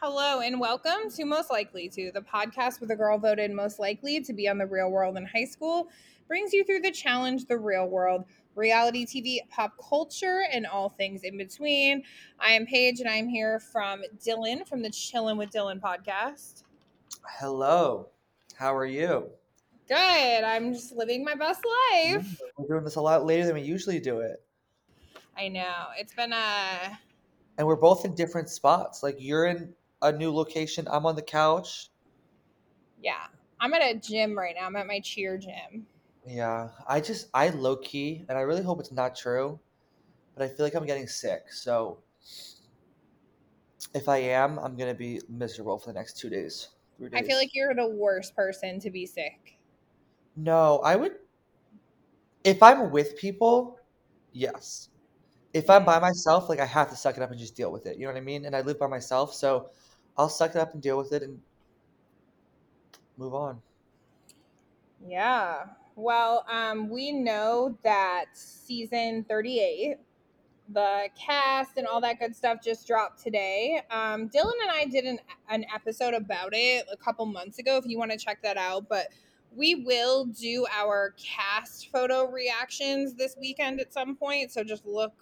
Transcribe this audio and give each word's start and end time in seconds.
Hello 0.00 0.38
and 0.38 0.60
welcome 0.60 1.10
to 1.16 1.24
Most 1.24 1.50
Likely 1.50 1.88
To, 1.88 2.12
the 2.12 2.20
podcast 2.20 2.80
where 2.80 2.86
the 2.86 2.94
girl 2.94 3.18
voted 3.18 3.50
most 3.50 3.80
likely 3.80 4.20
to 4.20 4.32
be 4.32 4.48
on 4.48 4.56
the 4.56 4.64
real 4.64 4.92
world 4.92 5.16
in 5.16 5.26
high 5.26 5.44
school 5.44 5.88
brings 6.28 6.52
you 6.52 6.62
through 6.62 6.82
the 6.82 6.92
challenge, 6.92 7.46
the 7.46 7.58
real 7.58 7.88
world, 7.88 8.24
reality 8.54 9.04
TV, 9.04 9.38
pop 9.50 9.72
culture, 9.88 10.44
and 10.52 10.68
all 10.68 10.88
things 10.88 11.24
in 11.24 11.36
between. 11.36 12.04
I 12.38 12.52
am 12.52 12.64
Paige 12.64 13.00
and 13.00 13.08
I'm 13.08 13.28
here 13.28 13.58
from 13.58 14.02
Dylan 14.24 14.68
from 14.68 14.82
the 14.82 14.88
Chillin' 14.90 15.36
with 15.36 15.50
Dylan 15.50 15.80
podcast. 15.80 16.62
Hello. 17.40 18.06
How 18.54 18.76
are 18.76 18.86
you? 18.86 19.28
Good. 19.88 19.96
I'm 20.44 20.74
just 20.74 20.92
living 20.92 21.24
my 21.24 21.34
best 21.34 21.64
life. 21.92 22.24
Mm, 22.24 22.38
we're 22.56 22.68
doing 22.68 22.84
this 22.84 22.94
a 22.94 23.00
lot 23.00 23.26
later 23.26 23.46
than 23.46 23.56
we 23.56 23.62
usually 23.62 23.98
do 23.98 24.20
it. 24.20 24.44
I 25.36 25.48
know. 25.48 25.86
It's 25.98 26.14
been 26.14 26.32
a 26.32 26.96
And 27.58 27.66
we're 27.66 27.74
both 27.74 28.04
in 28.04 28.14
different 28.14 28.48
spots. 28.48 29.02
Like 29.02 29.16
you're 29.18 29.46
in 29.46 29.74
a 30.02 30.12
new 30.12 30.32
location. 30.32 30.86
I'm 30.90 31.06
on 31.06 31.16
the 31.16 31.22
couch. 31.22 31.90
yeah. 33.02 33.26
I'm 33.60 33.74
at 33.74 33.82
a 33.82 33.94
gym 33.98 34.38
right 34.38 34.54
now. 34.58 34.66
I'm 34.66 34.76
at 34.76 34.86
my 34.86 35.00
cheer 35.00 35.36
gym. 35.36 35.86
Yeah. 36.26 36.68
I 36.86 37.00
just 37.00 37.28
I 37.34 37.48
low 37.50 37.76
key 37.76 38.24
and 38.28 38.38
I 38.38 38.42
really 38.42 38.62
hope 38.62 38.80
it's 38.80 38.92
not 38.92 39.16
true, 39.16 39.58
but 40.36 40.44
I 40.44 40.48
feel 40.48 40.64
like 40.64 40.74
I'm 40.74 40.86
getting 40.86 41.08
sick. 41.08 41.52
So 41.52 41.98
if 43.94 44.08
I 44.08 44.18
am, 44.18 44.58
I'm 44.58 44.76
gonna 44.76 44.94
be 44.94 45.20
miserable 45.28 45.78
for 45.78 45.92
the 45.92 45.98
next 45.98 46.18
two 46.18 46.30
days. 46.30 46.68
Three 46.98 47.08
I 47.14 47.22
feel 47.22 47.36
like 47.36 47.50
you're 47.54 47.74
the 47.74 47.88
worst 47.88 48.36
person 48.36 48.78
to 48.80 48.90
be 48.90 49.06
sick. 49.06 49.58
No, 50.36 50.78
I 50.84 50.96
would 50.96 51.16
if 52.44 52.62
I'm 52.62 52.90
with 52.90 53.16
people, 53.16 53.78
yes. 54.32 54.88
If 55.52 55.68
I'm 55.70 55.84
by 55.84 55.98
myself, 55.98 56.48
like 56.48 56.60
I 56.60 56.66
have 56.66 56.90
to 56.90 56.96
suck 56.96 57.16
it 57.16 57.22
up 57.22 57.30
and 57.30 57.38
just 57.38 57.56
deal 57.56 57.72
with 57.72 57.86
it. 57.86 57.96
You 57.96 58.06
know 58.06 58.12
what 58.12 58.18
I 58.18 58.22
mean? 58.22 58.44
And 58.44 58.54
I 58.54 58.60
live 58.60 58.78
by 58.78 58.86
myself, 58.86 59.34
so 59.34 59.70
I'll 60.18 60.28
suck 60.28 60.50
it 60.50 60.56
up 60.56 60.74
and 60.74 60.82
deal 60.82 60.98
with 60.98 61.12
it 61.12 61.22
and 61.22 61.40
move 63.16 63.34
on. 63.34 63.62
Yeah. 65.06 65.66
Well, 65.94 66.44
um, 66.50 66.88
we 66.88 67.12
know 67.12 67.78
that 67.84 68.26
season 68.34 69.24
38, 69.28 69.96
the 70.70 71.08
cast 71.18 71.76
and 71.76 71.86
all 71.86 72.00
that 72.00 72.18
good 72.18 72.34
stuff 72.34 72.58
just 72.62 72.86
dropped 72.86 73.22
today. 73.22 73.80
Um, 73.90 74.28
Dylan 74.28 74.52
and 74.62 74.70
I 74.72 74.86
did 74.90 75.04
an, 75.04 75.18
an 75.48 75.64
episode 75.74 76.14
about 76.14 76.50
it 76.52 76.86
a 76.92 76.96
couple 76.96 77.24
months 77.26 77.58
ago 77.58 77.76
if 77.76 77.86
you 77.86 77.96
want 77.98 78.10
to 78.10 78.18
check 78.18 78.42
that 78.42 78.56
out. 78.56 78.88
But 78.88 79.08
we 79.54 79.76
will 79.76 80.26
do 80.26 80.66
our 80.76 81.14
cast 81.16 81.90
photo 81.90 82.30
reactions 82.30 83.14
this 83.14 83.36
weekend 83.40 83.80
at 83.80 83.92
some 83.92 84.16
point. 84.16 84.52
So 84.52 84.62
just 84.62 84.84
look 84.84 85.12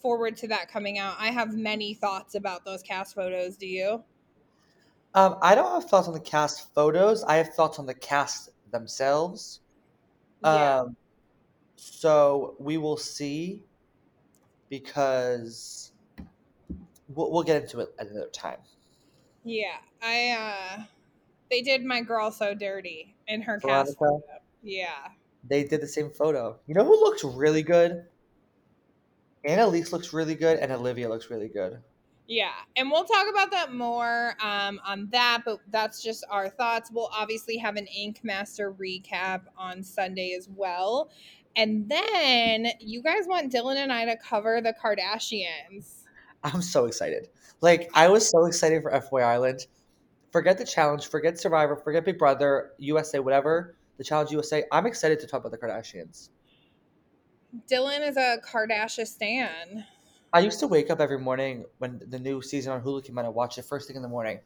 forward 0.00 0.36
to 0.38 0.48
that 0.48 0.68
coming 0.70 0.98
out. 0.98 1.14
I 1.18 1.28
have 1.28 1.56
many 1.56 1.94
thoughts 1.94 2.34
about 2.34 2.64
those 2.64 2.82
cast 2.82 3.14
photos. 3.14 3.56
Do 3.56 3.66
you? 3.66 4.04
Um, 5.14 5.36
I 5.42 5.54
don't 5.54 5.72
have 5.80 5.90
thoughts 5.90 6.08
on 6.08 6.14
the 6.14 6.20
cast 6.20 6.72
photos. 6.74 7.22
I 7.24 7.36
have 7.36 7.54
thoughts 7.54 7.78
on 7.78 7.86
the 7.86 7.94
cast 7.94 8.50
themselves. 8.70 9.60
Yeah. 10.42 10.80
Um, 10.80 10.96
so 11.76 12.54
we 12.58 12.78
will 12.78 12.96
see 12.96 13.62
because 14.70 15.92
we'll, 17.08 17.30
we'll 17.30 17.42
get 17.42 17.62
into 17.62 17.80
it 17.80 17.94
another 17.98 18.28
time. 18.32 18.58
Yeah, 19.44 19.76
I 20.00 20.30
uh 20.30 20.82
they 21.50 21.60
did 21.60 21.84
my 21.84 22.00
girl 22.00 22.30
so 22.30 22.54
dirty 22.54 23.14
in 23.28 23.42
her 23.42 23.58
cast 23.58 23.98
photo. 23.98 24.22
Yeah. 24.62 25.08
They 25.48 25.64
did 25.64 25.80
the 25.80 25.88
same 25.88 26.10
photo. 26.10 26.58
You 26.66 26.74
know 26.74 26.84
who 26.84 26.98
looks 26.98 27.24
really 27.24 27.62
good? 27.62 28.06
Annalise 29.44 29.92
looks 29.92 30.12
really 30.12 30.36
good, 30.36 30.58
and 30.58 30.70
Olivia 30.70 31.08
looks 31.08 31.28
really 31.28 31.48
good. 31.48 31.82
Yeah. 32.32 32.52
And 32.76 32.90
we'll 32.90 33.04
talk 33.04 33.26
about 33.28 33.50
that 33.50 33.74
more 33.74 34.34
um 34.42 34.80
on 34.86 35.08
that, 35.12 35.42
but 35.44 35.58
that's 35.70 36.02
just 36.02 36.24
our 36.30 36.48
thoughts. 36.48 36.90
We'll 36.90 37.10
obviously 37.12 37.58
have 37.58 37.76
an 37.76 37.86
Ink 37.86 38.20
Master 38.22 38.72
recap 38.72 39.42
on 39.58 39.82
Sunday 39.82 40.32
as 40.32 40.48
well. 40.48 41.10
And 41.56 41.86
then 41.90 42.68
you 42.80 43.02
guys 43.02 43.26
want 43.26 43.52
Dylan 43.52 43.76
and 43.76 43.92
I 43.92 44.06
to 44.06 44.16
cover 44.16 44.62
the 44.62 44.72
Kardashians. 44.72 46.04
I'm 46.42 46.62
so 46.62 46.86
excited. 46.86 47.28
Like 47.60 47.90
I 47.92 48.08
was 48.08 48.30
so 48.30 48.46
excited 48.46 48.82
for 48.82 48.98
FY 48.98 49.20
Island. 49.20 49.66
Forget 50.30 50.56
the 50.56 50.64
challenge, 50.64 51.08
forget 51.08 51.38
Survivor, 51.38 51.76
forget 51.76 52.06
Big 52.06 52.18
Brother, 52.18 52.70
USA, 52.78 53.18
whatever. 53.18 53.76
The 53.98 54.04
challenge 54.04 54.30
USA. 54.30 54.64
I'm 54.72 54.86
excited 54.86 55.20
to 55.20 55.26
talk 55.26 55.44
about 55.44 55.52
the 55.52 55.58
Kardashians. 55.58 56.30
Dylan 57.70 58.08
is 58.08 58.16
a 58.16 58.38
Kardashian 58.42 59.06
stan. 59.06 59.84
I 60.32 60.40
used 60.40 60.60
to 60.60 60.66
wake 60.66 60.90
up 60.90 61.00
every 61.00 61.18
morning 61.18 61.66
when 61.78 62.00
the 62.06 62.18
new 62.18 62.42
season 62.42 62.72
on 62.72 62.82
Hulu 62.82 63.04
came 63.04 63.18
out 63.18 63.24
and 63.24 63.34
watch 63.34 63.58
it 63.58 63.64
first 63.64 63.86
thing 63.86 63.96
in 63.96 64.02
the 64.02 64.08
morning. 64.08 64.40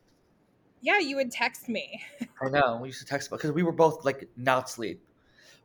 Yeah, 0.80 0.98
you 0.98 1.16
would 1.16 1.30
text 1.30 1.68
me. 1.68 2.04
I 2.42 2.48
know. 2.48 2.78
We 2.80 2.88
used 2.88 3.00
to 3.00 3.06
text 3.06 3.30
because 3.30 3.52
we 3.52 3.62
were 3.62 3.72
both 3.72 4.04
like 4.04 4.28
not 4.36 4.68
sleep. 4.68 5.02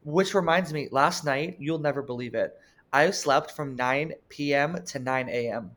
Which 0.03 0.33
reminds 0.33 0.73
me, 0.73 0.89
last 0.91 1.25
night, 1.25 1.57
you'll 1.59 1.79
never 1.79 2.01
believe 2.01 2.35
it. 2.35 2.57
I 2.93 3.11
slept 3.11 3.51
from 3.51 3.75
9 3.75 4.13
p.m. 4.29 4.83
to 4.85 4.99
9 4.99 5.29
a.m. 5.29 5.71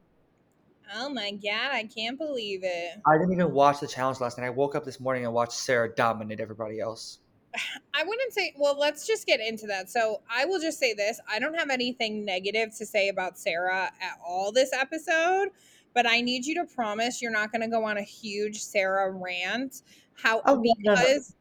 Oh 0.94 1.08
my 1.08 1.32
god, 1.32 1.72
I 1.72 1.84
can't 1.84 2.18
believe 2.18 2.60
it. 2.64 2.98
I 3.06 3.18
didn't 3.18 3.32
even 3.32 3.52
watch 3.52 3.80
the 3.80 3.86
challenge 3.86 4.20
last 4.20 4.38
night. 4.38 4.46
I 4.46 4.50
woke 4.50 4.74
up 4.74 4.84
this 4.84 5.00
morning 5.00 5.24
and 5.24 5.34
watched 5.34 5.52
Sarah 5.52 5.94
dominate 5.94 6.40
everybody 6.40 6.80
else. 6.80 7.18
I 7.94 8.04
wouldn't 8.04 8.32
say, 8.32 8.54
well, 8.56 8.78
let's 8.78 9.06
just 9.06 9.26
get 9.26 9.40
into 9.40 9.66
that. 9.66 9.90
So 9.90 10.22
I 10.30 10.44
will 10.44 10.60
just 10.60 10.78
say 10.78 10.94
this 10.94 11.20
I 11.30 11.38
don't 11.38 11.54
have 11.54 11.70
anything 11.70 12.24
negative 12.24 12.76
to 12.78 12.86
say 12.86 13.08
about 13.08 13.38
Sarah 13.38 13.90
at 14.00 14.18
all 14.26 14.52
this 14.52 14.72
episode, 14.72 15.48
but 15.94 16.06
I 16.06 16.20
need 16.20 16.44
you 16.46 16.54
to 16.56 16.64
promise 16.64 17.22
you're 17.22 17.30
not 17.30 17.52
going 17.52 17.62
to 17.62 17.68
go 17.68 17.84
on 17.84 17.96
a 17.98 18.02
huge 18.02 18.60
Sarah 18.60 19.10
rant. 19.10 19.82
How, 20.14 20.42
Oh, 20.44 20.62
because 20.62 21.34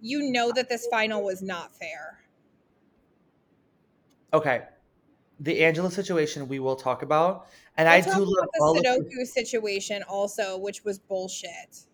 you 0.00 0.30
know 0.30 0.52
that 0.52 0.68
this 0.68 0.86
final 0.90 1.24
was 1.24 1.42
not 1.42 1.74
fair. 1.74 2.20
Okay. 4.32 4.62
The 5.40 5.64
Angela 5.64 5.90
situation 5.90 6.48
we 6.48 6.58
will 6.58 6.76
talk 6.76 7.02
about. 7.02 7.46
And 7.76 7.86
We'll 7.86 7.94
I 7.94 8.00
talk 8.00 8.14
do 8.14 8.24
love 8.24 8.32
about 8.38 8.50
all 8.60 8.74
the 8.74 8.80
of 8.80 9.06
Sudoku 9.06 9.26
situation 9.26 10.02
also, 10.08 10.58
which 10.58 10.84
was 10.84 10.98
bullshit. 10.98 11.84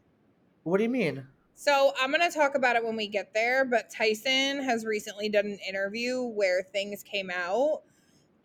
What 0.64 0.78
do 0.78 0.82
you 0.82 0.88
mean? 0.88 1.26
So 1.54 1.92
I'm 2.00 2.10
going 2.10 2.28
to 2.28 2.36
talk 2.36 2.54
about 2.54 2.76
it 2.76 2.84
when 2.84 2.96
we 2.96 3.06
get 3.06 3.32
there, 3.32 3.64
but 3.64 3.90
Tyson 3.90 4.62
has 4.62 4.84
recently 4.84 5.28
done 5.28 5.46
an 5.46 5.58
interview 5.68 6.22
where 6.22 6.62
things 6.72 7.02
came 7.02 7.30
out, 7.30 7.82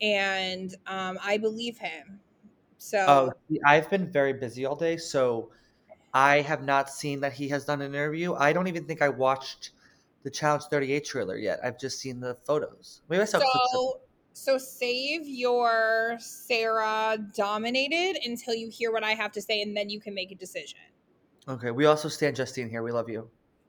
and 0.00 0.74
um, 0.86 1.18
I 1.22 1.38
believe 1.38 1.78
him. 1.78 2.20
So 2.78 3.04
Oh, 3.06 3.32
I've 3.66 3.90
been 3.90 4.10
very 4.10 4.32
busy 4.32 4.64
all 4.64 4.76
day, 4.76 4.96
so 4.96 5.50
I 6.14 6.40
have 6.40 6.64
not 6.64 6.88
seen 6.90 7.20
that 7.20 7.32
he 7.32 7.48
has 7.48 7.64
done 7.64 7.82
an 7.82 7.94
interview. 7.94 8.34
I 8.34 8.52
don't 8.52 8.68
even 8.68 8.84
think 8.84 9.02
I 9.02 9.08
watched 9.08 9.70
the 10.22 10.30
Challenge 10.30 10.64
38 10.70 11.04
trailer 11.04 11.36
yet. 11.36 11.60
I've 11.64 11.78
just 11.78 11.98
seen 11.98 12.20
the 12.20 12.36
photos. 12.46 13.02
Maybe 13.08 13.22
I 13.22 13.24
saw 13.24 13.40
so 13.40 14.00
so 14.32 14.56
save 14.58 15.28
your 15.28 16.16
Sarah 16.18 17.18
dominated 17.34 18.18
until 18.24 18.54
you 18.54 18.70
hear 18.70 18.92
what 18.92 19.04
I 19.04 19.10
have 19.12 19.32
to 19.32 19.42
say, 19.42 19.60
and 19.60 19.76
then 19.76 19.90
you 19.90 20.00
can 20.00 20.14
make 20.14 20.30
a 20.30 20.36
decision. 20.36 20.78
Okay. 21.48 21.70
We 21.70 21.86
also 21.86 22.08
stand 22.08 22.36
Justine 22.36 22.68
here. 22.68 22.82
We 22.82 22.92
love 22.92 23.08
you. 23.08 23.28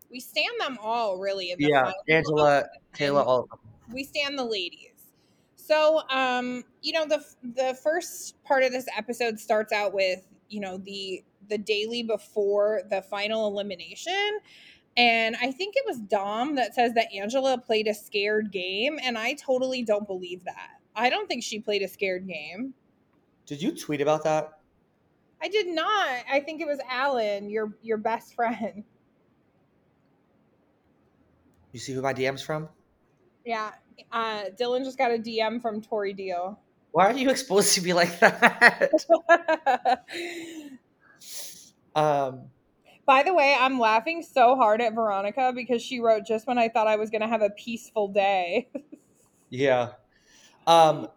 We 0.09 0.19
stand 0.19 0.53
them 0.59 0.77
all 0.81 1.17
really. 1.19 1.55
The 1.57 1.65
Yeah. 1.65 1.83
final. 1.85 1.95
Angela, 2.09 2.65
Kayla, 2.93 3.25
all 3.25 3.39
of 3.43 3.49
them. 3.49 3.59
we 3.93 4.03
stand 4.03 4.37
the 4.37 4.43
ladies. 4.45 4.87
So, 5.55 6.01
um, 6.09 6.63
you 6.81 6.91
know, 6.93 7.05
the 7.05 7.23
the 7.43 7.73
first 7.81 8.41
part 8.43 8.63
of 8.63 8.71
this 8.71 8.85
episode 8.97 9.39
starts 9.39 9.71
out 9.71 9.93
with, 9.93 10.21
you 10.49 10.59
know, 10.59 10.77
the 10.77 11.23
the 11.47 11.57
daily 11.57 12.03
before 12.03 12.81
the 12.89 13.01
final 13.01 13.47
elimination. 13.47 14.39
And 14.97 15.37
I 15.41 15.51
think 15.51 15.75
it 15.77 15.83
was 15.85 15.99
Dom 15.99 16.55
that 16.55 16.75
says 16.75 16.93
that 16.95 17.07
Angela 17.13 17.57
played 17.57 17.87
a 17.87 17.93
scared 17.93 18.51
game, 18.51 18.99
and 19.01 19.17
I 19.17 19.33
totally 19.35 19.83
don't 19.83 20.05
believe 20.05 20.43
that. 20.43 20.81
I 20.95 21.09
don't 21.09 21.27
think 21.27 21.43
she 21.43 21.59
played 21.59 21.81
a 21.81 21.87
scared 21.87 22.27
game. 22.27 22.73
Did 23.45 23.61
you 23.61 23.71
tweet 23.75 24.01
about 24.01 24.23
that? 24.25 24.59
I 25.41 25.47
did 25.47 25.67
not. 25.67 26.23
I 26.31 26.39
think 26.39 26.61
it 26.61 26.67
was 26.67 26.79
Alan, 26.89 27.49
your 27.49 27.73
your 27.81 27.97
best 27.97 28.35
friend. 28.35 28.83
You 31.71 31.79
see 31.79 31.93
who 31.93 32.01
my 32.01 32.13
DM's 32.13 32.41
from? 32.41 32.69
Yeah. 33.45 33.71
Uh, 34.11 34.45
Dylan 34.59 34.83
just 34.83 34.97
got 34.97 35.11
a 35.11 35.17
DM 35.17 35.61
from 35.61 35.81
Tori 35.81 36.13
Deal. 36.13 36.59
Why 36.91 37.05
are 37.05 37.13
you 37.13 37.29
exposed 37.29 37.73
to 37.75 37.81
me 37.81 37.93
like 37.93 38.19
that? 38.19 38.91
um, 41.95 42.41
By 43.05 43.23
the 43.23 43.33
way, 43.33 43.55
I'm 43.57 43.79
laughing 43.79 44.21
so 44.21 44.55
hard 44.57 44.81
at 44.81 44.93
Veronica 44.93 45.53
because 45.55 45.81
she 45.81 46.01
wrote 46.01 46.25
just 46.25 46.47
when 46.47 46.57
I 46.57 46.67
thought 46.67 46.87
I 46.87 46.97
was 46.97 47.09
going 47.09 47.21
to 47.21 47.27
have 47.27 47.41
a 47.41 47.51
peaceful 47.51 48.09
day. 48.09 48.67
yeah. 49.49 49.93
Um, 50.67 51.07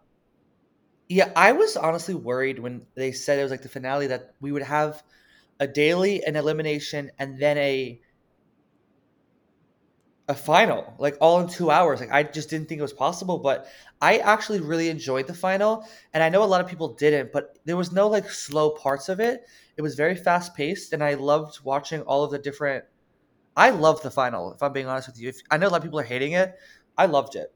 yeah, 1.07 1.31
I 1.35 1.51
was 1.51 1.77
honestly 1.77 2.15
worried 2.15 2.59
when 2.59 2.85
they 2.95 3.11
said 3.11 3.39
it 3.39 3.43
was 3.43 3.51
like 3.51 3.61
the 3.61 3.69
finale 3.69 4.07
that 4.07 4.33
we 4.41 4.51
would 4.51 4.63
have 4.63 5.03
a 5.59 5.67
daily, 5.67 6.23
an 6.25 6.35
elimination, 6.35 7.11
and 7.19 7.39
then 7.39 7.57
a 7.57 8.01
a 10.27 10.33
final, 10.33 10.95
like 10.97 11.15
all 11.21 11.39
in 11.39 11.47
two 11.47 11.69
hours. 11.69 11.99
Like 11.99 12.11
I 12.11 12.23
just 12.23 12.49
didn't 12.49 12.67
think 12.67 12.79
it 12.79 12.81
was 12.81 12.93
possible, 12.93 13.37
but 13.37 13.67
I 14.01 14.17
actually 14.17 14.59
really 14.59 14.89
enjoyed 14.89 15.27
the 15.27 15.33
final, 15.35 15.85
and 16.13 16.23
I 16.23 16.29
know 16.29 16.43
a 16.43 16.45
lot 16.45 16.61
of 16.61 16.67
people 16.67 16.93
didn't, 16.95 17.31
but 17.31 17.59
there 17.65 17.77
was 17.77 17.91
no 17.91 18.07
like 18.07 18.29
slow 18.31 18.71
parts 18.71 19.07
of 19.09 19.19
it. 19.19 19.45
It 19.77 19.81
was 19.83 19.95
very 19.95 20.15
fast 20.15 20.55
paced, 20.55 20.93
and 20.93 21.03
I 21.03 21.13
loved 21.13 21.59
watching 21.63 22.01
all 22.01 22.23
of 22.23 22.31
the 22.31 22.39
different. 22.39 22.85
I 23.57 23.71
loved 23.71 24.03
the 24.03 24.11
final. 24.11 24.53
If 24.53 24.63
I'm 24.63 24.73
being 24.73 24.87
honest 24.87 25.07
with 25.09 25.19
you, 25.19 25.29
if, 25.29 25.41
I 25.51 25.57
know 25.57 25.67
a 25.67 25.69
lot 25.69 25.77
of 25.77 25.83
people 25.83 25.99
are 25.99 26.03
hating 26.03 26.33
it. 26.33 26.55
I 26.97 27.07
loved 27.07 27.35
it. 27.35 27.53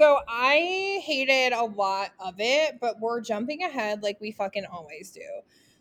So 0.00 0.20
I 0.26 1.02
hated 1.04 1.52
a 1.52 1.64
lot 1.64 2.12
of 2.18 2.36
it, 2.38 2.80
but 2.80 2.98
we're 3.00 3.20
jumping 3.20 3.64
ahead 3.64 4.02
like 4.02 4.18
we 4.18 4.32
fucking 4.32 4.64
always 4.64 5.10
do. 5.10 5.20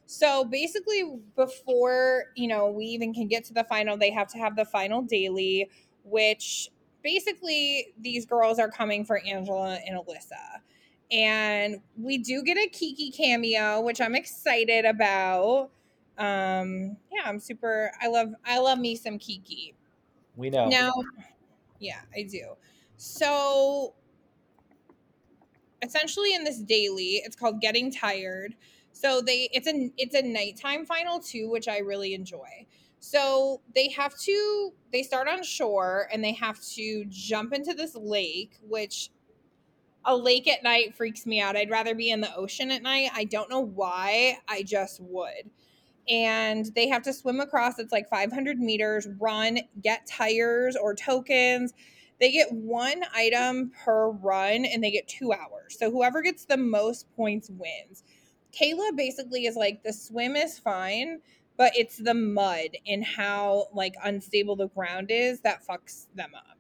So 0.08 0.44
basically, 0.44 1.04
before 1.38 2.26
you 2.36 2.50
know 2.50 2.70
we 2.70 2.84
even 2.84 3.14
can 3.14 3.28
get 3.28 3.46
to 3.46 3.54
the 3.54 3.64
final, 3.64 3.96
they 3.96 4.12
have 4.12 4.28
to 4.34 4.38
have 4.38 4.58
the 4.58 4.66
final 4.66 5.02
daily, 5.04 5.70
which 6.04 6.70
basically 7.02 7.94
these 7.98 8.26
girls 8.26 8.60
are 8.60 8.70
coming 8.70 9.06
for 9.06 9.22
Angela 9.26 9.80
and 9.88 9.98
Alyssa. 9.98 10.60
And 11.12 11.80
we 11.98 12.18
do 12.18 12.44
get 12.44 12.58
a 12.58 12.68
Kiki 12.68 13.12
cameo, 13.12 13.80
which 13.80 14.02
I'm 14.02 14.16
excited 14.16 14.84
about. 14.84 15.70
Um, 16.18 16.98
yeah, 17.10 17.22
I'm 17.24 17.40
super 17.40 17.94
I 18.02 18.08
love 18.08 18.34
I 18.46 18.60
love 18.60 18.80
me 18.80 18.98
some 18.98 19.18
Kiki. 19.18 19.76
We 20.36 20.50
know. 20.50 20.68
Now, 20.68 20.92
yeah, 21.80 22.02
I 22.14 22.24
do. 22.24 22.58
So 22.98 23.94
essentially 25.82 26.34
in 26.34 26.44
this 26.44 26.60
daily, 26.60 27.22
it's 27.24 27.36
called 27.36 27.62
Getting 27.62 27.92
Tired. 27.92 28.56
So 28.92 29.22
they 29.22 29.50
it's 29.54 29.68
a 29.68 29.92
it's 29.98 30.16
a 30.16 30.22
nighttime 30.22 30.86
final 30.86 31.20
too, 31.20 31.50
which 31.50 31.68
I 31.68 31.80
really 31.80 32.14
enjoy. 32.14 32.66
So 33.00 33.62
they 33.74 33.90
have 33.90 34.18
to 34.20 34.74
they 34.92 35.04
start 35.04 35.28
on 35.28 35.44
shore 35.44 36.10
and 36.12 36.24
they 36.24 36.34
have 36.34 36.60
to 36.76 37.06
jump 37.08 37.54
into 37.54 37.74
this 37.74 37.96
lake, 37.96 38.58
which 38.68 39.12
a 40.06 40.16
lake 40.16 40.48
at 40.48 40.64
night 40.64 40.96
freaks 40.96 41.26
me 41.26 41.40
out. 41.40 41.56
I'd 41.56 41.70
rather 41.70 41.94
be 41.96 42.10
in 42.10 42.22
the 42.22 42.34
ocean 42.36 42.72
at 42.72 42.82
night. 42.82 43.12
I 43.14 43.26
don't 43.26 43.50
know 43.50 43.60
why. 43.60 44.40
I 44.48 44.64
just 44.64 45.00
would. 45.02 45.50
And 46.10 46.66
they 46.74 46.88
have 46.88 47.04
to 47.04 47.14
swim 47.14 47.40
across. 47.40 47.78
It's 47.78 47.92
like 47.92 48.10
500 48.10 48.58
meters, 48.60 49.08
run, 49.20 49.60
get 49.82 50.08
tires 50.08 50.76
or 50.76 50.96
tokens. 50.96 51.74
They 52.20 52.32
get 52.32 52.52
one 52.52 53.04
item 53.14 53.72
per 53.84 54.10
run 54.10 54.66
and 54.66 54.84
they 54.84 54.92
get 54.92 55.08
two 55.08 55.32
hours. 55.32 55.78
So 55.78 55.90
whoever 55.92 56.22
gets 56.22 56.46
the 56.46 56.58
most 56.58 57.08
points 57.16 57.50
wins. 57.50 58.04
Kayla 58.52 58.96
basically 58.96 59.46
is 59.46 59.56
like 59.56 59.84
the 59.84 59.94
swim 59.94 60.36
is 60.36 60.60
fine, 60.60 61.22
but 61.58 61.74
it's 61.76 61.98
the 61.98 62.14
mud 62.14 62.70
and 62.88 63.04
how 63.04 63.68
like 63.74 63.96
unstable 64.04 64.56
the 64.56 64.70
ground 64.70 65.12
is 65.12 65.42
that 65.42 65.66
fucks 65.66 66.08
them 66.16 66.32
up. 66.36 66.58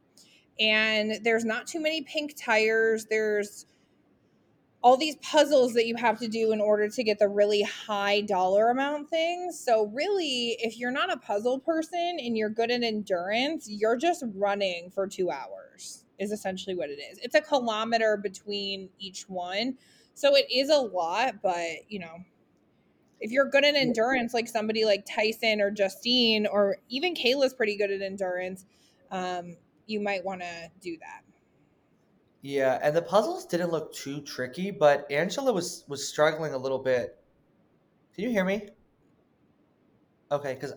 And 0.59 1.19
there's 1.23 1.45
not 1.45 1.67
too 1.67 1.79
many 1.79 2.01
pink 2.01 2.35
tires. 2.37 3.05
There's 3.09 3.65
all 4.81 4.95
these 4.95 5.17
puzzles 5.17 5.73
that 5.73 5.85
you 5.87 5.95
have 5.95 6.19
to 6.19 6.27
do 6.27 6.51
in 6.51 6.61
order 6.61 6.87
to 6.87 7.03
get 7.03 7.19
the 7.19 7.27
really 7.27 7.63
high 7.63 8.21
dollar 8.21 8.69
amount 8.69 9.09
things. 9.09 9.59
So, 9.59 9.87
really, 9.87 10.57
if 10.59 10.77
you're 10.77 10.91
not 10.91 11.11
a 11.11 11.17
puzzle 11.17 11.59
person 11.59 12.17
and 12.19 12.37
you're 12.37 12.49
good 12.49 12.71
at 12.71 12.83
endurance, 12.83 13.67
you're 13.69 13.97
just 13.97 14.23
running 14.35 14.89
for 14.89 15.05
two 15.05 15.31
hours, 15.31 16.05
is 16.17 16.31
essentially 16.31 16.75
what 16.75 16.89
it 16.89 16.99
is. 16.99 17.19
It's 17.21 17.35
a 17.35 17.41
kilometer 17.41 18.17
between 18.17 18.89
each 18.99 19.23
one. 19.27 19.77
So, 20.13 20.35
it 20.35 20.45
is 20.49 20.69
a 20.69 20.77
lot, 20.77 21.41
but 21.43 21.89
you 21.89 21.99
know, 21.99 22.23
if 23.19 23.31
you're 23.31 23.49
good 23.49 23.65
at 23.65 23.75
endurance, 23.75 24.33
like 24.33 24.47
somebody 24.47 24.85
like 24.85 25.05
Tyson 25.05 25.59
or 25.59 25.71
Justine, 25.71 26.47
or 26.47 26.77
even 26.87 27.15
Kayla's 27.15 27.53
pretty 27.53 27.75
good 27.75 27.91
at 27.91 28.01
endurance, 28.01 28.65
um, 29.11 29.57
you 29.87 29.99
might 29.99 30.23
want 30.23 30.39
to 30.39 30.69
do 30.81 30.97
that. 30.99 31.28
Yeah, 32.41 32.79
and 32.81 32.95
the 32.95 33.01
puzzles 33.01 33.45
didn't 33.45 33.71
look 33.71 33.93
too 33.93 34.21
tricky, 34.21 34.71
but 34.71 35.09
Angela 35.11 35.51
was 35.51 35.83
was 35.87 36.07
struggling 36.07 36.53
a 36.53 36.57
little 36.57 36.79
bit. 36.79 37.17
Can 38.15 38.23
you 38.23 38.29
hear 38.29 38.45
me? 38.45 38.69
Okay, 40.31 40.53
because 40.53 40.73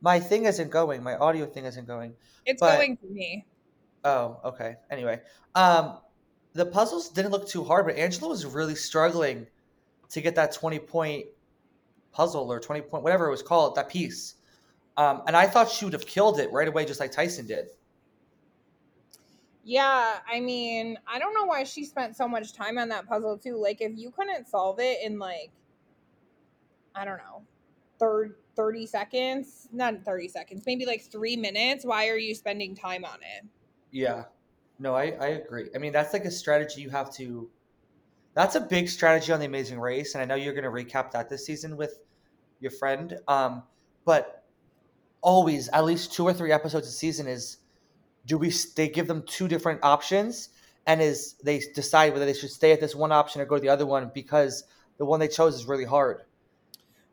my 0.00 0.20
thing 0.20 0.44
isn't 0.44 0.70
going. 0.70 1.02
My 1.02 1.16
audio 1.16 1.46
thing 1.46 1.64
isn't 1.64 1.86
going. 1.86 2.14
It's 2.44 2.60
But- 2.60 2.76
going 2.76 2.96
for 2.96 3.06
me. 3.06 3.46
Oh, 4.04 4.38
okay. 4.44 4.76
Anyway, 4.90 5.20
um, 5.54 5.98
the 6.52 6.66
puzzles 6.66 7.08
didn't 7.10 7.32
look 7.32 7.48
too 7.48 7.64
hard, 7.64 7.86
but 7.86 7.96
Angela 7.96 8.28
was 8.28 8.46
really 8.46 8.74
struggling 8.76 9.46
to 10.10 10.20
get 10.20 10.34
that 10.36 10.52
twenty 10.52 10.78
point 10.78 11.26
puzzle 12.12 12.52
or 12.52 12.60
twenty 12.60 12.82
point 12.82 13.02
whatever 13.02 13.26
it 13.26 13.30
was 13.30 13.42
called 13.42 13.74
that 13.76 13.88
piece. 13.88 14.34
Um, 14.96 15.22
and 15.26 15.36
I 15.36 15.46
thought 15.46 15.70
she 15.70 15.84
would 15.84 15.92
have 15.94 16.06
killed 16.06 16.38
it 16.40 16.52
right 16.52 16.68
away, 16.68 16.84
just 16.84 17.00
like 17.00 17.10
Tyson 17.10 17.46
did. 17.46 17.68
Yeah, 19.68 20.20
I 20.32 20.38
mean, 20.38 20.96
I 21.08 21.18
don't 21.18 21.34
know 21.34 21.44
why 21.44 21.64
she 21.64 21.84
spent 21.84 22.16
so 22.16 22.28
much 22.28 22.52
time 22.52 22.78
on 22.78 22.88
that 22.90 23.08
puzzle 23.08 23.36
too. 23.36 23.56
Like, 23.60 23.80
if 23.80 23.96
you 23.96 24.12
couldn't 24.12 24.46
solve 24.46 24.78
it 24.78 24.98
in 25.04 25.18
like, 25.18 25.50
I 26.94 27.04
don't 27.04 27.18
know, 27.18 27.42
third 27.98 28.36
30 28.54 28.86
seconds, 28.86 29.68
not 29.72 30.04
30 30.04 30.28
seconds, 30.28 30.62
maybe 30.66 30.86
like 30.86 31.02
three 31.02 31.36
minutes, 31.36 31.84
why 31.84 32.06
are 32.08 32.16
you 32.16 32.32
spending 32.32 32.76
time 32.76 33.04
on 33.04 33.16
it? 33.16 33.44
Yeah. 33.90 34.26
No, 34.78 34.94
I, 34.94 35.16
I 35.20 35.26
agree. 35.26 35.68
I 35.74 35.78
mean, 35.78 35.92
that's 35.92 36.12
like 36.12 36.26
a 36.26 36.30
strategy 36.30 36.80
you 36.80 36.90
have 36.90 37.12
to. 37.14 37.50
That's 38.34 38.54
a 38.54 38.60
big 38.60 38.88
strategy 38.88 39.32
on 39.32 39.40
the 39.40 39.46
Amazing 39.46 39.80
Race, 39.80 40.14
and 40.14 40.22
I 40.22 40.26
know 40.26 40.36
you're 40.36 40.54
going 40.54 40.62
to 40.62 40.70
recap 40.70 41.10
that 41.10 41.28
this 41.28 41.44
season 41.44 41.76
with 41.76 41.98
your 42.60 42.70
friend. 42.70 43.18
Um, 43.26 43.64
but 44.04 44.44
always, 45.22 45.68
at 45.70 45.84
least 45.84 46.12
two 46.12 46.22
or 46.22 46.32
three 46.32 46.52
episodes 46.52 46.86
a 46.86 46.92
season 46.92 47.26
is 47.26 47.58
do 48.26 48.38
we? 48.38 48.52
They 48.74 48.88
give 48.88 49.06
them 49.06 49.22
two 49.26 49.48
different 49.48 49.80
options, 49.82 50.50
and 50.86 51.00
is 51.00 51.34
they 51.42 51.62
decide 51.74 52.12
whether 52.12 52.26
they 52.26 52.34
should 52.34 52.50
stay 52.50 52.72
at 52.72 52.80
this 52.80 52.94
one 52.94 53.12
option 53.12 53.40
or 53.40 53.46
go 53.46 53.56
to 53.56 53.62
the 53.62 53.68
other 53.68 53.86
one 53.86 54.10
because 54.12 54.64
the 54.98 55.04
one 55.04 55.20
they 55.20 55.28
chose 55.28 55.54
is 55.54 55.66
really 55.66 55.84
hard. 55.84 56.22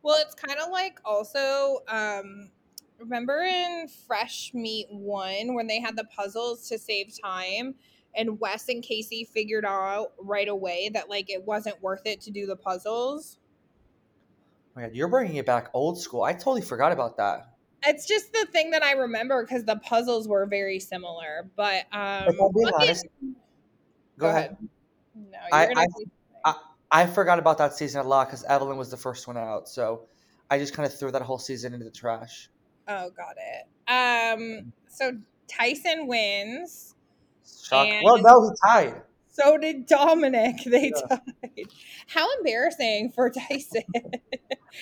Well, 0.02 0.18
it's 0.20 0.36
kind 0.36 0.60
of 0.60 0.70
like 0.70 1.00
also, 1.06 1.80
um, 1.88 2.52
remember 3.00 3.44
in 3.44 3.88
Fresh 4.06 4.54
Meat 4.54 4.88
1 4.90 5.54
when 5.54 5.68
they 5.68 5.80
had 5.80 5.96
the 5.96 6.04
puzzles 6.06 6.68
to 6.70 6.78
save 6.78 7.14
time? 7.24 7.76
And 8.16 8.40
Wes 8.40 8.70
and 8.70 8.84
Casey 8.84 9.24
figured 9.24 9.66
out 9.66 10.12
right 10.20 10.48
away 10.48 10.90
that 10.94 11.10
like 11.10 11.32
it 11.32 11.44
wasn't 11.44 11.82
worth 11.82 12.06
it 12.06 12.22
to 12.22 12.32
do 12.32 12.46
the 12.46 12.56
puzzles. 12.56 13.40
Oh 14.76 14.82
my 14.82 14.82
God, 14.84 14.94
you're 14.94 15.08
bringing 15.08 15.38
it 15.38 15.46
back 15.46 15.70
old 15.74 16.00
school. 16.00 16.24
I 16.24 16.34
totally 16.34 16.62
forgot 16.62 16.92
about 16.92 17.18
that. 17.18 17.53
It's 17.86 18.06
just 18.06 18.32
the 18.34 18.46
thing 18.52 18.72
that 18.72 18.84
I 18.84 18.94
remember 18.94 19.44
because 19.44 19.64
the 19.66 19.76
puzzles 19.78 20.28
were 20.28 20.46
very 20.46 20.80
similar. 20.80 21.50
But 21.56 21.86
um, 21.92 22.24
If 22.28 22.40
I'm 22.40 22.52
being 22.54 22.72
honest, 22.80 23.06
go, 24.18 24.30
ahead. 24.30 24.58
No, 25.16 25.38
you're 25.52 25.54
I- 25.54 25.74
gonna 25.74 25.86
I- 26.46 26.56
I 26.92 27.08
forgot 27.08 27.40
about 27.40 27.58
that 27.58 27.74
season 27.74 28.02
a 28.02 28.08
lot 28.08 28.28
because 28.28 28.44
Evelyn 28.44 28.78
was 28.78 28.92
the 28.92 28.98
first 28.98 29.28
one 29.28 29.36
out, 29.38 29.68
so 29.68 30.06
I 30.52 30.60
just 30.60 30.74
kind 30.76 30.86
of 30.86 30.98
threw 30.98 31.10
that 31.12 31.24
whole 31.24 31.40
season 31.40 31.74
into 31.74 31.86
the 31.86 31.92
trash. 31.92 32.50
oh, 32.88 33.10
got 33.12 33.36
it. 33.38 33.66
Um, 33.92 34.74
so 34.90 35.12
Tyson 35.48 36.06
wins. 36.08 36.96
Shock. 37.66 37.88
And- 37.88 38.04
Well, 38.06 38.20
no, 38.22 38.44
he 38.44 38.50
tied. 38.66 39.02
So 39.34 39.58
did 39.58 39.86
Dominic. 39.88 40.58
They 40.66 40.92
Yeah. 40.96 41.18
tied. 41.18 41.68
How 42.08 42.28
embarrassing 42.38 43.12
for 43.12 43.30
Tyson. 43.30 43.84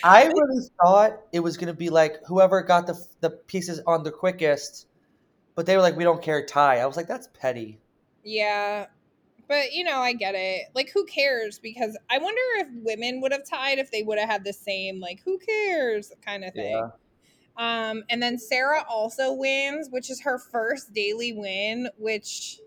I 0.03 0.25
really 0.25 0.67
thought 0.81 1.20
it 1.31 1.39
was 1.41 1.58
gonna 1.58 1.74
be 1.74 1.89
like 1.89 2.17
whoever 2.27 2.62
got 2.62 2.88
the 2.88 2.96
the 3.22 3.29
pieces 3.31 3.81
on 3.88 4.03
the 4.03 4.12
quickest, 4.12 4.88
but 5.55 5.65
they 5.65 5.75
were 5.75 5.81
like, 5.81 5.98
"We 5.98 6.03
don't 6.03 6.22
care, 6.22 6.46
tie." 6.46 6.79
I 6.79 6.86
was 6.86 6.98
like, 6.98 7.08
"That's 7.08 7.27
petty." 7.34 7.81
yeah. 8.24 8.88
But 9.48 9.74
you 9.74 9.84
know, 9.84 9.98
I 10.00 10.13
get 10.13 10.34
it. 10.36 10.67
Like 10.74 10.91
who 10.93 11.05
cares? 11.05 11.60
Because 11.60 11.98
I 12.10 12.20
wonder 12.20 12.41
if 12.58 12.67
women 12.84 13.20
would 13.22 13.34
have 13.34 13.46
tied 13.46 13.79
if 13.79 13.91
they 13.91 14.01
would 14.03 14.17
have 14.17 14.29
had 14.29 14.46
the 14.46 14.53
same 14.53 15.00
like 15.01 15.22
who 15.25 15.39
cares 15.39 16.12
kind 16.25 16.46
of 16.46 16.53
thing. 16.53 16.72
Yeah. 16.72 16.89
Um, 17.89 18.03
and 18.10 18.24
then 18.24 18.39
Sarah 18.39 18.86
also 18.89 19.34
wins, 19.34 19.89
which 19.91 20.10
is 20.10 20.22
her 20.22 20.38
first 20.39 20.93
daily 20.93 21.34
win, 21.34 21.89
which 21.98 22.60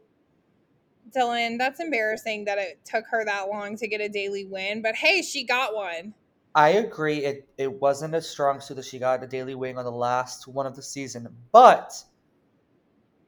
Dylan, 1.14 1.58
that's 1.58 1.80
embarrassing 1.80 2.44
that 2.46 2.58
it 2.58 2.80
took 2.84 3.04
her 3.10 3.24
that 3.24 3.48
long 3.48 3.76
to 3.76 3.88
get 3.88 4.00
a 4.00 4.08
daily 4.08 4.44
win. 4.44 4.82
But 4.82 4.94
hey, 4.94 5.22
she 5.22 5.44
got 5.44 5.74
one. 5.74 6.14
I 6.54 6.70
agree. 6.70 7.24
It 7.24 7.48
it 7.58 7.80
wasn't 7.80 8.14
as 8.14 8.28
strong 8.28 8.60
suit 8.60 8.76
that 8.76 8.84
she 8.84 8.98
got 8.98 9.22
a 9.22 9.26
daily 9.26 9.54
wing 9.54 9.76
on 9.76 9.84
the 9.84 9.92
last 9.92 10.46
one 10.46 10.66
of 10.66 10.76
the 10.76 10.82
season, 10.82 11.28
but 11.52 11.92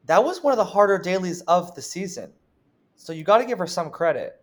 that 0.05 0.23
was 0.23 0.41
one 0.41 0.53
of 0.53 0.57
the 0.57 0.65
harder 0.65 0.97
dailies 0.97 1.41
of 1.41 1.75
the 1.75 1.81
season. 1.81 2.31
So 2.95 3.13
you 3.13 3.23
got 3.23 3.39
to 3.39 3.45
give 3.45 3.59
her 3.59 3.67
some 3.67 3.91
credit. 3.91 4.41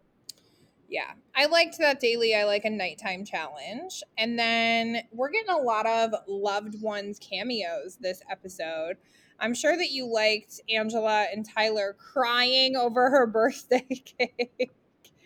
Yeah, 0.88 1.12
I 1.34 1.46
liked 1.46 1.78
that 1.78 1.98
daily. 1.98 2.34
I 2.34 2.44
like 2.44 2.64
a 2.64 2.70
nighttime 2.70 3.24
challenge. 3.24 4.02
And 4.18 4.38
then 4.38 5.02
we're 5.12 5.30
getting 5.30 5.50
a 5.50 5.58
lot 5.58 5.86
of 5.86 6.12
loved 6.28 6.80
ones 6.80 7.18
cameos 7.18 7.96
this 7.96 8.22
episode. 8.30 8.98
I'm 9.38 9.54
sure 9.54 9.76
that 9.76 9.90
you 9.90 10.06
liked 10.06 10.60
Angela 10.68 11.26
and 11.32 11.48
Tyler 11.48 11.96
crying 11.98 12.76
over 12.76 13.10
her 13.10 13.26
birthday 13.28 13.86
cake. 13.88 14.70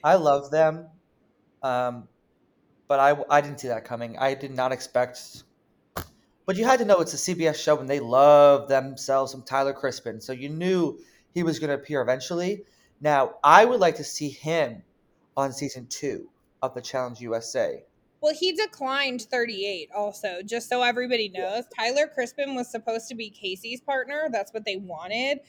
I 0.02 0.14
love 0.14 0.50
them, 0.50 0.86
um, 1.62 2.08
but 2.86 3.00
I 3.00 3.16
I 3.28 3.40
didn't 3.40 3.60
see 3.60 3.68
that 3.68 3.84
coming. 3.84 4.18
I 4.18 4.34
did 4.34 4.54
not 4.54 4.72
expect. 4.72 5.44
But 6.46 6.56
you 6.56 6.64
had 6.64 6.78
to 6.78 6.86
know 6.86 7.00
it's 7.00 7.12
a 7.12 7.34
CBS 7.34 7.56
show, 7.56 7.78
and 7.78 7.90
they 7.90 8.00
love 8.00 8.68
themselves 8.68 9.32
some 9.32 9.42
Tyler 9.42 9.74
Crispen, 9.74 10.22
so 10.22 10.32
you 10.32 10.48
knew 10.48 10.98
he 11.34 11.42
was 11.42 11.58
going 11.58 11.68
to 11.68 11.74
appear 11.74 12.00
eventually. 12.00 12.64
Now 13.00 13.34
I 13.44 13.64
would 13.64 13.80
like 13.80 13.96
to 13.96 14.04
see 14.04 14.30
him 14.30 14.82
on 15.36 15.52
season 15.52 15.86
two 15.88 16.30
of 16.62 16.74
the 16.74 16.80
Challenge 16.80 17.20
USA. 17.20 17.84
Well, 18.20 18.34
he 18.34 18.52
declined 18.52 19.22
38 19.22 19.90
also, 19.94 20.42
just 20.44 20.68
so 20.68 20.82
everybody 20.82 21.28
knows. 21.28 21.64
Tyler 21.76 22.10
Crispen 22.16 22.56
was 22.56 22.68
supposed 22.68 23.08
to 23.08 23.14
be 23.14 23.30
Casey's 23.30 23.80
partner. 23.80 24.28
That's 24.32 24.52
what 24.52 24.64
they 24.64 24.76
wanted. 24.76 25.40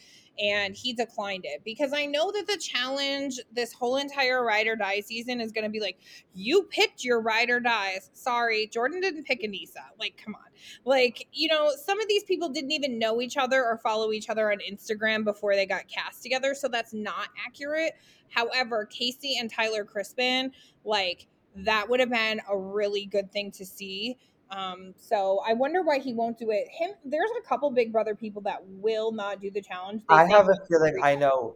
And 0.41 0.73
he 0.75 0.93
declined 0.93 1.43
it 1.45 1.63
because 1.65 1.91
I 1.91 2.05
know 2.05 2.31
that 2.31 2.47
the 2.47 2.57
challenge 2.57 3.39
this 3.51 3.73
whole 3.73 3.97
entire 3.97 4.45
ride 4.45 4.67
or 4.67 4.75
die 4.75 5.01
season 5.01 5.41
is 5.41 5.51
going 5.51 5.65
to 5.65 5.69
be 5.69 5.81
like, 5.81 5.97
you 6.33 6.63
picked 6.63 7.03
your 7.03 7.19
ride 7.19 7.49
or 7.49 7.59
dies. 7.59 8.09
Sorry, 8.13 8.67
Jordan 8.67 9.01
didn't 9.01 9.25
pick 9.25 9.41
Anissa. 9.41 9.83
Like, 9.99 10.21
come 10.23 10.35
on. 10.35 10.41
Like, 10.85 11.27
you 11.33 11.49
know, 11.49 11.71
some 11.83 11.99
of 11.99 12.07
these 12.07 12.23
people 12.23 12.47
didn't 12.49 12.71
even 12.71 12.99
know 12.99 13.19
each 13.19 13.35
other 13.35 13.65
or 13.65 13.77
follow 13.79 14.13
each 14.13 14.29
other 14.29 14.51
on 14.51 14.59
Instagram 14.59 15.25
before 15.25 15.55
they 15.55 15.65
got 15.65 15.89
cast 15.89 16.23
together. 16.23 16.53
So 16.53 16.69
that's 16.69 16.93
not 16.93 17.29
accurate. 17.45 17.93
However, 18.29 18.85
Casey 18.85 19.37
and 19.37 19.51
Tyler 19.51 19.83
Crispen, 19.83 20.51
like, 20.85 21.27
that 21.65 21.89
would 21.89 21.99
have 21.99 22.09
been 22.09 22.41
a 22.49 22.57
really 22.57 23.05
good 23.05 23.31
thing 23.31 23.51
to 23.51 23.65
see. 23.65 24.17
Um, 24.51 24.93
so 24.97 25.41
I 25.45 25.53
wonder 25.53 25.83
why 25.83 25.99
he 25.99 26.13
won't 26.13 26.39
do 26.39 26.49
it. 26.51 26.67
Him, 26.71 26.91
there's 27.05 27.29
a 27.37 27.47
couple 27.47 27.69
Big 27.71 27.91
Brother 27.91 28.15
people 28.15 28.41
that 28.43 28.63
will 28.67 29.11
not 29.11 29.41
do 29.41 29.51
the 29.51 29.61
challenge. 29.61 30.01
They 30.09 30.15
I 30.15 30.25
have 30.27 30.49
a 30.49 30.55
feeling 30.67 30.97
I 31.03 31.15
know. 31.15 31.55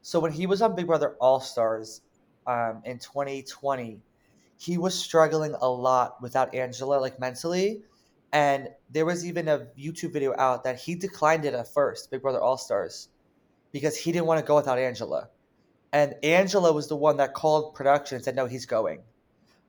So 0.00 0.18
when 0.18 0.32
he 0.32 0.46
was 0.46 0.62
on 0.62 0.74
Big 0.74 0.86
Brother 0.86 1.14
All 1.20 1.40
Stars 1.40 2.00
um, 2.46 2.82
in 2.84 2.98
2020, 2.98 4.00
he 4.58 4.78
was 4.78 4.94
struggling 4.98 5.54
a 5.60 5.68
lot 5.68 6.22
without 6.22 6.54
Angela, 6.54 6.96
like 6.96 7.20
mentally. 7.20 7.82
And 8.32 8.68
there 8.90 9.04
was 9.04 9.26
even 9.26 9.48
a 9.48 9.66
YouTube 9.78 10.12
video 10.14 10.34
out 10.38 10.64
that 10.64 10.80
he 10.80 10.94
declined 10.94 11.44
it 11.44 11.52
at 11.52 11.72
first, 11.72 12.10
Big 12.10 12.22
Brother 12.22 12.40
All 12.40 12.56
Stars, 12.56 13.08
because 13.72 13.96
he 13.96 14.10
didn't 14.10 14.26
want 14.26 14.40
to 14.40 14.46
go 14.46 14.56
without 14.56 14.78
Angela. 14.78 15.28
And 15.92 16.14
Angela 16.22 16.72
was 16.72 16.88
the 16.88 16.96
one 16.96 17.18
that 17.18 17.34
called 17.34 17.74
production 17.74 18.16
and 18.16 18.24
said, 18.24 18.34
no, 18.34 18.46
he's 18.46 18.64
going. 18.64 19.02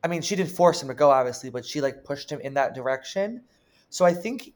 I 0.03 0.07
mean, 0.07 0.22
she 0.22 0.36
didn't 0.36 0.51
force 0.51 0.81
him 0.81 0.89
to 0.89 0.93
go, 0.93 1.10
obviously, 1.10 1.50
but 1.50 1.65
she 1.65 1.79
like 1.79 2.03
pushed 2.03 2.29
him 2.29 2.41
in 2.41 2.55
that 2.55 2.75
direction. 2.75 3.43
So 3.89 4.05
I 4.05 4.13
think 4.13 4.53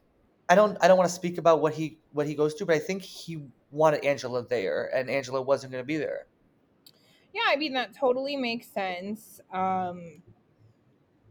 I 0.48 0.54
don't 0.54 0.76
I 0.80 0.88
don't 0.88 0.98
want 0.98 1.08
to 1.08 1.14
speak 1.14 1.38
about 1.38 1.60
what 1.60 1.74
he 1.74 1.98
what 2.12 2.26
he 2.26 2.34
goes 2.34 2.54
through, 2.54 2.66
but 2.66 2.76
I 2.76 2.80
think 2.80 3.02
he 3.02 3.42
wanted 3.70 4.04
Angela 4.04 4.46
there, 4.46 4.90
and 4.94 5.08
Angela 5.08 5.40
wasn't 5.40 5.72
going 5.72 5.82
to 5.82 5.86
be 5.86 5.96
there. 5.96 6.26
Yeah, 7.32 7.42
I 7.46 7.56
mean 7.56 7.72
that 7.74 7.94
totally 7.94 8.36
makes 8.36 8.66
sense. 8.66 9.40
Um 9.52 10.22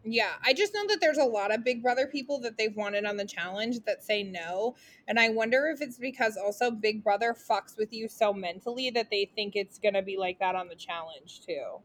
yeah, 0.09 0.33
I 0.41 0.53
just 0.53 0.74
know 0.74 0.86
that 0.88 1.01
there's 1.01 1.17
a 1.17 1.24
lot 1.25 1.53
of 1.53 1.65
Big 1.65 1.83
Brother 1.83 2.07
people 2.07 2.39
that 2.39 2.57
they've 2.57 2.75
wanted 2.75 3.05
on 3.05 3.17
the 3.17 3.25
challenge 3.25 3.79
that 3.86 4.03
say 4.03 4.24
no. 4.24 4.75
And 5.07 5.19
I 5.19 5.29
wonder 5.29 5.67
if 5.67 5.81
it's 5.81 5.97
because 5.97 6.38
also 6.38 6.71
Big 6.71 7.03
Brother 7.03 7.36
fucks 7.36 7.77
with 7.77 7.91
you 7.91 8.07
so 8.07 8.31
mentally 8.31 8.89
that 8.91 9.09
they 9.12 9.29
think 9.36 9.55
it's 9.55 9.77
going 9.77 9.95
to 9.95 10.01
be 10.01 10.15
like 10.15 10.39
that 10.39 10.55
on 10.55 10.69
the 10.69 10.75
challenge 10.75 11.41
too. 11.45 11.81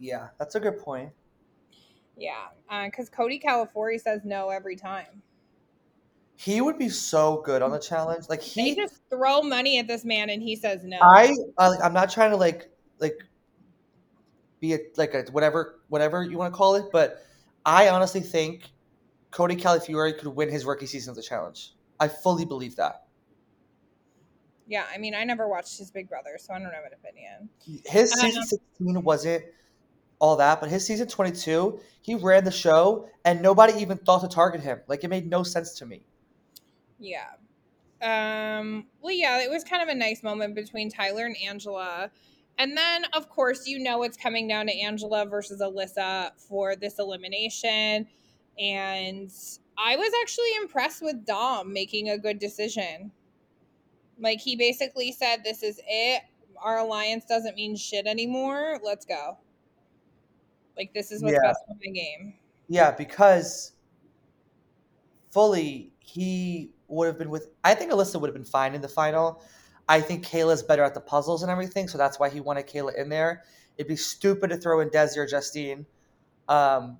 Yeah, 0.00 0.28
that's 0.38 0.56
a 0.56 0.60
good 0.60 0.78
point. 0.78 1.12
Yeah, 2.20 2.84
because 2.84 3.08
Cody 3.08 3.40
Calafiore 3.40 3.98
says 3.98 4.20
no 4.24 4.50
every 4.50 4.76
time. 4.76 5.22
He 6.36 6.60
would 6.60 6.78
be 6.78 6.90
so 6.90 7.42
good 7.44 7.62
on 7.62 7.70
the 7.70 7.78
challenge. 7.78 8.26
Like 8.28 8.40
They 8.40 8.62
he, 8.62 8.74
just 8.76 9.00
throw 9.08 9.42
money 9.42 9.78
at 9.78 9.86
this 9.86 10.04
man 10.04 10.28
and 10.30 10.42
he 10.42 10.54
says 10.54 10.84
no. 10.84 10.98
I, 11.02 11.34
I'm 11.58 11.92
not 11.94 12.10
trying 12.10 12.30
to 12.30 12.36
like 12.36 12.70
like 12.98 13.18
be 14.60 14.74
a 14.74 14.78
like 14.96 15.14
a 15.14 15.24
whatever 15.32 15.80
whatever 15.88 16.22
you 16.22 16.36
want 16.36 16.52
to 16.52 16.56
call 16.56 16.74
it, 16.74 16.86
but 16.92 17.24
I 17.64 17.88
honestly 17.88 18.20
think 18.20 18.70
Cody 19.30 19.56
Calafiore 19.56 20.18
could 20.18 20.28
win 20.28 20.50
his 20.50 20.64
rookie 20.64 20.86
season 20.86 21.10
of 21.10 21.16
the 21.16 21.22
challenge. 21.22 21.72
I 21.98 22.08
fully 22.08 22.44
believe 22.44 22.76
that. 22.76 23.06
yeah, 24.66 24.84
I 24.92 24.98
mean, 24.98 25.14
I 25.14 25.24
never 25.24 25.48
watched 25.48 25.78
his 25.78 25.90
Big 25.90 26.08
Brother, 26.08 26.38
so 26.38 26.54
I 26.54 26.58
don't 26.58 26.72
have 26.72 26.84
an 26.84 26.92
opinion. 26.92 27.48
His 27.86 28.12
Um, 28.12 28.18
season 28.18 28.44
16 28.44 29.02
wasn't 29.02 29.44
all 30.20 30.36
that, 30.36 30.60
but 30.60 30.70
his 30.70 30.86
season 30.86 31.08
22, 31.08 31.80
he 32.02 32.14
ran 32.14 32.44
the 32.44 32.50
show 32.50 33.08
and 33.24 33.42
nobody 33.42 33.72
even 33.80 33.98
thought 33.98 34.20
to 34.20 34.28
target 34.28 34.60
him. 34.60 34.78
Like 34.86 35.02
it 35.02 35.08
made 35.08 35.28
no 35.28 35.42
sense 35.42 35.74
to 35.78 35.86
me. 35.86 36.02
Yeah. 36.98 37.30
Um, 38.02 38.86
well, 39.00 39.12
yeah, 39.12 39.42
it 39.42 39.50
was 39.50 39.64
kind 39.64 39.82
of 39.82 39.88
a 39.88 39.94
nice 39.94 40.22
moment 40.22 40.54
between 40.54 40.90
Tyler 40.90 41.26
and 41.26 41.36
Angela. 41.44 42.10
And 42.58 42.76
then, 42.76 43.06
of 43.14 43.28
course, 43.28 43.66
you 43.66 43.78
know 43.78 44.02
it's 44.02 44.16
coming 44.16 44.46
down 44.46 44.66
to 44.66 44.78
Angela 44.78 45.24
versus 45.26 45.60
Alyssa 45.60 46.30
for 46.36 46.76
this 46.76 46.98
elimination. 46.98 48.06
And 48.58 49.30
I 49.78 49.96
was 49.96 50.12
actually 50.22 50.54
impressed 50.60 51.02
with 51.02 51.24
Dom 51.24 51.72
making 51.72 52.10
a 52.10 52.18
good 52.18 52.38
decision. 52.38 53.12
Like, 54.18 54.40
he 54.40 54.56
basically 54.56 55.12
said, 55.12 55.38
This 55.42 55.62
is 55.62 55.80
it. 55.86 56.22
Our 56.62 56.78
alliance 56.78 57.24
doesn't 57.24 57.56
mean 57.56 57.76
shit 57.76 58.06
anymore. 58.06 58.78
Let's 58.84 59.06
go. 59.06 59.38
Like, 60.80 60.94
this 60.94 61.12
is 61.12 61.22
what's 61.22 61.34
Yeah. 61.34 61.48
best 61.50 61.60
for 61.66 61.74
my 61.74 61.92
game. 61.92 62.34
Yeah, 62.68 62.90
because 62.92 63.72
fully 65.30 65.92
he 65.98 66.72
would 66.88 67.06
have 67.06 67.18
been 67.18 67.28
with 67.28 67.48
I 67.62 67.74
think 67.74 67.92
Alyssa 67.92 68.18
would 68.18 68.28
have 68.28 68.34
been 68.34 68.46
fine 68.46 68.74
in 68.74 68.80
the 68.80 68.88
final. 68.88 69.42
I 69.86 70.00
think 70.00 70.24
Kayla's 70.24 70.62
better 70.62 70.82
at 70.82 70.94
the 70.94 71.00
puzzles 71.00 71.42
and 71.42 71.50
everything, 71.50 71.86
so 71.86 71.98
that's 71.98 72.18
why 72.18 72.30
he 72.30 72.40
wanted 72.40 72.66
Kayla 72.66 72.94
in 72.96 73.10
there. 73.10 73.44
It'd 73.76 73.88
be 73.88 73.96
stupid 73.96 74.48
to 74.48 74.56
throw 74.56 74.80
in 74.80 74.88
Desi 74.88 75.18
or 75.18 75.26
Justine. 75.26 75.84
Um, 76.48 76.98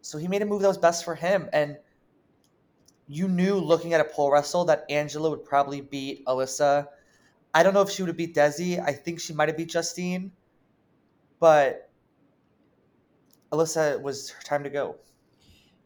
so 0.00 0.18
he 0.18 0.26
made 0.26 0.42
a 0.42 0.46
move 0.46 0.62
that 0.62 0.68
was 0.68 0.78
best 0.78 1.04
for 1.04 1.14
him. 1.14 1.48
And 1.52 1.78
you 3.06 3.28
knew 3.28 3.54
looking 3.56 3.94
at 3.94 4.00
a 4.00 4.04
pole 4.04 4.32
wrestle 4.32 4.64
that 4.64 4.84
Angela 4.90 5.30
would 5.30 5.44
probably 5.44 5.82
beat 5.82 6.24
Alyssa. 6.26 6.88
I 7.54 7.62
don't 7.62 7.74
know 7.74 7.82
if 7.82 7.90
she 7.90 8.02
would 8.02 8.08
have 8.08 8.16
beat 8.16 8.34
Desi. 8.34 8.82
I 8.82 8.92
think 8.92 9.20
she 9.20 9.32
might 9.32 9.48
have 9.48 9.56
beat 9.56 9.70
Justine. 9.70 10.32
But 11.38 11.90
Alyssa 13.54 13.92
it 13.92 14.02
was 14.02 14.30
her 14.30 14.42
time 14.42 14.64
to 14.64 14.70
go. 14.70 14.96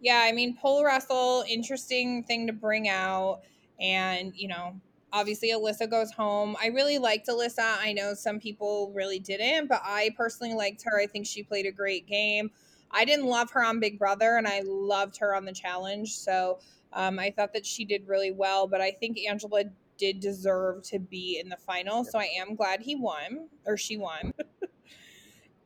yeah, 0.00 0.22
I 0.24 0.32
mean, 0.32 0.56
pole 0.56 0.84
wrestle, 0.84 1.44
interesting 1.48 2.22
thing 2.24 2.46
to 2.46 2.52
bring 2.52 2.88
out. 2.88 3.40
And, 3.80 4.32
you 4.34 4.48
know, 4.48 4.80
obviously 5.12 5.50
Alyssa 5.50 5.88
goes 5.90 6.12
home. 6.12 6.56
I 6.60 6.66
really 6.66 6.98
liked 6.98 7.28
Alyssa. 7.28 7.76
I 7.78 7.92
know 7.92 8.14
some 8.14 8.38
people 8.38 8.92
really 8.94 9.18
didn't, 9.18 9.68
but 9.68 9.80
I 9.84 10.10
personally 10.16 10.54
liked 10.54 10.82
her. 10.84 11.00
I 11.00 11.06
think 11.06 11.26
she 11.26 11.42
played 11.42 11.66
a 11.66 11.72
great 11.72 12.06
game. 12.06 12.50
I 12.90 13.04
didn't 13.04 13.26
love 13.26 13.50
her 13.50 13.64
on 13.64 13.80
Big 13.80 13.98
Brother, 13.98 14.36
and 14.36 14.46
I 14.46 14.62
loved 14.64 15.18
her 15.18 15.34
on 15.34 15.44
the 15.44 15.52
challenge. 15.52 16.16
So 16.16 16.58
um, 16.92 17.18
I 17.18 17.30
thought 17.30 17.52
that 17.52 17.66
she 17.66 17.84
did 17.84 18.08
really 18.08 18.30
well, 18.30 18.66
but 18.66 18.80
I 18.80 18.92
think 18.92 19.18
Angela 19.28 19.64
did 19.98 20.20
deserve 20.20 20.82
to 20.84 20.98
be 20.98 21.38
in 21.42 21.48
the 21.48 21.56
final. 21.56 22.04
So 22.04 22.18
I 22.18 22.30
am 22.38 22.54
glad 22.54 22.80
he 22.80 22.94
won, 22.94 23.48
or 23.66 23.76
she 23.76 23.96
won. 23.96 24.32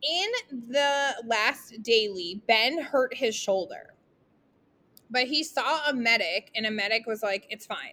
in 0.03 0.29
the 0.69 1.15
last 1.27 1.83
daily, 1.83 2.43
Ben 2.49 2.81
hurt 2.83 3.15
his 3.17 3.35
shoulder 3.35 3.95
but 5.11 5.25
he 5.25 5.45
saw 5.45 5.89
a 5.89 5.95
medic 5.95 6.51
and 6.57 6.67
a 6.67 6.71
medic 6.71 7.07
was 7.07 7.23
like 7.23 7.47
it's 7.51 7.67
fine 7.67 7.93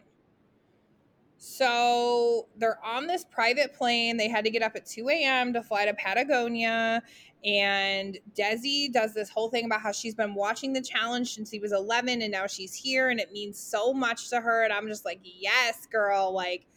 So 1.38 2.48
they're 2.58 2.84
on 2.86 3.08
this 3.08 3.26
private 3.26 3.74
plane. 3.74 4.18
They 4.18 4.30
had 4.30 4.46
to 4.46 4.52
get 4.52 4.64
up 4.64 4.76
at 4.76 4.86
2 4.88 5.10
a.m. 5.10 5.54
to 5.54 5.64
fly 5.64 5.86
to 5.86 5.94
Patagonia. 5.94 7.04
And 7.46 8.18
Desi 8.38 8.92
does 8.92 9.14
this 9.14 9.30
whole 9.30 9.50
thing 9.50 9.66
about 9.66 9.82
how 9.82 9.92
she's 9.94 10.16
been 10.16 10.36
watching 10.36 10.74
the 10.74 10.82
challenge 10.82 11.36
since 11.36 11.52
he 11.52 11.60
was 11.60 11.74
11 11.74 12.24
and 12.24 12.32
now 12.32 12.48
she's 12.48 12.74
here 12.76 13.10
and 13.10 13.20
it 13.20 13.32
means 13.34 13.60
so 13.60 13.94
much 13.94 14.30
to 14.32 14.42
her. 14.42 14.64
And 14.66 14.74
I'm 14.74 14.88
just 14.88 15.06
like, 15.06 15.20
yes, 15.24 15.88
girl. 15.88 16.34
Like, 16.34 16.68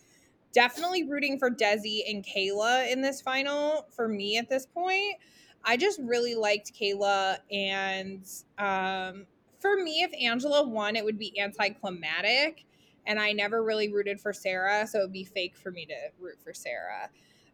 definitely 0.53 1.05
rooting 1.05 1.39
for 1.39 1.51
Desi 1.51 2.01
and 2.09 2.25
Kayla 2.25 2.91
in 2.91 3.01
this 3.01 3.21
final 3.21 3.87
for 3.91 4.09
me 4.09 4.39
at 4.39 4.49
this 4.49 4.67
point. 4.67 5.17
I 5.65 5.77
just 5.77 6.01
really 6.03 6.35
liked 6.35 6.73
Kayla. 6.75 7.39
And 7.51 8.27
um, 8.59 9.27
for 9.61 9.77
me, 9.77 10.03
if 10.03 10.13
Angela 10.21 10.67
won, 10.67 10.97
it 10.97 11.05
would 11.05 11.19
be 11.19 11.39
anticlimactic 11.41 12.65
and 13.07 13.19
I 13.19 13.33
never 13.33 13.63
really 13.63 13.93
rooted 13.93 14.21
for 14.21 14.33
Sarah, 14.33 14.87
so 14.87 15.01
it 15.01 15.03
would 15.03 15.13
be 15.13 15.25
fake 15.25 15.57
for 15.57 15.71
me 15.71 15.87
to 15.87 15.95
root 16.21 16.39
for 16.43 16.55
Sarah. 16.55 17.11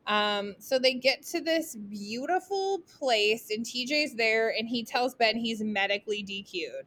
Um, 0.07 0.55
so 0.59 0.79
they 0.79 0.95
get 0.95 1.23
to 1.27 1.41
this 1.41 1.75
beautiful 1.75 2.81
place, 2.99 3.51
and 3.51 3.65
TJ's 3.65 4.15
there, 4.15 4.51
and 4.57 4.69
he 4.69 4.85
tells 4.85 5.15
Ben 5.15 5.37
he's 5.37 5.63
medically 5.63 6.25
DQ'd. 6.25 6.87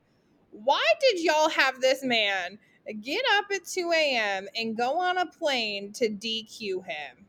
Why 0.52 0.84
did 1.00 1.24
y'all 1.24 1.50
have 1.50 1.82
this 1.82 2.04
man 2.04 2.60
get 3.02 3.24
up 3.38 3.46
at 3.54 3.66
2 3.66 3.92
a.m. 3.96 4.48
and 4.56 4.76
go 4.76 5.00
on 5.00 5.18
a 5.18 5.26
plane 5.26 5.92
to 5.94 6.10
DQ 6.10 6.86
him? 6.86 7.26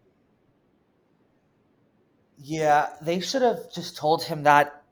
Yeah, 2.38 2.88
they 3.00 3.21
should 3.21 3.42
have 3.42 3.73
just 3.73 3.97
told 3.97 4.25
him 4.25 4.42
that 4.44 4.82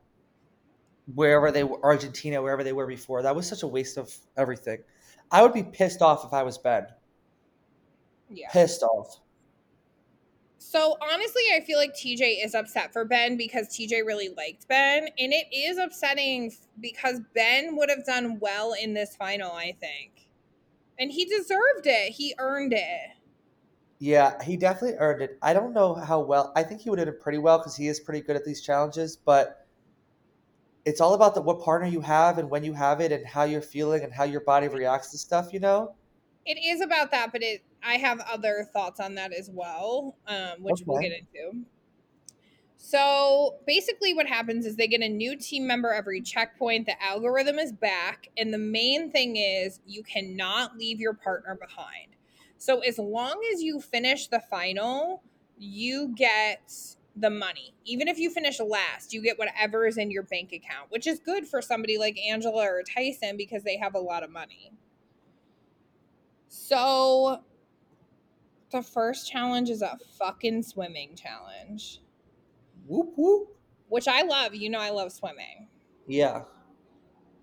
wherever 1.13 1.51
they 1.51 1.63
were, 1.63 1.83
Argentina, 1.83 2.41
wherever 2.41 2.63
they 2.63 2.73
were 2.73 2.87
before. 2.87 3.21
That 3.21 3.35
was 3.35 3.47
such 3.47 3.63
a 3.63 3.67
waste 3.67 3.97
of 3.97 4.15
everything. 4.37 4.79
I 5.31 5.41
would 5.41 5.53
be 5.53 5.63
pissed 5.63 6.01
off 6.01 6.25
if 6.25 6.33
I 6.33 6.43
was 6.43 6.57
Ben. 6.57 6.87
Yeah. 8.29 8.49
Pissed 8.51 8.83
off. 8.83 9.19
So 10.57 10.95
honestly, 11.01 11.41
I 11.53 11.59
feel 11.61 11.77
like 11.77 11.93
TJ 11.93 12.45
is 12.45 12.55
upset 12.55 12.93
for 12.93 13.03
Ben 13.03 13.35
because 13.35 13.67
TJ 13.67 14.05
really 14.05 14.29
liked 14.29 14.67
Ben, 14.69 15.09
and 15.19 15.33
it 15.33 15.47
is 15.53 15.77
upsetting 15.77 16.53
because 16.79 17.19
Ben 17.35 17.75
would 17.75 17.89
have 17.89 18.05
done 18.05 18.39
well 18.39 18.73
in 18.81 18.93
this 18.93 19.15
final, 19.15 19.51
I 19.51 19.75
think. 19.81 20.20
And 21.01 21.11
he 21.11 21.25
deserved 21.25 21.85
it. 21.85 22.11
He 22.11 22.35
earned 22.37 22.73
it. 22.73 23.09
Yeah, 23.97 24.41
he 24.43 24.55
definitely 24.55 24.97
earned 24.99 25.23
it. 25.23 25.39
I 25.41 25.51
don't 25.51 25.73
know 25.73 25.95
how 25.95 26.19
well. 26.19 26.53
I 26.55 26.61
think 26.61 26.79
he 26.81 26.91
would 26.91 26.99
have 26.99 27.07
done 27.07 27.17
pretty 27.19 27.39
well 27.39 27.57
because 27.57 27.75
he 27.75 27.87
is 27.87 27.99
pretty 27.99 28.21
good 28.21 28.35
at 28.35 28.45
these 28.45 28.61
challenges. 28.61 29.17
But 29.17 29.65
it's 30.85 31.01
all 31.01 31.15
about 31.15 31.33
the 31.33 31.41
what 31.41 31.59
partner 31.59 31.87
you 31.87 32.01
have 32.01 32.37
and 32.37 32.51
when 32.51 32.63
you 32.63 32.73
have 32.73 33.01
it 33.01 33.11
and 33.11 33.25
how 33.25 33.43
you're 33.43 33.63
feeling 33.63 34.03
and 34.03 34.13
how 34.13 34.25
your 34.25 34.41
body 34.41 34.67
reacts 34.67 35.09
to 35.11 35.17
stuff. 35.17 35.51
You 35.51 35.59
know. 35.59 35.95
It 36.45 36.59
is 36.63 36.81
about 36.81 37.09
that, 37.11 37.31
but 37.31 37.41
it 37.41 37.63
I 37.83 37.95
have 37.95 38.19
other 38.31 38.69
thoughts 38.71 38.99
on 38.99 39.15
that 39.15 39.33
as 39.33 39.49
well, 39.51 40.17
um, 40.27 40.61
which 40.61 40.83
we'll 40.85 41.01
get 41.01 41.13
into. 41.13 41.65
So 42.83 43.57
basically, 43.67 44.15
what 44.15 44.25
happens 44.25 44.65
is 44.65 44.75
they 44.75 44.87
get 44.87 45.01
a 45.01 45.07
new 45.07 45.37
team 45.37 45.67
member 45.67 45.93
every 45.93 46.19
checkpoint. 46.19 46.87
The 46.87 47.01
algorithm 47.01 47.59
is 47.59 47.71
back. 47.71 48.29
And 48.37 48.51
the 48.51 48.57
main 48.57 49.11
thing 49.11 49.37
is 49.37 49.79
you 49.85 50.01
cannot 50.01 50.77
leave 50.79 50.99
your 50.99 51.13
partner 51.13 51.55
behind. 51.55 52.15
So 52.57 52.79
as 52.79 52.97
long 52.97 53.39
as 53.53 53.61
you 53.61 53.79
finish 53.79 54.27
the 54.27 54.39
final, 54.49 55.21
you 55.59 56.11
get 56.15 56.73
the 57.15 57.29
money. 57.29 57.75
Even 57.85 58.07
if 58.07 58.17
you 58.17 58.31
finish 58.31 58.59
last, 58.59 59.13
you 59.13 59.21
get 59.21 59.37
whatever 59.37 59.85
is 59.85 59.99
in 59.99 60.09
your 60.09 60.23
bank 60.23 60.51
account, 60.51 60.89
which 60.89 61.05
is 61.05 61.19
good 61.19 61.47
for 61.47 61.61
somebody 61.61 61.99
like 61.99 62.17
Angela 62.17 62.63
or 62.63 62.81
Tyson 62.81 63.37
because 63.37 63.61
they 63.61 63.77
have 63.77 63.93
a 63.93 63.99
lot 63.99 64.23
of 64.23 64.31
money. 64.31 64.71
So 66.47 67.43
the 68.71 68.81
first 68.81 69.31
challenge 69.31 69.69
is 69.69 69.83
a 69.83 69.99
fucking 70.17 70.63
swimming 70.63 71.15
challenge 71.15 72.01
Whoop 72.87 73.13
whoop. 73.15 73.49
which 73.89 74.07
I 74.07 74.23
love. 74.23 74.55
You 74.55 74.69
know, 74.69 74.79
I 74.79 74.89
love 74.89 75.11
swimming. 75.11 75.67
Yeah. 76.07 76.43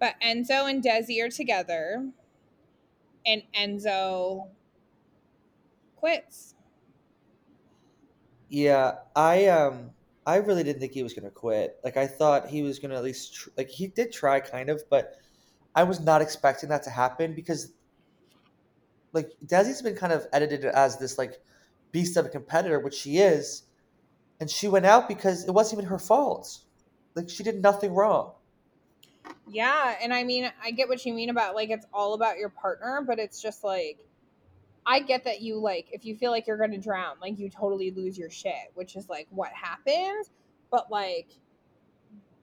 But 0.00 0.14
Enzo 0.25 0.71
and 0.71 0.83
Desi 0.83 1.25
are 1.25 1.28
together, 1.30 2.09
and 3.26 3.42
Enzo 3.59 4.48
quits. 5.96 6.55
Yeah, 8.48 8.96
I 9.14 9.46
um 9.46 9.90
I 10.27 10.37
really 10.37 10.62
didn't 10.62 10.81
think 10.81 10.92
he 10.92 11.03
was 11.03 11.14
gonna 11.14 11.31
quit. 11.31 11.79
Like 11.85 11.96
I 11.96 12.07
thought 12.07 12.48
he 12.48 12.62
was 12.62 12.79
gonna 12.79 12.96
at 12.96 13.03
least 13.03 13.35
tr- 13.35 13.51
like 13.57 13.68
he 13.68 13.88
did 13.88 14.12
try 14.12 14.40
kind 14.40 14.70
of, 14.70 14.83
but 14.88 15.14
I 15.74 15.85
was 15.85 16.01
not 16.01 16.22
expecting 16.22 16.68
that 16.70 16.83
to 16.85 16.90
happen 16.90 17.35
because 17.35 17.72
like 19.12 19.33
Desi's 19.44 19.83
been 19.83 19.96
kind 19.96 20.12
of 20.12 20.27
edited 20.33 20.64
as 20.64 20.98
this 20.98 21.18
like 21.18 21.40
beast 21.92 22.16
of 22.16 22.27
a 22.27 22.29
competitor, 22.29 22.79
which 22.81 22.94
she 22.94 23.18
is, 23.18 23.64
and 24.40 24.51
she 24.51 24.68
went 24.68 24.87
out 24.87 25.09
because 25.09 25.44
it 25.44 25.51
wasn't 25.51 25.81
even 25.81 25.90
her 25.90 25.98
fault. 25.98 26.59
Like 27.14 27.29
she 27.29 27.42
did 27.42 27.62
nothing 27.62 27.92
wrong. 27.94 28.33
Yeah, 29.46 29.96
and 30.03 30.12
I 30.12 30.24
mean, 30.24 30.51
I 30.62 30.70
get 30.70 30.88
what 30.88 31.05
you 31.05 31.12
mean 31.12 31.31
about 31.31 31.55
like 31.55 31.70
it's 31.70 31.87
all 31.92 32.14
about 32.14 32.38
your 32.38 32.51
partner, 32.51 33.03
but 33.07 33.18
it's 33.18 33.40
just 33.42 33.64
like 33.64 33.98
I 34.87 35.01
get 35.01 35.24
that 35.24 35.42
you 35.42 35.59
like 35.59 35.88
if 35.92 36.05
you 36.05 36.16
feel 36.16 36.31
like 36.31 36.46
you're 36.46 36.57
going 36.57 36.70
to 36.70 36.79
drown, 36.79 37.16
like 37.20 37.38
you 37.38 37.51
totally 37.51 37.90
lose 37.90 38.16
your 38.16 38.31
shit, 38.31 38.72
which 38.74 38.96
is 38.96 39.09
like 39.09 39.27
what 39.31 39.51
happens, 39.53 40.31
but 40.70 40.90
like 40.90 41.29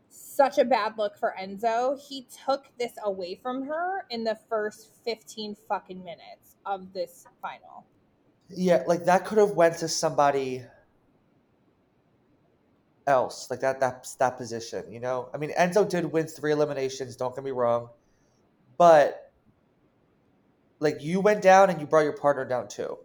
such 0.10 0.58
a 0.58 0.65
bad 0.65 0.97
look 0.97 1.17
for 1.17 1.34
Enzo. 1.39 1.99
He 1.99 2.27
took 2.45 2.65
this 2.77 2.93
away 3.03 3.39
from 3.41 3.65
her 3.65 4.05
in 4.10 4.23
the 4.23 4.38
first 4.49 4.89
15 5.03 5.55
fucking 5.67 6.03
minutes 6.03 6.58
of 6.65 6.93
this 6.93 7.25
final. 7.41 7.86
Yeah, 8.49 8.84
like 8.86 9.05
that 9.05 9.25
could 9.25 9.38
have 9.38 9.51
went 9.51 9.77
to 9.77 9.88
somebody 9.88 10.63
else, 13.07 13.49
like 13.49 13.59
that 13.61 13.79
that 13.79 14.07
that 14.19 14.37
position. 14.37 14.91
You 14.91 14.99
know, 14.99 15.29
I 15.33 15.37
mean, 15.37 15.51
Enzo 15.57 15.87
did 15.87 16.05
win 16.11 16.27
three 16.27 16.51
eliminations. 16.51 17.15
Don't 17.15 17.35
get 17.35 17.43
me 17.43 17.51
wrong, 17.51 17.89
but 18.77 19.31
like 20.79 21.01
you 21.01 21.21
went 21.21 21.41
down 21.41 21.69
and 21.69 21.79
you 21.79 21.87
brought 21.87 22.01
your 22.01 22.17
partner 22.17 22.45
down 22.45 22.67
too, 22.67 22.97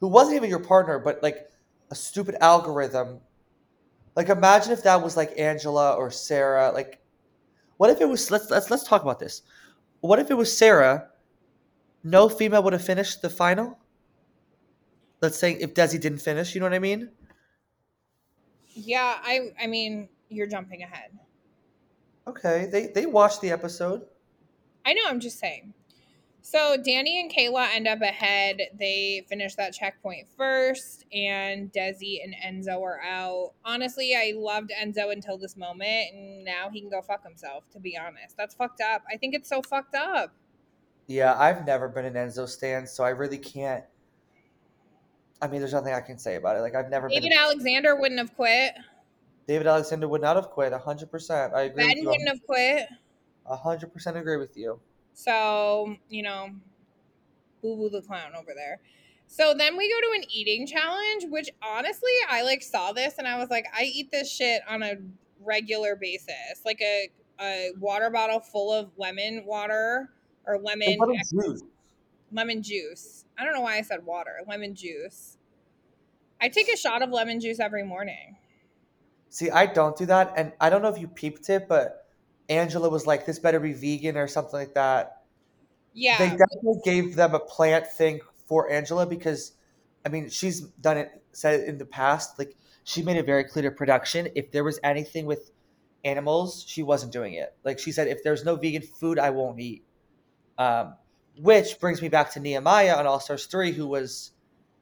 who 0.00 0.08
wasn't 0.08 0.36
even 0.36 0.50
your 0.50 0.60
partner, 0.60 0.98
but 0.98 1.22
like 1.22 1.50
a 1.90 1.94
stupid 1.94 2.36
algorithm. 2.40 3.20
Like 4.16 4.28
imagine 4.28 4.72
if 4.72 4.84
that 4.84 5.02
was 5.02 5.16
like 5.16 5.38
Angela 5.38 5.94
or 5.94 6.10
Sarah. 6.10 6.70
Like, 6.72 7.00
what 7.76 7.90
if 7.90 8.00
it 8.00 8.08
was? 8.08 8.30
Let's 8.30 8.50
let's 8.50 8.70
let's 8.70 8.84
talk 8.84 9.02
about 9.02 9.18
this. 9.18 9.42
What 10.00 10.18
if 10.18 10.30
it 10.30 10.34
was 10.34 10.56
Sarah? 10.56 11.08
No 12.02 12.28
female 12.28 12.62
would 12.62 12.74
have 12.74 12.84
finished 12.84 13.22
the 13.22 13.30
final 13.30 13.78
let's 15.24 15.38
say 15.38 15.52
if 15.52 15.74
Desi 15.74 15.98
didn't 15.98 16.18
finish, 16.18 16.54
you 16.54 16.60
know 16.60 16.66
what 16.66 16.74
I 16.74 16.78
mean? 16.78 17.10
Yeah, 18.74 19.18
I 19.22 19.52
I 19.60 19.66
mean, 19.66 20.08
you're 20.28 20.46
jumping 20.46 20.82
ahead. 20.82 21.10
Okay, 22.26 22.68
they 22.70 22.88
they 22.88 23.06
watched 23.06 23.40
the 23.40 23.50
episode. 23.50 24.06
I 24.84 24.92
know, 24.92 25.02
I'm 25.06 25.20
just 25.20 25.38
saying. 25.38 25.72
So 26.46 26.76
Danny 26.76 27.18
and 27.18 27.32
Kayla 27.32 27.74
end 27.74 27.88
up 27.88 28.02
ahead. 28.02 28.60
They 28.78 29.24
finish 29.30 29.54
that 29.54 29.72
checkpoint 29.72 30.28
first, 30.36 31.06
and 31.10 31.72
Desi 31.72 32.18
and 32.22 32.34
Enzo 32.34 32.82
are 32.82 33.00
out. 33.00 33.52
Honestly, 33.64 34.14
I 34.14 34.34
loved 34.36 34.70
Enzo 34.70 35.10
until 35.10 35.38
this 35.38 35.56
moment, 35.56 36.12
and 36.12 36.44
now 36.44 36.68
he 36.70 36.82
can 36.82 36.90
go 36.90 37.00
fuck 37.00 37.24
himself, 37.24 37.64
to 37.70 37.80
be 37.80 37.96
honest. 37.96 38.36
That's 38.36 38.54
fucked 38.54 38.82
up. 38.82 39.02
I 39.10 39.16
think 39.16 39.34
it's 39.34 39.48
so 39.48 39.62
fucked 39.62 39.94
up. 39.94 40.34
Yeah, 41.06 41.34
I've 41.38 41.66
never 41.66 41.88
been 41.88 42.04
an 42.04 42.12
Enzo 42.12 42.46
stan, 42.46 42.86
so 42.86 43.04
I 43.04 43.10
really 43.10 43.38
can't. 43.38 43.84
I 45.44 45.46
mean, 45.46 45.60
there's 45.60 45.74
nothing 45.74 45.92
I 45.92 46.00
can 46.00 46.16
say 46.16 46.36
about 46.36 46.56
it. 46.56 46.60
Like 46.60 46.74
I've 46.74 46.88
never 46.88 47.06
David 47.06 47.28
been. 47.28 47.38
Alexander 47.38 47.96
wouldn't 47.96 48.18
have 48.18 48.34
quit. 48.34 48.72
David 49.46 49.66
Alexander 49.66 50.08
would 50.08 50.22
not 50.22 50.36
have 50.36 50.48
quit. 50.48 50.72
hundred 50.72 51.10
percent. 51.10 51.52
I 51.52 51.64
agree. 51.64 51.86
Ben 51.86 51.96
with 51.98 52.06
wouldn't 52.06 52.28
have 52.28 52.46
quit. 52.46 52.88
hundred 53.46 53.92
percent 53.92 54.16
agree 54.16 54.38
with 54.38 54.56
you. 54.56 54.80
So, 55.12 55.96
you 56.08 56.22
know, 56.22 56.48
boo 57.60 57.76
boo 57.76 57.90
the 57.90 58.00
clown 58.00 58.32
over 58.34 58.52
there. 58.56 58.80
So 59.26 59.52
then 59.52 59.76
we 59.76 59.90
go 59.90 60.00
to 60.00 60.14
an 60.14 60.24
eating 60.30 60.66
challenge, 60.66 61.26
which 61.28 61.50
honestly, 61.62 62.12
I 62.26 62.42
like 62.42 62.62
saw 62.62 62.92
this 62.92 63.18
and 63.18 63.28
I 63.28 63.36
was 63.36 63.50
like, 63.50 63.66
I 63.76 63.82
eat 63.84 64.10
this 64.10 64.30
shit 64.30 64.62
on 64.66 64.82
a 64.82 64.94
regular 65.44 65.94
basis. 65.94 66.62
Like 66.64 66.80
a, 66.80 67.10
a 67.38 67.72
water 67.78 68.08
bottle 68.08 68.40
full 68.40 68.72
of 68.72 68.92
lemon 68.96 69.44
water 69.44 70.08
or 70.46 70.58
lemon 70.58 70.96
what 70.96 71.14
juice. 71.30 71.62
Lemon 72.34 72.62
juice. 72.62 73.24
I 73.38 73.44
don't 73.44 73.54
know 73.54 73.62
why 73.62 73.78
I 73.78 73.82
said 73.82 74.04
water, 74.04 74.40
lemon 74.46 74.74
juice. 74.74 75.38
I 76.40 76.48
take 76.48 76.68
a 76.68 76.76
shot 76.76 77.00
of 77.00 77.10
lemon 77.10 77.40
juice 77.40 77.60
every 77.60 77.84
morning. 77.84 78.36
See, 79.30 79.50
I 79.50 79.66
don't 79.66 79.96
do 79.96 80.06
that, 80.06 80.34
and 80.36 80.52
I 80.60 80.68
don't 80.68 80.82
know 80.82 80.88
if 80.88 81.00
you 81.00 81.08
peeped 81.08 81.48
it, 81.48 81.66
but 81.68 82.06
Angela 82.48 82.88
was 82.88 83.06
like, 83.06 83.24
"This 83.24 83.38
better 83.38 83.58
be 83.58 83.72
vegan" 83.72 84.16
or 84.16 84.28
something 84.28 84.58
like 84.58 84.74
that. 84.74 85.22
Yeah. 85.94 86.18
They 86.18 86.28
definitely 86.28 86.80
gave 86.84 87.16
them 87.16 87.34
a 87.34 87.40
plant 87.40 87.86
thing 87.86 88.20
for 88.46 88.70
Angela 88.70 89.06
because, 89.06 89.52
I 90.04 90.08
mean, 90.08 90.28
she's 90.28 90.60
done 90.60 90.98
it, 90.98 91.22
said 91.32 91.60
it 91.60 91.68
in 91.68 91.78
the 91.78 91.86
past. 91.86 92.38
Like, 92.38 92.56
she 92.82 93.02
made 93.02 93.16
it 93.16 93.26
very 93.26 93.44
clear 93.44 93.62
to 93.70 93.70
production 93.70 94.28
if 94.34 94.50
there 94.50 94.64
was 94.64 94.78
anything 94.82 95.24
with 95.24 95.52
animals, 96.04 96.64
she 96.66 96.82
wasn't 96.82 97.12
doing 97.12 97.34
it. 97.34 97.56
Like, 97.64 97.78
she 97.78 97.92
said, 97.92 98.08
if 98.08 98.22
there's 98.22 98.44
no 98.44 98.56
vegan 98.56 98.82
food, 98.82 99.18
I 99.18 99.30
won't 99.30 99.58
eat. 99.60 99.84
Um, 100.58 100.96
which 101.38 101.78
brings 101.80 102.00
me 102.02 102.08
back 102.08 102.32
to 102.32 102.40
Nehemiah 102.40 102.96
on 102.96 103.06
All 103.06 103.20
Stars 103.20 103.46
three, 103.46 103.72
who 103.72 103.86
was. 103.86 104.30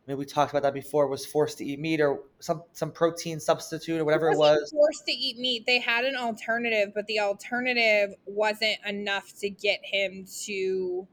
I 0.07 0.11
mean, 0.11 0.19
we 0.19 0.25
talked 0.25 0.51
about 0.51 0.65
that 0.65 0.75
before. 0.75 1.07
Was 1.07 1.25
forced 1.25 1.59
to 1.59 1.65
eat 1.65 1.79
meat 1.79 2.01
or 2.01 2.21
some 2.41 2.63
some 2.73 2.91
protein 2.91 3.39
substitute 3.39 4.01
or 4.01 4.05
whatever 4.05 4.31
it 4.31 4.37
wasn't 4.37 4.63
was. 4.63 4.71
forced 4.73 5.07
to 5.07 5.13
eat 5.13 5.39
meat. 5.39 5.65
They 5.65 5.79
had 5.79 6.05
an 6.05 6.17
alternative, 6.17 6.93
but 6.95 7.07
the 7.07 7.21
alternative 7.21 8.17
wasn't 8.27 8.79
enough 8.87 9.33
to 9.39 9.49
get 9.49 9.79
him 9.85 10.27
to 10.45 11.07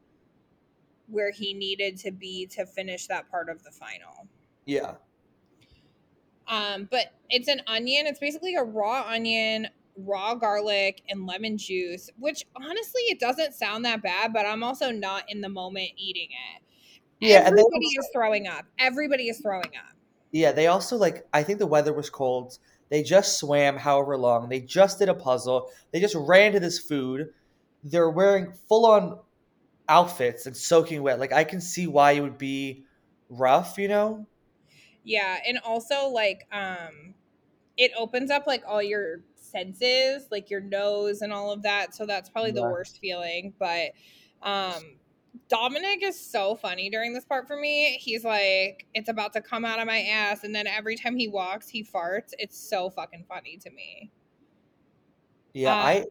where 1.08 1.32
he 1.32 1.54
needed 1.54 1.98
to 1.98 2.12
be 2.12 2.48
to 2.48 2.66
finish 2.66 3.06
that 3.08 3.30
part 3.30 3.50
of 3.50 3.64
the 3.64 3.72
final. 3.72 4.28
Yeah, 4.66 4.96
Um, 6.48 6.88
but 6.90 7.14
it's 7.30 7.48
an 7.48 7.62
onion. 7.68 8.08
It's 8.08 8.20
basically 8.20 8.56
a 8.56 8.64
raw 8.64 9.06
onion, 9.08 9.68
raw 10.06 10.36
garlic, 10.36 11.02
and 11.10 11.26
lemon 11.26 11.58
juice. 11.58 12.10
Which 12.18 12.46
honestly, 12.56 13.02
it 13.04 13.20
doesn't 13.20 13.54
sound 13.54 13.86
that 13.86 14.02
bad. 14.02 14.34
But 14.34 14.46
I'm 14.46 14.64
also 14.64 14.92
not 14.92 15.24
in 15.28 15.42
the 15.42 15.50
moment 15.50 15.90
eating 15.98 16.30
it. 16.56 16.64
Yeah, 17.20 17.40
and 17.40 17.58
they 17.58 17.62
everybody 17.62 17.86
also- 17.98 18.00
is 18.00 18.10
throwing 18.14 18.48
up. 18.48 18.66
Everybody 18.78 19.28
is 19.30 19.40
throwing 19.40 19.66
up. 19.78 19.96
yeah. 20.32 20.52
They 20.52 20.68
also 20.68 20.96
like. 20.98 21.26
I 21.34 21.44
think 21.44 21.60
the 21.60 21.68
weather 21.68 21.94
was 21.94 22.10
cold. 22.10 22.58
They 22.90 23.04
just 23.04 23.38
swam 23.40 23.78
however 23.78 24.18
long. 24.18 24.50
They 24.50 24.62
just 24.62 24.98
did 25.00 25.10
a 25.10 25.14
puzzle. 25.14 25.70
They 25.92 26.00
just 26.00 26.16
ran 26.16 26.54
to 26.54 26.60
this 26.60 26.80
food. 26.80 27.30
They're 27.84 28.10
wearing 28.10 28.54
full 28.68 28.86
on 28.88 29.20
outfits 29.88 30.46
and 30.46 30.56
soaking 30.58 31.02
wet. 31.04 31.20
Like 31.20 31.34
I 31.34 31.44
can 31.44 31.62
see 31.62 31.88
why 31.88 32.14
it 32.14 32.22
would 32.22 32.38
be 32.38 32.84
rough. 33.30 33.78
You 33.78 33.90
know. 33.90 34.26
Yeah, 35.04 35.38
and 35.48 35.60
also 35.60 36.08
like 36.08 36.48
um 36.52 37.16
it 37.78 37.92
opens 37.98 38.30
up 38.32 38.46
like 38.48 38.64
all 38.68 38.82
your 38.84 39.22
senses, 39.50 40.28
like 40.32 40.50
your 40.50 40.62
nose 40.62 41.22
and 41.22 41.34
all 41.34 41.52
of 41.52 41.64
that. 41.64 41.96
So 41.96 42.06
that's 42.06 42.30
probably 42.30 42.52
the 42.52 42.64
worst 42.64 43.00
feeling, 43.00 43.54
but 43.60 43.92
um 44.42 44.98
Dominic 45.48 46.04
is 46.04 46.20
so 46.20 46.56
funny 46.56 46.90
during 46.90 47.14
this 47.14 47.26
part 47.26 47.48
for 47.48 47.56
me. 47.56 47.98
He's 48.00 48.24
like, 48.24 48.86
it's 48.94 49.10
about 49.10 49.34
to 49.34 49.42
come 49.42 49.66
out 49.66 49.80
of 49.80 49.88
my 49.88 50.00
ass, 50.02 50.44
and 50.44 50.54
then 50.54 50.68
every 50.68 50.96
time 50.96 51.16
he 51.16 51.28
walks, 51.28 51.68
he 51.68 51.84
farts. 51.84 52.34
It's 52.38 52.58
so 52.58 52.90
fucking 52.90 53.26
funny 53.28 53.58
to 53.58 53.70
me. 53.70 54.12
Yeah, 55.54 55.74
Um, 55.74 55.80
I 55.80 56.06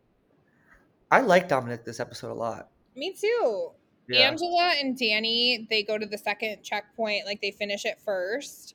I 1.11 1.21
like 1.21 1.49
Dominic 1.49 1.85
this 1.85 2.01
episode 2.01 2.31
a 2.31 2.35
lot. 2.35 2.71
Me 2.97 3.13
too. 3.13 3.71
Yeah. 4.09 4.21
Angela 4.21 4.75
and 4.79 4.97
Danny, 4.97 5.67
they 5.71 5.83
go 5.83 5.99
to 5.99 6.07
the 6.07 6.19
second 6.19 6.63
checkpoint, 6.63 7.27
like 7.27 7.41
they 7.41 7.51
finish 7.51 7.85
it 7.85 8.01
first. 8.05 8.75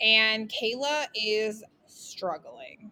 And 0.00 0.50
Kayla 0.50 1.06
is 1.14 1.62
struggling. 1.86 2.90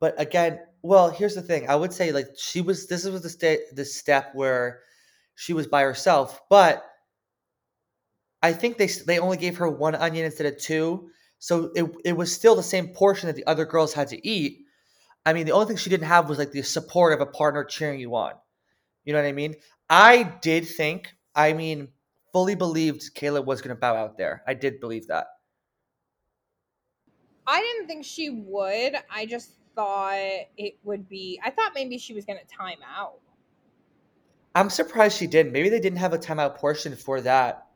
But 0.00 0.20
again, 0.20 0.60
well, 0.82 1.10
here's 1.10 1.34
the 1.34 1.42
thing. 1.42 1.68
I 1.68 1.76
would 1.76 1.92
say 1.92 2.12
like 2.12 2.28
she 2.36 2.60
was 2.60 2.86
this 2.86 3.04
was 3.04 3.22
the 3.22 3.30
sta- 3.30 3.72
the 3.72 3.84
step 3.84 4.34
where 4.34 4.80
she 5.34 5.52
was 5.52 5.66
by 5.66 5.82
herself, 5.82 6.40
but 6.48 6.84
I 8.42 8.52
think 8.52 8.78
they 8.78 8.86
they 8.86 9.18
only 9.18 9.36
gave 9.36 9.56
her 9.58 9.68
one 9.68 9.94
onion 9.94 10.24
instead 10.24 10.46
of 10.46 10.58
two, 10.58 11.10
so 11.38 11.70
it 11.74 11.90
it 12.04 12.12
was 12.12 12.32
still 12.32 12.54
the 12.54 12.62
same 12.62 12.88
portion 12.88 13.26
that 13.26 13.36
the 13.36 13.46
other 13.46 13.64
girls 13.64 13.92
had 13.92 14.08
to 14.08 14.28
eat. 14.28 14.60
I 15.26 15.32
mean, 15.32 15.46
the 15.46 15.52
only 15.52 15.66
thing 15.66 15.76
she 15.76 15.90
didn't 15.90 16.06
have 16.06 16.28
was 16.28 16.38
like 16.38 16.52
the 16.52 16.62
support 16.62 17.12
of 17.12 17.20
a 17.20 17.26
partner 17.30 17.64
cheering 17.64 18.00
you 18.00 18.14
on. 18.14 18.32
You 19.04 19.12
know 19.12 19.20
what 19.20 19.28
I 19.28 19.32
mean? 19.32 19.56
I 19.90 20.22
did 20.42 20.66
think, 20.66 21.14
I 21.34 21.52
mean, 21.52 21.88
fully 22.32 22.54
believed 22.54 23.14
Kayla 23.14 23.44
was 23.44 23.60
going 23.60 23.74
to 23.74 23.80
bow 23.80 23.96
out 23.96 24.16
there. 24.16 24.42
I 24.46 24.54
did 24.54 24.80
believe 24.80 25.08
that. 25.08 25.26
I 27.46 27.60
didn't 27.60 27.88
think 27.88 28.04
she 28.04 28.30
would. 28.30 28.96
I 29.10 29.26
just 29.26 29.50
thought 29.78 30.18
it 30.56 30.76
would 30.82 31.08
be. 31.08 31.40
I 31.44 31.50
thought 31.50 31.70
maybe 31.72 31.98
she 31.98 32.12
was 32.12 32.24
going 32.24 32.38
to 32.40 32.56
time 32.56 32.78
out. 32.96 33.20
I'm 34.52 34.70
surprised 34.70 35.16
she 35.16 35.28
didn't. 35.28 35.52
Maybe 35.52 35.68
they 35.68 35.78
didn't 35.78 35.98
have 36.00 36.12
a 36.12 36.18
timeout 36.18 36.56
portion 36.56 36.96
for 36.96 37.20
that. 37.20 37.68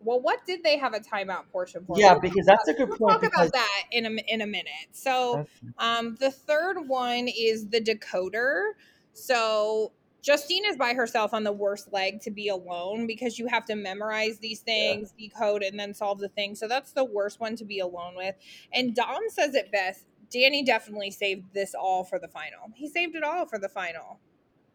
Well, 0.00 0.20
what 0.20 0.44
did 0.44 0.62
they 0.62 0.76
have 0.76 0.92
a 0.92 1.00
timeout 1.00 1.44
portion 1.50 1.86
for? 1.86 1.98
Yeah, 1.98 2.12
We'll 2.12 2.20
because 2.20 2.44
that's 2.44 2.68
a 2.68 2.74
good 2.74 2.90
we'll 2.90 2.98
point, 2.98 3.12
talk 3.12 3.20
because- 3.22 3.48
about 3.48 3.52
that 3.54 3.82
in 3.92 4.04
a 4.04 4.10
in 4.28 4.42
a 4.42 4.46
minute. 4.46 4.90
So, 4.92 5.46
um, 5.78 6.16
the 6.20 6.30
third 6.30 6.86
one 6.86 7.28
is 7.28 7.68
the 7.68 7.80
decoder. 7.80 8.72
So 9.14 9.92
Justine 10.20 10.66
is 10.66 10.76
by 10.76 10.92
herself 10.92 11.32
on 11.32 11.44
the 11.44 11.52
worst 11.52 11.90
leg 11.94 12.20
to 12.22 12.30
be 12.30 12.48
alone 12.48 13.06
because 13.06 13.38
you 13.38 13.46
have 13.46 13.64
to 13.66 13.74
memorize 13.74 14.38
these 14.38 14.60
things, 14.60 15.14
decode, 15.18 15.62
and 15.62 15.80
then 15.80 15.94
solve 15.94 16.18
the 16.18 16.28
thing. 16.28 16.54
So 16.54 16.68
that's 16.68 16.92
the 16.92 17.04
worst 17.04 17.40
one 17.40 17.56
to 17.56 17.64
be 17.64 17.78
alone 17.78 18.14
with. 18.16 18.34
And 18.74 18.94
Dom 18.94 19.22
says 19.30 19.54
it 19.54 19.72
best. 19.72 20.04
Danny 20.34 20.64
definitely 20.64 21.10
saved 21.12 21.44
this 21.54 21.74
all 21.74 22.02
for 22.04 22.18
the 22.18 22.28
final. 22.28 22.58
He 22.74 22.88
saved 22.88 23.14
it 23.14 23.22
all 23.22 23.46
for 23.46 23.58
the 23.58 23.68
final. 23.68 24.18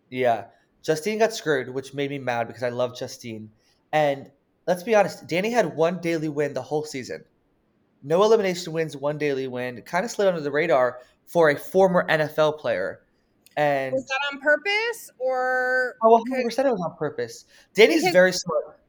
Yeah. 0.10 0.46
Justine 0.82 1.20
got 1.20 1.34
screwed, 1.34 1.70
which 1.70 1.94
made 1.94 2.10
me 2.10 2.18
mad 2.18 2.48
because 2.48 2.64
I 2.64 2.70
love 2.70 2.98
Justine. 2.98 3.52
And 3.92 4.32
let's 4.66 4.82
be 4.84 4.96
honest, 4.96 5.28
Danny 5.28 5.52
had 5.52 5.76
one 5.76 6.00
daily 6.00 6.30
win 6.30 6.54
the 6.54 6.62
whole 6.62 6.84
season. 6.86 7.24
No 8.02 8.24
elimination 8.24 8.72
wins, 8.72 8.96
one 8.96 9.18
daily 9.18 9.48
win. 9.48 9.82
Kind 9.82 10.06
of 10.06 10.12
slid 10.12 10.30
under 10.30 10.40
the 10.42 10.52
radar 10.52 11.00
for 11.26 11.50
a 11.50 11.56
former 11.58 12.08
NFL 12.08 12.58
player. 12.58 13.02
And 13.58 13.92
Was 13.94 14.06
that 14.06 14.20
on 14.32 14.40
purpose 14.40 15.12
or 15.20 15.96
oh, 16.02 16.24
could- 16.26 16.46
100% 16.46 16.66
it 16.66 16.72
was 16.72 16.82
on 16.82 16.96
purpose. 16.98 17.44
Danny's 17.74 18.02
Because- 18.02 18.14
very 18.14 18.32
smart. 18.32 18.80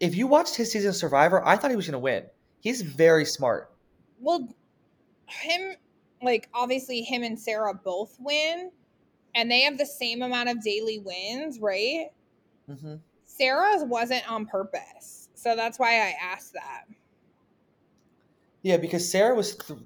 If 0.00 0.14
you 0.16 0.26
watched 0.26 0.54
his 0.56 0.72
season 0.72 0.90
of 0.90 0.96
Survivor, 0.96 1.46
I 1.46 1.56
thought 1.56 1.70
he 1.70 1.76
was 1.76 1.86
going 1.86 1.92
to 1.92 1.98
win. 1.98 2.24
He's 2.60 2.80
very 2.82 3.24
smart. 3.26 3.70
well 4.20 4.48
him 5.26 5.74
like 6.22 6.48
obviously 6.54 7.02
him 7.02 7.22
and 7.22 7.38
sarah 7.38 7.74
both 7.74 8.16
win 8.20 8.70
and 9.34 9.50
they 9.50 9.60
have 9.60 9.78
the 9.78 9.86
same 9.86 10.22
amount 10.22 10.48
of 10.48 10.62
daily 10.62 10.98
wins 10.98 11.58
right 11.60 12.06
hmm 12.70 12.94
sarah's 13.24 13.84
wasn't 13.84 14.28
on 14.30 14.46
purpose 14.46 15.28
so 15.34 15.54
that's 15.54 15.78
why 15.78 15.94
i 15.96 16.14
asked 16.22 16.52
that 16.54 16.84
Yeah, 18.62 18.78
because 18.78 19.08
Sarah 19.08 19.34
was. 19.36 19.54
Th- 19.54 19.78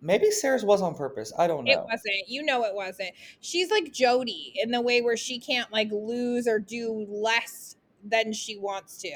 maybe 0.00 0.30
Sarah's 0.30 0.64
was 0.64 0.80
on 0.80 0.94
purpose. 0.94 1.32
I 1.36 1.48
don't 1.48 1.64
know. 1.64 1.72
it 1.72 1.78
wasn't 1.78 2.28
you 2.28 2.42
know 2.44 2.62
it 2.64 2.74
wasn't 2.74 3.10
she's 3.40 3.70
like 3.70 3.92
jody 3.92 4.52
in 4.62 4.70
the 4.70 4.80
way 4.80 5.00
where 5.00 5.16
she 5.16 5.40
can't 5.40 5.72
like 5.72 5.90
lose 5.90 6.46
or 6.46 6.60
do 6.60 7.04
less 7.08 7.74
than 8.04 8.32
she 8.32 8.56
wants 8.58 8.98
to 8.98 9.10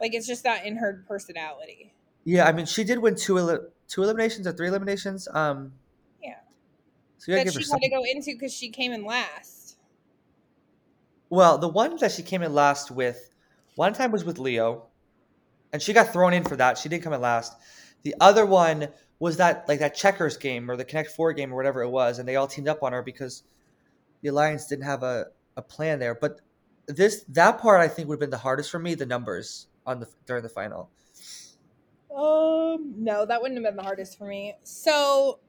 like 0.00 0.14
it's 0.14 0.26
just 0.26 0.44
not 0.44 0.64
in 0.64 0.76
her 0.76 1.04
personality 1.06 1.92
Yeah, 2.24 2.46
I 2.48 2.52
mean, 2.52 2.66
she 2.66 2.82
did 2.82 2.98
win 2.98 3.14
two 3.14 3.38
two 3.88 4.02
eliminations 4.02 4.46
or 4.46 4.52
three 4.52 4.68
eliminations. 4.68 5.26
Um, 5.32 5.72
Yeah. 6.22 6.36
So 7.18 7.32
that 7.32 7.52
she 7.52 7.70
had 7.70 7.80
to 7.80 7.88
go 7.88 8.04
into 8.04 8.32
because 8.32 8.54
she 8.54 8.68
came 8.68 8.92
in 8.92 9.04
last 9.04 9.76
Well, 11.30 11.58
the 11.58 11.68
one 11.68 11.96
that 11.96 12.12
she 12.12 12.22
came 12.22 12.42
in 12.42 12.54
last 12.54 12.90
with, 12.90 13.34
one 13.74 13.92
time 13.92 14.12
was 14.12 14.24
with 14.24 14.38
Leo, 14.38 14.86
and 15.72 15.82
she 15.82 15.92
got 15.92 16.12
thrown 16.12 16.32
in 16.32 16.44
for 16.44 16.56
that. 16.56 16.78
She 16.78 16.88
didn't 16.88 17.04
come 17.04 17.12
in 17.12 17.20
last. 17.20 17.54
The 18.02 18.14
other 18.20 18.46
one 18.46 18.88
was 19.18 19.36
that 19.38 19.68
like 19.68 19.80
that 19.80 19.94
checkers 19.94 20.36
game 20.36 20.70
or 20.70 20.76
the 20.76 20.84
Connect 20.84 21.10
Four 21.10 21.32
game 21.32 21.52
or 21.52 21.56
whatever 21.56 21.82
it 21.82 21.90
was, 21.90 22.18
and 22.18 22.28
they 22.28 22.36
all 22.36 22.46
teamed 22.46 22.68
up 22.68 22.82
on 22.82 22.92
her 22.92 23.02
because 23.02 23.42
the 24.22 24.28
alliance 24.28 24.66
didn't 24.66 24.84
have 24.84 25.02
a, 25.02 25.26
a 25.56 25.62
plan 25.62 25.98
there. 25.98 26.14
But 26.14 26.40
this 26.86 27.24
that 27.28 27.58
part 27.58 27.80
I 27.80 27.88
think 27.88 28.08
would 28.08 28.14
have 28.14 28.20
been 28.20 28.30
the 28.30 28.38
hardest 28.38 28.70
for 28.70 28.78
me. 28.78 28.94
The 28.94 29.06
numbers 29.06 29.66
on 29.86 30.00
the 30.00 30.08
during 30.26 30.42
the 30.42 30.48
final. 30.48 30.90
Um, 32.14 32.94
no, 32.96 33.26
that 33.26 33.40
wouldn't 33.40 33.58
have 33.58 33.64
been 33.64 33.76
the 33.76 33.82
hardest 33.82 34.18
for 34.18 34.26
me. 34.26 34.54
So 34.62 35.40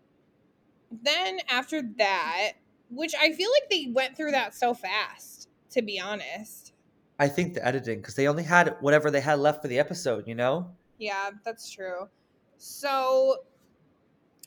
then 0.91 1.39
after 1.49 1.81
that, 1.97 2.53
which 2.89 3.13
I 3.19 3.31
feel 3.31 3.49
like 3.51 3.69
they 3.69 3.91
went 3.91 4.17
through 4.17 4.31
that 4.31 4.55
so 4.55 4.73
fast, 4.73 5.49
to 5.71 5.81
be 5.81 5.99
honest. 5.99 6.73
I 7.19 7.27
think 7.27 7.53
the 7.53 7.65
editing 7.65 7.99
because 7.99 8.15
they 8.15 8.27
only 8.27 8.43
had 8.43 8.77
whatever 8.79 9.11
they 9.11 9.21
had 9.21 9.39
left 9.39 9.61
for 9.61 9.67
the 9.67 9.79
episode. 9.79 10.27
You 10.27 10.35
know. 10.35 10.71
Yeah, 10.97 11.31
that's 11.43 11.69
true. 11.69 12.09
So 12.57 13.37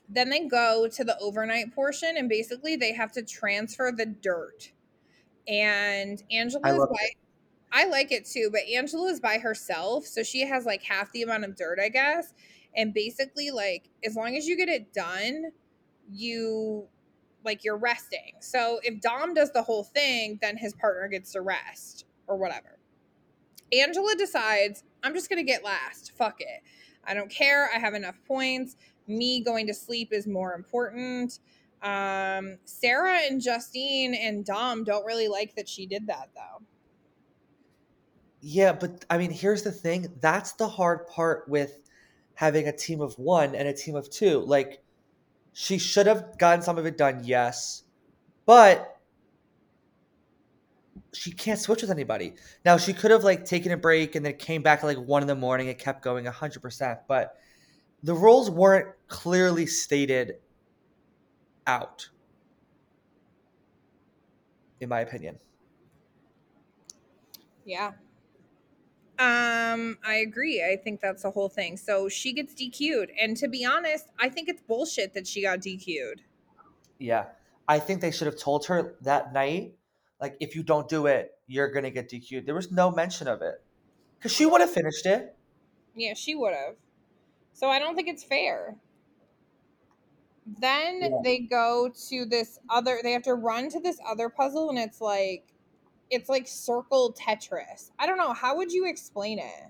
then 0.09 0.29
they 0.29 0.47
go 0.47 0.89
to 0.89 1.05
the 1.05 1.19
overnight 1.19 1.75
portion 1.75 2.17
and 2.17 2.29
basically 2.29 2.77
they 2.77 2.93
have 2.93 3.13
to 3.13 3.23
transfer 3.23 3.93
the 3.97 4.07
dirt. 4.07 4.71
And 5.49 6.23
Angela's 6.31 6.79
love 6.79 6.91
by 6.91 7.09
I 7.73 7.87
like 7.87 8.13
it 8.13 8.27
too, 8.27 8.51
but 8.53 8.61
Angela's 8.63 9.19
by 9.19 9.39
herself, 9.39 10.07
so 10.07 10.23
she 10.23 10.47
has 10.47 10.67
like 10.67 10.83
half 10.83 11.11
the 11.13 11.23
amount 11.23 11.45
of 11.45 11.57
dirt, 11.57 11.79
I 11.83 11.89
guess. 11.89 12.35
And 12.77 12.93
basically, 12.93 13.51
like, 13.51 13.89
as 14.05 14.15
long 14.15 14.37
as 14.37 14.47
you 14.47 14.57
get 14.57 14.69
it 14.69 14.93
done, 14.93 15.53
you 16.11 16.87
like 17.45 17.65
you're 17.65 17.79
resting. 17.79 18.35
So 18.41 18.79
if 18.83 19.01
Dom 19.01 19.35
does 19.35 19.53
the 19.53 19.63
whole 19.63 19.85
thing, 19.85 20.39
then 20.43 20.57
his 20.57 20.75
partner 20.75 21.09
gets 21.09 21.33
to 21.33 21.41
rest 21.41 22.05
or 22.27 22.37
whatever. 22.37 22.79
Angela 23.73 24.15
decides, 24.17 24.85
I'm 25.03 25.15
just 25.15 25.29
gonna 25.29 25.43
get 25.43 25.65
last. 25.65 26.13
Fuck 26.17 26.41
it. 26.41 26.63
I 27.05 27.15
don't 27.15 27.31
care. 27.31 27.71
I 27.75 27.79
have 27.79 27.95
enough 27.95 28.17
points. 28.27 28.77
Me 29.09 29.43
going 29.43 29.67
to 29.67 29.75
sleep 29.75 30.13
is 30.13 30.27
more 30.27 30.55
important. 30.55 31.41
Um, 31.83 32.59
Sarah 32.65 33.19
and 33.29 33.41
Justine 33.41 34.15
and 34.15 34.45
Dom 34.45 34.85
don't 34.85 35.05
really 35.05 35.27
like 35.27 35.57
that 35.57 35.69
she 35.69 35.87
did 35.87 36.07
that 36.07 36.29
though. 36.35 36.65
Yeah, 38.43 38.73
but 38.73 39.05
I 39.09 39.19
mean, 39.19 39.31
here's 39.31 39.63
the 39.63 39.71
thing. 39.71 40.09
That's 40.21 40.53
the 40.53 40.69
hard 40.69 41.07
part 41.07 41.49
with 41.49 41.81
having 42.35 42.67
a 42.67 42.77
team 42.77 43.01
of 43.01 43.17
one 43.19 43.55
and 43.55 43.69
a 43.69 43.73
team 43.73 43.95
of 43.95 44.11
two. 44.11 44.41
Like, 44.41 44.83
she 45.53 45.79
should 45.79 46.07
have 46.07 46.37
gotten 46.39 46.61
some 46.61 46.77
of 46.77 46.85
it 46.85 46.99
done, 46.99 47.23
yes. 47.23 47.85
But 48.45 48.99
she 51.13 51.31
can't 51.31 51.61
switch 51.61 51.83
with 51.83 51.91
anybody. 51.91 52.35
Now 52.65 52.79
she 52.79 52.93
could 52.93 53.11
have 53.13 53.23
like 53.23 53.45
taken 53.45 53.71
a 53.71 53.77
break 53.77 54.17
and 54.17 54.25
then 54.27 54.37
came 54.37 54.63
back 54.63 54.81
at 54.81 54.87
like 54.87 54.99
one 54.99 55.23
in 55.23 55.29
the 55.29 55.35
morning 55.35 55.69
and 55.69 55.79
kept 55.79 56.03
going 56.03 56.25
hundred 56.25 56.61
percent, 56.63 57.01
but 57.07 57.37
the 58.03 58.15
rules 58.15 58.51
weren't 58.51 58.89
clearly 59.09 59.67
stated 59.67 60.37
out, 61.67 62.09
in 64.81 64.89
my 64.89 65.01
opinion. 65.01 65.39
Yeah. 67.65 67.93
Um, 69.19 69.99
I 70.05 70.17
agree. 70.17 70.65
I 70.65 70.77
think 70.77 71.01
that's 71.01 71.23
the 71.23 71.31
whole 71.31 71.49
thing. 71.49 71.77
So 71.77 72.09
she 72.09 72.33
gets 72.33 72.55
DQ'd. 72.55 73.11
And 73.21 73.37
to 73.37 73.49
be 73.49 73.65
honest, 73.65 74.09
I 74.19 74.29
think 74.29 74.49
it's 74.49 74.61
bullshit 74.63 75.15
that 75.15 75.27
she 75.27 75.43
got 75.43 75.61
DQ'd. 75.61 76.23
Yeah. 76.99 77.27
I 77.69 77.79
think 77.79 78.01
they 78.01 78.11
should 78.11 78.27
have 78.27 78.39
told 78.39 78.67
her 78.67 78.97
that 79.03 79.33
night, 79.33 79.77
like, 80.21 80.37
if 80.41 80.57
you 80.57 80.63
don't 80.63 80.89
do 80.89 81.07
it, 81.07 81.33
you're 81.47 81.71
going 81.71 81.85
to 81.85 81.91
get 81.91 82.09
DQ'd. 82.11 82.47
There 82.47 82.55
was 82.55 82.73
no 82.73 82.91
mention 82.91 83.29
of 83.29 83.43
it. 83.43 83.63
Because 84.19 84.33
she 84.33 84.47
would 84.47 84.61
have 84.61 84.71
finished 84.71 85.07
it. 85.07 85.37
Yeah, 85.95 86.15
she 86.15 86.35
would 86.35 86.55
have. 86.55 86.77
So 87.53 87.69
I 87.69 87.79
don't 87.79 87.95
think 87.95 88.09
it's 88.09 88.25
fair. 88.25 88.77
Then 90.47 91.01
Yeah. 91.03 91.09
they 91.23 91.39
go 91.41 91.89
to 92.09 92.25
this 92.25 92.59
other 92.69 93.01
they 93.03 93.13
have 93.13 93.23
to 93.25 93.35
run 93.35 93.69
to 93.71 93.81
this 93.81 93.99
other 94.05 94.29
puzzle 94.29 94.71
and 94.71 94.79
it's 94.79 95.01
like 95.01 95.52
it's 96.13 96.29
like 96.29 96.47
circle 96.47 97.17
Tetris. 97.19 97.91
I 97.99 98.07
don't 98.07 98.19
know, 98.19 98.33
how 98.33 98.57
would 98.57 98.71
you 98.71 98.87
explain 98.87 99.39
it? 99.39 99.69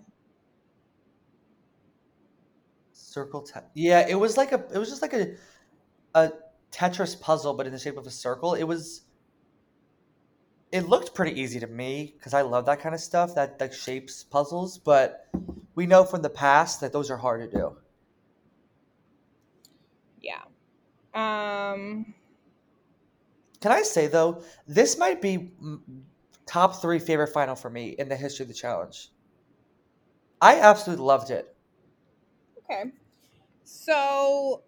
Circle 2.93 3.43
te- 3.43 3.61
Yeah, 3.75 4.07
it 4.09 4.15
was 4.17 4.37
like 4.37 4.53
a 4.53 4.65
it 4.75 4.79
was 4.79 4.89
just 4.89 5.03
like 5.03 5.13
a 5.13 5.37
a 6.15 6.33
Tetris 6.71 7.19
puzzle 7.21 7.55
but 7.55 7.67
in 7.67 7.73
the 7.73 7.79
shape 7.79 7.97
of 7.97 8.07
a 8.07 8.11
circle. 8.11 8.55
It 8.55 8.65
was 8.65 9.03
it 10.73 10.89
looked 10.89 11.15
pretty 11.15 11.39
easy 11.41 11.61
to 11.61 11.67
me 11.67 12.15
because 12.17 12.35
I 12.35 12.43
love 12.43 12.65
that 12.67 12.81
kind 12.81 12.95
of 12.95 13.01
stuff, 13.01 13.35
that 13.35 13.61
like 13.61 13.73
shapes 13.75 14.25
puzzles, 14.25 14.79
but 14.79 15.29
we 15.75 15.87
know 15.87 16.05
from 16.05 16.23
the 16.23 16.31
past 16.31 16.81
that 16.81 16.93
those 16.93 17.11
are 17.11 17.19
hard 17.19 17.51
to 17.51 17.57
do. 17.59 17.77
Yeah. 20.21 20.43
Um 21.15 22.15
Can 23.61 23.73
I 23.73 23.83
say 23.83 24.07
though, 24.07 24.43
this 24.67 24.97
might 24.99 25.21
be 25.21 25.53
top 26.47 26.81
3 26.81 26.99
favorite 26.99 27.29
final 27.29 27.55
for 27.55 27.71
me 27.71 27.97
in 27.99 28.09
the 28.09 28.17
history 28.17 28.45
of 28.45 28.49
the 28.49 28.55
challenge. 28.55 29.11
I 30.41 30.59
absolutely 30.59 31.05
loved 31.05 31.31
it. 31.31 31.55
Okay. 32.59 32.91
So 33.65 34.63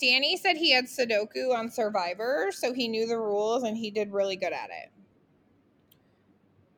Danny 0.00 0.36
said 0.36 0.56
he 0.56 0.72
had 0.72 0.86
Sudoku 0.86 1.54
on 1.54 1.70
Survivor, 1.70 2.50
so 2.50 2.72
he 2.72 2.88
knew 2.88 3.06
the 3.06 3.18
rules 3.18 3.62
and 3.62 3.76
he 3.76 3.90
did 3.90 4.12
really 4.12 4.36
good 4.36 4.52
at 4.52 4.70
it. 4.70 4.90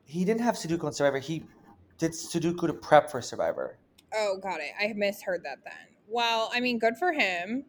He 0.05 0.23
didn't 0.25 0.41
have 0.41 0.55
Sudoku 0.55 0.85
on 0.85 0.93
Survivor. 0.93 1.19
He 1.19 1.43
did 1.97 2.11
Sudoku 2.11 2.67
to 2.67 2.73
prep 2.73 3.11
for 3.11 3.21
Survivor. 3.21 3.77
Oh, 4.13 4.37
got 4.41 4.59
it. 4.59 4.71
I 4.79 4.93
misheard 4.93 5.43
that 5.43 5.59
then. 5.63 5.73
Well, 6.07 6.49
I 6.53 6.59
mean, 6.59 6.79
good 6.79 6.97
for 6.97 7.11
him. 7.11 7.65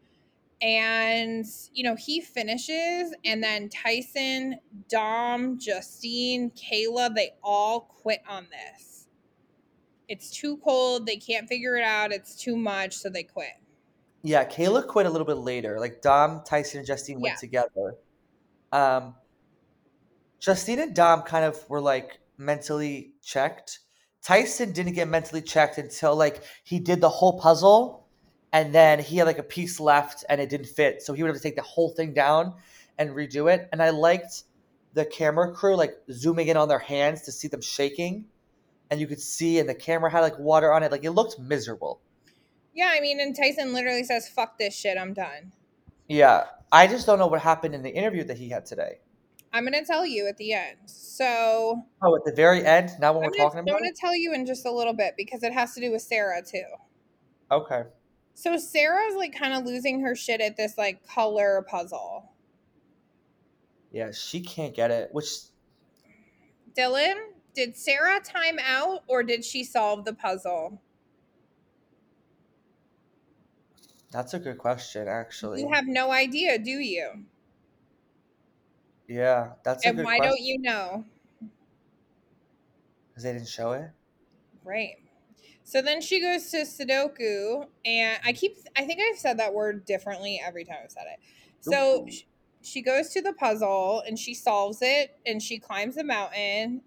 And, 0.62 1.46
you 1.72 1.84
know, 1.84 1.96
he 1.96 2.20
finishes, 2.20 3.14
and 3.24 3.42
then 3.42 3.70
Tyson, 3.70 4.56
Dom, 4.88 5.58
Justine, 5.58 6.50
Kayla, 6.50 7.14
they 7.14 7.30
all 7.42 7.80
quit 7.80 8.20
on 8.28 8.46
this. 8.50 9.08
It's 10.06 10.30
too 10.30 10.58
cold. 10.58 11.06
They 11.06 11.16
can't 11.16 11.48
figure 11.48 11.76
it 11.76 11.84
out. 11.84 12.12
It's 12.12 12.34
too 12.34 12.56
much. 12.56 12.96
So 12.96 13.08
they 13.08 13.22
quit. 13.22 13.52
Yeah, 14.22 14.44
Kayla 14.44 14.86
quit 14.86 15.06
a 15.06 15.10
little 15.10 15.26
bit 15.26 15.38
later. 15.38 15.78
Like 15.80 16.02
Dom, 16.02 16.42
Tyson, 16.44 16.78
and 16.78 16.86
Justine 16.86 17.20
went 17.20 17.34
Yeah. 17.34 17.40
together. 17.40 17.96
Um, 18.72 19.14
Justine 20.40 20.80
and 20.80 20.94
Dom 20.94 21.22
kind 21.22 21.44
of 21.44 21.68
were 21.70 21.80
like 21.80 22.18
mentally 22.36 23.14
checked. 23.22 23.78
Tyson 24.22 24.72
didn't 24.72 24.94
get 24.94 25.08
mentally 25.08 25.42
checked 25.42 25.78
until 25.78 26.16
like 26.16 26.42
he 26.64 26.78
did 26.78 27.00
the 27.00 27.08
whole 27.08 27.38
puzzle, 27.38 27.99
and 28.52 28.74
then 28.74 28.98
he 28.98 29.16
had 29.16 29.26
like 29.26 29.38
a 29.38 29.42
piece 29.44 29.78
left 29.80 30.24
and 30.28 30.40
it 30.40 30.48
didn't 30.48 30.66
fit, 30.68 31.02
so 31.02 31.12
he 31.12 31.22
would 31.22 31.28
have 31.28 31.36
to 31.36 31.42
take 31.42 31.56
the 31.56 31.62
whole 31.62 31.90
thing 31.90 32.12
down 32.12 32.54
and 32.98 33.10
redo 33.10 33.52
it. 33.52 33.68
And 33.72 33.82
I 33.82 33.90
liked 33.90 34.44
the 34.94 35.04
camera 35.04 35.52
crew 35.52 35.76
like 35.76 35.94
zooming 36.10 36.48
in 36.48 36.56
on 36.56 36.68
their 36.68 36.78
hands 36.80 37.22
to 37.22 37.32
see 37.32 37.48
them 37.48 37.60
shaking, 37.62 38.26
and 38.90 39.00
you 39.00 39.06
could 39.06 39.20
see, 39.20 39.58
and 39.58 39.68
the 39.68 39.74
camera 39.74 40.10
had 40.10 40.20
like 40.20 40.38
water 40.38 40.72
on 40.72 40.82
it. 40.82 40.90
Like 40.90 41.04
it 41.04 41.12
looked 41.12 41.38
miserable. 41.38 42.00
Yeah, 42.74 42.90
I 42.92 43.00
mean, 43.00 43.20
and 43.20 43.34
Tyson 43.36 43.72
literally 43.72 44.04
says, 44.04 44.28
fuck 44.28 44.58
this 44.58 44.76
shit. 44.76 44.96
I'm 44.96 45.12
done. 45.12 45.52
Yeah, 46.08 46.44
I 46.70 46.86
just 46.86 47.04
don't 47.06 47.18
know 47.18 47.26
what 47.26 47.40
happened 47.40 47.74
in 47.74 47.82
the 47.82 47.90
interview 47.90 48.22
that 48.24 48.38
he 48.38 48.48
had 48.48 48.64
today. 48.66 49.00
I'm 49.52 49.64
going 49.64 49.72
to 49.74 49.84
tell 49.84 50.06
you 50.06 50.28
at 50.28 50.36
the 50.36 50.52
end. 50.52 50.76
So 50.86 51.84
Oh, 52.00 52.14
at 52.16 52.24
the 52.24 52.32
very 52.32 52.64
end, 52.64 52.90
now 53.00 53.12
when 53.12 53.24
I'm 53.24 53.30
we're 53.30 53.36
gonna, 53.36 53.42
talking 53.44 53.58
I'm 53.58 53.64
about 53.68 53.82
it? 53.82 53.94
to 53.96 54.00
tell 54.00 54.14
you 54.14 54.32
in 54.32 54.46
just 54.46 54.64
a 54.66 54.70
little 54.70 54.92
bit 54.92 55.14
because 55.16 55.42
it 55.42 55.52
has 55.52 55.74
to 55.74 55.80
do 55.80 55.90
with 55.90 56.02
Sarah 56.02 56.42
too. 56.42 56.62
Okay. 57.50 57.82
So 58.34 58.56
Sarah's 58.56 59.14
like 59.14 59.34
kind 59.34 59.52
of 59.54 59.64
losing 59.64 60.00
her 60.00 60.14
shit 60.16 60.40
at 60.40 60.56
this 60.56 60.76
like 60.78 61.06
color 61.06 61.64
puzzle. 61.68 62.30
Yeah, 63.92 64.12
she 64.12 64.40
can't 64.42 64.74
get 64.74 64.90
it, 64.90 65.12
which 65.12 65.30
Dylan, 66.74 67.34
did 67.54 67.76
Sarah 67.76 68.20
time 68.20 68.58
out 68.60 69.04
or 69.06 69.22
did 69.22 69.44
she 69.44 69.62
solve 69.64 70.04
the 70.04 70.12
puzzle? 70.14 70.80
that's 74.12 74.34
a 74.34 74.38
good 74.38 74.58
question, 74.58 75.08
actually. 75.08 75.62
You 75.62 75.68
have 75.72 75.86
no 75.86 76.10
idea, 76.10 76.58
do 76.58 76.70
you? 76.72 77.26
yeah, 79.08 79.54
that's 79.64 79.86
a 79.86 79.90
And 79.90 80.02
why 80.02 80.18
question. 80.18 80.30
don't 80.30 80.40
you 80.40 80.58
know? 80.58 81.04
Because 83.08 83.22
they 83.24 83.32
didn't 83.32 83.48
show 83.48 83.72
it? 83.72 83.90
Right. 84.64 84.96
So 85.70 85.80
then 85.80 86.00
she 86.00 86.20
goes 86.20 86.50
to 86.50 86.62
Sudoku, 86.62 87.64
and 87.84 88.18
I 88.24 88.32
keep, 88.32 88.56
I 88.74 88.84
think 88.84 88.98
I've 89.00 89.16
said 89.16 89.38
that 89.38 89.54
word 89.54 89.84
differently 89.84 90.42
every 90.44 90.64
time 90.64 90.78
I've 90.82 90.90
said 90.90 91.04
it. 91.06 91.20
So 91.60 92.06
Ooh. 92.08 92.10
sh- 92.10 92.22
she 92.60 92.82
goes 92.82 93.10
to 93.10 93.22
the 93.22 93.32
puzzle 93.34 94.02
and 94.04 94.18
she 94.18 94.34
solves 94.34 94.78
it, 94.82 95.16
and 95.24 95.40
she 95.40 95.60
climbs 95.60 95.94
the 95.94 96.02
mountain, 96.02 96.82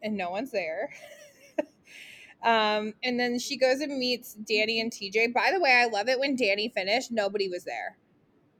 and 0.00 0.16
no 0.16 0.30
one's 0.30 0.52
there. 0.52 0.90
um, 2.44 2.94
and 3.02 3.18
then 3.18 3.36
she 3.40 3.56
goes 3.56 3.80
and 3.80 3.98
meets 3.98 4.34
Danny 4.34 4.80
and 4.80 4.92
TJ. 4.92 5.34
By 5.34 5.50
the 5.52 5.58
way, 5.58 5.72
I 5.72 5.86
love 5.86 6.08
it 6.08 6.20
when 6.20 6.36
Danny 6.36 6.68
finished, 6.68 7.10
nobody 7.10 7.48
was 7.48 7.64
there. 7.64 7.98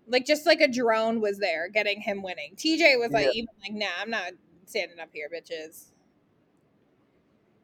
Like 0.08 0.26
just 0.26 0.46
like 0.46 0.60
a 0.60 0.66
drone 0.66 1.20
was 1.20 1.38
there 1.38 1.68
getting 1.68 2.00
him 2.00 2.24
winning. 2.24 2.56
TJ 2.56 2.98
was 2.98 3.12
like, 3.12 3.26
Yeah. 3.26 3.32
even 3.34 3.48
like, 3.62 3.72
nah, 3.72 3.86
I'm 4.02 4.10
not 4.10 4.32
standing 4.64 4.98
up 4.98 5.10
here, 5.12 5.28
bitches. 5.32 5.92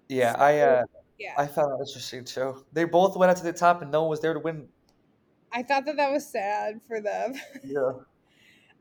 Yeah, 0.09 0.37
I 0.39 0.59
uh, 0.61 0.85
Yeah. 1.23 1.35
I 1.39 1.47
found 1.47 1.71
that 1.71 1.87
interesting 1.87 2.25
too. 2.25 2.65
They 2.73 2.83
both 2.83 3.17
went 3.17 3.31
up 3.31 3.37
to 3.37 3.45
the 3.45 3.53
top 3.53 3.81
and 3.81 3.93
no 3.93 4.03
one 4.03 4.11
was 4.11 4.21
there 4.21 4.35
to 4.35 4.41
win. 4.41 4.67
I 5.53 5.63
thought 5.63 5.85
that 5.85 5.97
that 5.97 6.11
was 6.11 6.27
sad 6.27 6.81
for 6.89 7.01
them. 7.01 7.35
Yeah. 7.65 7.93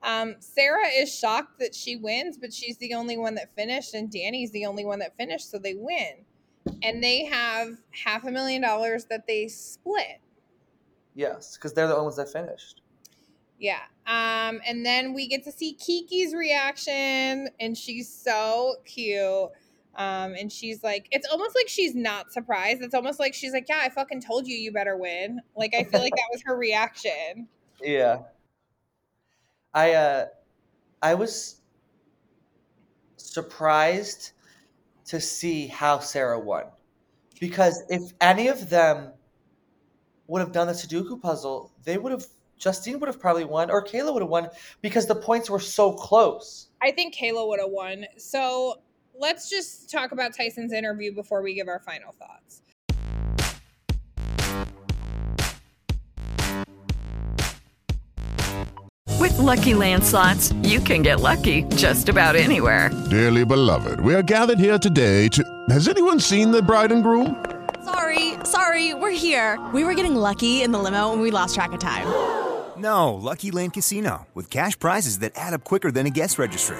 Um, 0.03 0.37
Sarah 0.39 0.87
is 0.87 1.13
shocked 1.13 1.59
that 1.59 1.75
she 1.75 1.95
wins, 1.95 2.35
but 2.35 2.51
she's 2.51 2.75
the 2.77 2.95
only 2.95 3.17
one 3.19 3.35
that 3.35 3.53
finished, 3.55 3.93
and 3.93 4.09
Danny's 4.09 4.49
the 4.49 4.65
only 4.65 4.83
one 4.83 4.97
that 4.97 5.15
finished, 5.15 5.51
so 5.51 5.59
they 5.59 5.75
win. 5.75 6.25
And 6.81 7.03
they 7.03 7.25
have 7.25 7.77
half 7.91 8.23
a 8.23 8.31
million 8.31 8.63
dollars 8.63 9.05
that 9.11 9.27
they 9.27 9.47
split. 9.47 10.19
Yes, 11.13 11.55
because 11.55 11.73
they're 11.73 11.85
the 11.85 11.93
only 11.93 12.05
ones 12.05 12.15
that 12.15 12.29
finished. 12.29 12.81
Yeah. 13.59 13.81
Um, 14.07 14.59
and 14.67 14.83
then 14.83 15.13
we 15.13 15.27
get 15.27 15.43
to 15.43 15.51
see 15.51 15.73
Kiki's 15.73 16.33
reaction, 16.33 17.49
and 17.59 17.77
she's 17.77 18.11
so 18.11 18.77
cute. 18.85 19.51
Um, 19.95 20.35
and 20.39 20.51
she's 20.51 20.83
like, 20.83 21.07
it's 21.11 21.27
almost 21.29 21.55
like 21.55 21.67
she's 21.67 21.95
not 21.95 22.31
surprised. 22.31 22.81
It's 22.81 22.93
almost 22.93 23.19
like 23.19 23.33
she's 23.33 23.51
like, 23.51 23.65
yeah, 23.67 23.79
I 23.81 23.89
fucking 23.89 24.21
told 24.21 24.47
you 24.47 24.55
you 24.55 24.71
better 24.71 24.97
win. 24.97 25.41
Like, 25.55 25.73
I 25.75 25.83
feel 25.83 25.99
like 25.99 26.13
that 26.13 26.29
was 26.31 26.41
her 26.45 26.55
reaction. 26.57 27.47
Yeah. 27.83 28.19
I 29.73 29.93
uh 29.93 30.25
I 31.01 31.15
was 31.15 31.61
surprised 33.17 34.33
to 35.05 35.19
see 35.19 35.65
how 35.65 35.97
Sarah 35.97 36.39
won. 36.39 36.65
Because 37.39 37.83
if 37.89 38.13
any 38.21 38.49
of 38.49 38.69
them 38.69 39.13
would 40.27 40.41
have 40.41 40.51
done 40.51 40.67
the 40.67 40.73
Sudoku 40.73 41.19
puzzle, 41.19 41.71
they 41.83 41.97
would 41.97 42.11
have 42.11 42.25
Justine 42.59 42.99
would 42.99 43.07
have 43.07 43.19
probably 43.19 43.45
won 43.45 43.71
or 43.71 43.83
Kayla 43.83 44.13
would 44.13 44.21
have 44.21 44.29
won 44.29 44.47
because 44.81 45.07
the 45.07 45.15
points 45.15 45.49
were 45.49 45.59
so 45.59 45.91
close. 45.91 46.67
I 46.83 46.91
think 46.91 47.15
Kayla 47.15 47.47
would 47.47 47.59
have 47.59 47.71
won. 47.71 48.05
So 48.17 48.81
let's 49.21 49.49
just 49.49 49.89
talk 49.89 50.11
about 50.11 50.35
Tyson's 50.35 50.73
interview 50.73 51.13
before 51.13 51.41
we 51.41 51.53
give 51.53 51.67
our 51.67 51.79
final 51.79 52.13
thoughts. 52.13 52.61
With 59.19 59.37
Lucky 59.37 59.75
Land 59.75 60.03
slots, 60.03 60.51
you 60.63 60.79
can 60.79 61.03
get 61.03 61.19
lucky 61.19 61.63
just 61.75 62.09
about 62.09 62.35
anywhere. 62.35 62.89
Dearly 63.11 63.45
beloved, 63.45 63.99
we 63.99 64.15
are 64.15 64.23
gathered 64.23 64.57
here 64.57 64.79
today 64.79 65.27
to. 65.29 65.43
Has 65.69 65.87
anyone 65.87 66.19
seen 66.19 66.51
the 66.51 66.61
bride 66.61 66.91
and 66.91 67.03
groom? 67.03 67.45
Sorry, 67.85 68.33
sorry, 68.43 68.95
we're 68.95 69.11
here. 69.11 69.63
We 69.73 69.83
were 69.83 69.93
getting 69.93 70.15
lucky 70.15 70.63
in 70.63 70.71
the 70.71 70.79
limo 70.79 71.13
and 71.13 71.21
we 71.21 71.29
lost 71.29 71.53
track 71.53 71.71
of 71.71 71.79
time. 71.79 72.07
No, 72.77 73.13
Lucky 73.13 73.51
Land 73.51 73.73
Casino, 73.73 74.27
with 74.33 74.49
cash 74.49 74.77
prizes 74.79 75.19
that 75.19 75.33
add 75.35 75.53
up 75.53 75.63
quicker 75.63 75.91
than 75.91 76.07
a 76.07 76.09
guest 76.09 76.39
registry. 76.39 76.79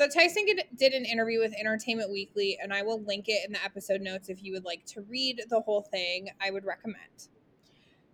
So 0.00 0.08
Tyson 0.08 0.46
did- 0.76 0.94
an 0.94 1.04
interview 1.04 1.40
with 1.40 1.52
Entertainment 1.52 2.10
Weekly, 2.10 2.58
and 2.58 2.72
I 2.72 2.80
will 2.80 3.02
link 3.02 3.28
it 3.28 3.44
in 3.44 3.52
the 3.52 3.62
episode 3.62 4.00
notes 4.00 4.30
if 4.30 4.42
you 4.42 4.54
would 4.54 4.64
like 4.64 4.86
to 4.86 5.02
read 5.02 5.44
the 5.50 5.60
whole 5.60 5.82
thing. 5.82 6.30
I 6.40 6.50
would 6.50 6.64
recommend. 6.64 7.28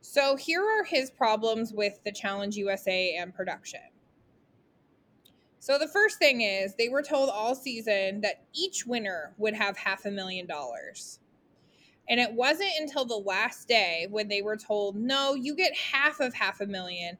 So 0.00 0.34
here 0.34 0.64
are 0.64 0.82
his 0.82 1.12
problems 1.12 1.72
with 1.72 2.00
the 2.02 2.10
Challenge 2.10 2.56
USA 2.56 3.14
and 3.14 3.32
production. 3.32 3.88
So 5.60 5.78
the 5.78 5.86
first 5.86 6.18
thing 6.18 6.40
is 6.40 6.74
they 6.74 6.88
were 6.88 7.04
told 7.04 7.30
all 7.30 7.54
season 7.54 8.20
that 8.22 8.46
each 8.52 8.84
winner 8.84 9.36
would 9.38 9.54
have 9.54 9.76
half 9.76 10.06
a 10.06 10.10
million 10.10 10.44
dollars. 10.44 11.20
And 12.08 12.18
it 12.18 12.32
wasn't 12.32 12.72
until 12.80 13.04
the 13.04 13.14
last 13.14 13.68
day 13.68 14.08
when 14.10 14.26
they 14.26 14.42
were 14.42 14.56
told, 14.56 14.96
no, 14.96 15.34
you 15.34 15.54
get 15.54 15.72
half 15.76 16.18
of 16.18 16.34
half 16.34 16.60
a 16.60 16.66
million 16.66 17.16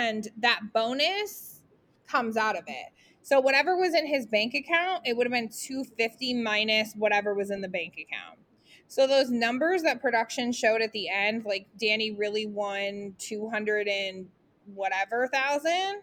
and 0.00 0.28
that 0.36 0.72
bonus 0.72 1.62
comes 2.06 2.36
out 2.36 2.56
of 2.56 2.62
it. 2.68 2.92
So 3.26 3.40
whatever 3.40 3.76
was 3.76 3.92
in 3.92 4.06
his 4.06 4.24
bank 4.24 4.54
account, 4.54 5.02
it 5.04 5.16
would 5.16 5.26
have 5.26 5.32
been 5.32 5.48
250 5.48 6.32
minus 6.34 6.94
whatever 6.94 7.34
was 7.34 7.50
in 7.50 7.60
the 7.60 7.66
bank 7.66 7.94
account. 7.94 8.38
So 8.86 9.08
those 9.08 9.30
numbers 9.30 9.82
that 9.82 10.00
production 10.00 10.52
showed 10.52 10.80
at 10.80 10.92
the 10.92 11.08
end, 11.08 11.44
like 11.44 11.66
Danny 11.76 12.12
really 12.12 12.46
won 12.46 13.16
200 13.18 13.88
and 13.88 14.28
whatever 14.72 15.26
thousand, 15.26 16.02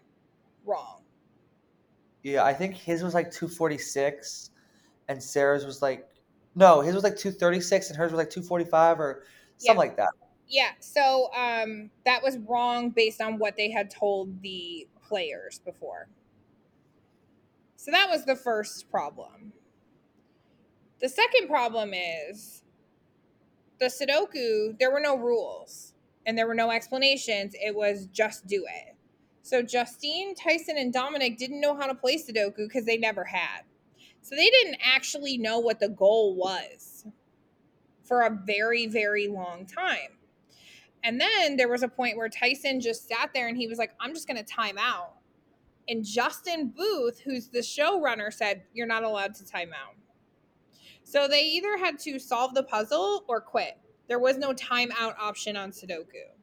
wrong. 0.66 1.00
Yeah, 2.22 2.44
I 2.44 2.52
think 2.52 2.74
his 2.74 3.02
was 3.02 3.14
like 3.14 3.30
246 3.30 4.50
and 5.08 5.22
Sarah's 5.22 5.64
was 5.64 5.80
like 5.80 6.06
no, 6.54 6.82
his 6.82 6.94
was 6.94 7.04
like 7.04 7.16
236 7.16 7.88
and 7.88 7.96
hers 7.96 8.12
was 8.12 8.18
like 8.18 8.28
245 8.28 9.00
or 9.00 9.24
something 9.56 9.76
Yeah. 9.76 9.78
like 9.78 9.96
that. 9.96 10.10
Yeah, 10.46 10.72
so 10.80 11.30
um 11.34 11.90
that 12.04 12.22
was 12.22 12.36
wrong 12.46 12.90
based 12.90 13.22
on 13.22 13.38
what 13.38 13.56
they 13.56 13.70
had 13.70 13.90
told 13.90 14.42
the 14.42 14.86
players 15.08 15.60
before. 15.64 16.08
So 17.84 17.90
that 17.90 18.08
was 18.08 18.24
the 18.24 18.34
first 18.34 18.90
problem. 18.90 19.52
The 21.02 21.08
second 21.10 21.48
problem 21.48 21.92
is 21.92 22.62
the 23.78 23.88
Sudoku, 23.88 24.78
there 24.78 24.90
were 24.90 25.00
no 25.00 25.18
rules 25.18 25.92
and 26.24 26.38
there 26.38 26.46
were 26.46 26.54
no 26.54 26.70
explanations. 26.70 27.54
It 27.62 27.76
was 27.76 28.06
just 28.06 28.46
do 28.46 28.64
it. 28.66 28.96
So 29.42 29.60
Justine, 29.60 30.34
Tyson, 30.34 30.78
and 30.78 30.94
Dominic 30.94 31.36
didn't 31.36 31.60
know 31.60 31.76
how 31.76 31.86
to 31.86 31.94
play 31.94 32.16
Sudoku 32.16 32.56
because 32.56 32.86
they 32.86 32.96
never 32.96 33.22
had. 33.22 33.64
So 34.22 34.34
they 34.34 34.48
didn't 34.48 34.78
actually 34.82 35.36
know 35.36 35.58
what 35.58 35.78
the 35.78 35.90
goal 35.90 36.36
was 36.36 37.04
for 38.02 38.22
a 38.22 38.30
very, 38.46 38.86
very 38.86 39.28
long 39.28 39.66
time. 39.66 40.16
And 41.02 41.20
then 41.20 41.58
there 41.58 41.68
was 41.68 41.82
a 41.82 41.88
point 41.88 42.16
where 42.16 42.30
Tyson 42.30 42.80
just 42.80 43.06
sat 43.06 43.32
there 43.34 43.46
and 43.46 43.58
he 43.58 43.66
was 43.66 43.76
like, 43.76 43.92
I'm 44.00 44.14
just 44.14 44.26
going 44.26 44.42
to 44.42 44.42
time 44.42 44.78
out. 44.78 45.16
And 45.88 46.04
Justin 46.04 46.72
Booth, 46.76 47.20
who's 47.20 47.48
the 47.48 47.60
showrunner, 47.60 48.32
said, 48.32 48.62
You're 48.72 48.86
not 48.86 49.04
allowed 49.04 49.34
to 49.36 49.46
time 49.46 49.70
out. 49.72 49.96
So 51.02 51.28
they 51.28 51.42
either 51.42 51.76
had 51.76 51.98
to 52.00 52.18
solve 52.18 52.54
the 52.54 52.62
puzzle 52.62 53.24
or 53.28 53.40
quit. 53.40 53.78
There 54.08 54.18
was 54.18 54.38
no 54.38 54.52
timeout 54.52 55.14
option 55.18 55.56
on 55.56 55.70
Sudoku. 55.70 56.34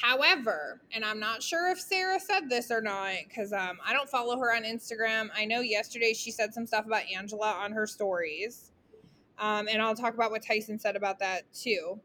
However, 0.00 0.80
and 0.92 1.04
I'm 1.04 1.20
not 1.20 1.42
sure 1.42 1.70
if 1.70 1.80
Sarah 1.80 2.18
said 2.18 2.48
this 2.48 2.70
or 2.70 2.80
not 2.80 3.12
because 3.28 3.52
um, 3.52 3.78
I 3.84 3.92
don't 3.92 4.08
follow 4.08 4.38
her 4.38 4.54
on 4.54 4.64
Instagram. 4.64 5.28
I 5.36 5.44
know 5.44 5.60
yesterday 5.60 6.14
she 6.14 6.32
said 6.32 6.52
some 6.52 6.66
stuff 6.66 6.86
about 6.86 7.02
Angela 7.14 7.52
on 7.52 7.70
her 7.72 7.86
stories. 7.86 8.72
Um, 9.38 9.68
and 9.68 9.80
I'll 9.80 9.94
talk 9.94 10.14
about 10.14 10.30
what 10.30 10.44
Tyson 10.44 10.78
said 10.78 10.96
about 10.96 11.18
that 11.20 11.52
too. 11.52 12.00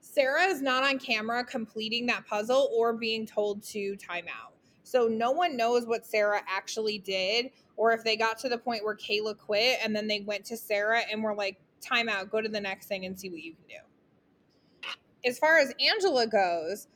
Sarah 0.00 0.44
is 0.44 0.62
not 0.62 0.84
on 0.84 0.98
camera 0.98 1.44
completing 1.44 2.06
that 2.06 2.26
puzzle 2.26 2.70
or 2.72 2.92
being 2.92 3.26
told 3.26 3.62
to 3.64 3.96
time 3.96 4.26
out. 4.28 4.55
So 4.86 5.08
no 5.08 5.32
one 5.32 5.56
knows 5.56 5.84
what 5.84 6.06
Sarah 6.06 6.42
actually 6.48 6.98
did 6.98 7.50
or 7.76 7.92
if 7.92 8.04
they 8.04 8.16
got 8.16 8.38
to 8.38 8.48
the 8.48 8.56
point 8.56 8.84
where 8.84 8.94
Kayla 8.94 9.36
quit 9.36 9.80
and 9.82 9.96
then 9.96 10.06
they 10.06 10.20
went 10.20 10.44
to 10.46 10.56
Sarah 10.56 11.02
and 11.10 11.24
were 11.24 11.34
like, 11.34 11.58
time 11.80 12.08
out, 12.08 12.30
go 12.30 12.40
to 12.40 12.48
the 12.48 12.60
next 12.60 12.86
thing 12.86 13.04
and 13.04 13.18
see 13.18 13.28
what 13.28 13.42
you 13.42 13.54
can 13.54 13.64
do. 13.68 14.88
As 15.28 15.40
far 15.40 15.58
as 15.58 15.74
Angela 15.80 16.28
goes, 16.28 16.86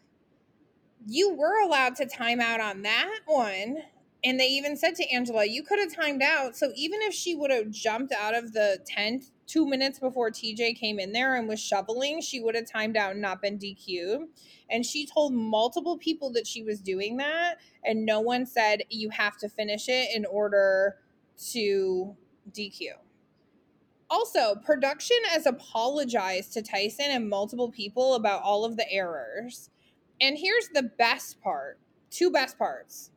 you 1.04 1.34
were 1.34 1.60
allowed 1.64 1.96
to 1.96 2.06
time 2.06 2.40
out 2.40 2.60
on 2.60 2.82
that 2.82 3.18
one. 3.26 3.78
And 4.22 4.38
they 4.38 4.46
even 4.46 4.76
said 4.76 4.94
to 4.94 5.10
Angela, 5.10 5.44
you 5.44 5.64
could 5.64 5.80
have 5.80 5.92
timed 5.92 6.22
out. 6.22 6.56
So 6.56 6.70
even 6.76 7.02
if 7.02 7.12
she 7.12 7.34
would 7.34 7.50
have 7.50 7.70
jumped 7.70 8.12
out 8.12 8.36
of 8.36 8.52
the 8.52 8.78
tent 8.86 9.24
two 9.50 9.66
minutes 9.66 9.98
before 9.98 10.30
TJ 10.30 10.76
came 10.76 11.00
in 11.00 11.12
there 11.12 11.34
and 11.34 11.48
was 11.48 11.60
shoveling, 11.60 12.20
she 12.20 12.40
would 12.40 12.54
have 12.54 12.70
timed 12.70 12.96
out 12.96 13.12
and 13.12 13.20
not 13.20 13.42
been 13.42 13.58
DQ'd. 13.58 14.28
And 14.70 14.86
she 14.86 15.06
told 15.06 15.32
multiple 15.32 15.98
people 15.98 16.30
that 16.32 16.46
she 16.46 16.62
was 16.62 16.80
doing 16.80 17.16
that. 17.16 17.56
And 17.84 18.06
no 18.06 18.20
one 18.20 18.46
said 18.46 18.82
you 18.90 19.10
have 19.10 19.36
to 19.38 19.48
finish 19.48 19.88
it 19.88 20.14
in 20.14 20.24
order 20.26 20.98
to 21.50 22.16
DQ. 22.52 22.90
Also, 24.08 24.56
production 24.64 25.16
has 25.26 25.46
apologized 25.46 26.52
to 26.52 26.62
Tyson 26.62 27.06
and 27.10 27.28
multiple 27.28 27.70
people 27.70 28.14
about 28.14 28.42
all 28.42 28.64
of 28.64 28.76
the 28.76 28.90
errors. 28.90 29.70
And 30.20 30.36
here's 30.38 30.68
the 30.74 30.82
best 30.82 31.40
part 31.40 31.78
two 32.10 32.30
best 32.30 32.58
parts. 32.58 33.10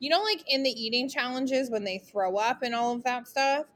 You 0.00 0.10
know, 0.10 0.22
like 0.22 0.42
in 0.48 0.64
the 0.64 0.70
eating 0.70 1.08
challenges 1.08 1.70
when 1.70 1.84
they 1.84 1.98
throw 1.98 2.36
up 2.36 2.62
and 2.62 2.74
all 2.74 2.92
of 2.92 3.04
that 3.04 3.28
stuff, 3.28 3.66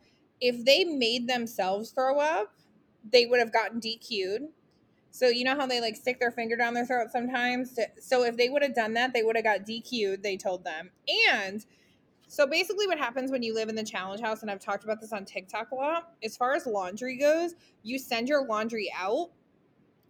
if 0.41 0.65
they 0.65 0.85
made 0.85 1.29
themselves 1.29 1.91
throw 1.91 2.19
up, 2.19 2.53
they 3.11 3.27
would 3.27 3.41
have 3.41 3.53
gotten 3.53 3.81
DQ'd. 3.81 4.49
So, 5.11 5.29
you 5.29 5.45
know 5.45 5.57
how 5.57 5.67
they 5.67 5.81
like 5.81 5.97
stick 5.97 6.21
their 6.21 6.31
finger 6.31 6.57
down 6.57 6.75
their 6.75 6.85
throat 6.85 7.09
sometimes? 7.11 7.79
So, 8.01 8.25
if 8.25 8.37
they 8.37 8.49
would 8.49 8.63
have 8.63 8.75
done 8.75 8.95
that, 8.95 9.13
they 9.15 9.23
would 9.23 9.37
have 9.37 9.45
got 9.45 9.61
DQ'd, 9.61 10.23
they 10.23 10.37
told 10.37 10.65
them. 10.65 10.91
And 11.33 11.65
so, 12.29 12.47
basically, 12.47 12.87
what 12.87 12.99
happens 12.99 13.31
when 13.31 13.43
you 13.43 13.55
live 13.55 13.69
in 13.69 13.77
the 13.77 13.85
challenge 13.85 14.21
house, 14.21 14.43
and 14.43 14.51
I've 14.51 14.61
talked 14.61 14.85
about 14.85 15.01
this 15.01 15.13
on 15.13 15.25
TikTok 15.25 15.71
a 15.71 15.75
lot, 15.75 16.13
as 16.23 16.37
far 16.37 16.55
as 16.55 16.67
laundry 16.67 17.17
goes, 17.17 17.55
you 17.83 17.99
send 17.99 18.29
your 18.29 18.47
laundry 18.47 18.93
out 18.97 19.31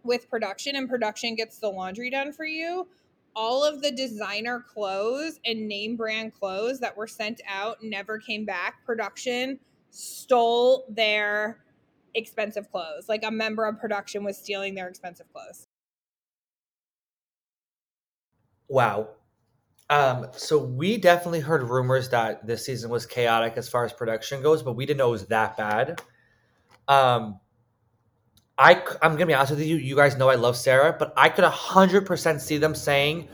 with 0.03 0.29
production 0.29 0.75
and 0.75 0.89
production 0.89 1.35
gets 1.35 1.59
the 1.59 1.69
laundry 1.69 2.09
done 2.09 2.31
for 2.31 2.45
you 2.45 2.87
all 3.35 3.63
of 3.63 3.83
the 3.83 3.91
designer 3.91 4.59
clothes 4.59 5.39
and 5.45 5.67
name 5.67 5.95
brand 5.95 6.33
clothes 6.33 6.79
that 6.79 6.97
were 6.97 7.05
sent 7.05 7.39
out 7.47 7.83
never 7.83 8.17
came 8.17 8.45
back 8.45 8.83
production 8.83 9.59
stole 9.97 10.85
their 10.89 11.59
expensive 12.13 12.71
clothes 12.71 13.09
like 13.09 13.23
a 13.23 13.31
member 13.31 13.65
of 13.65 13.79
production 13.79 14.23
was 14.23 14.37
stealing 14.37 14.75
their 14.75 14.87
expensive 14.87 15.31
clothes 15.33 15.67
Wow. 18.67 19.09
Um, 19.89 20.27
so 20.33 20.57
we 20.57 20.97
definitely 20.97 21.39
heard 21.39 21.63
rumors 21.63 22.09
that 22.09 22.45
this 22.45 22.65
season 22.65 22.89
was 22.89 23.05
chaotic 23.05 23.53
as 23.55 23.69
far 23.69 23.85
as 23.85 23.93
production 23.93 24.41
goes, 24.41 24.61
but 24.61 24.73
we 24.73 24.85
didn't 24.85 24.97
know 24.97 25.07
it 25.09 25.11
was 25.11 25.27
that 25.27 25.55
bad. 25.55 26.01
Um, 26.87 27.39
I 28.57 28.81
I'm 29.01 29.13
gonna 29.13 29.27
be 29.27 29.33
honest 29.33 29.51
with 29.51 29.61
you. 29.61 29.77
You 29.77 29.95
guys 29.95 30.17
know 30.17 30.29
I 30.29 30.35
love 30.35 30.57
Sarah, 30.57 30.95
but 30.97 31.13
I 31.15 31.29
could 31.29 31.45
hundred 31.45 32.05
percent 32.05 32.41
see 32.41 32.57
them 32.57 32.75
saying, 32.75 33.29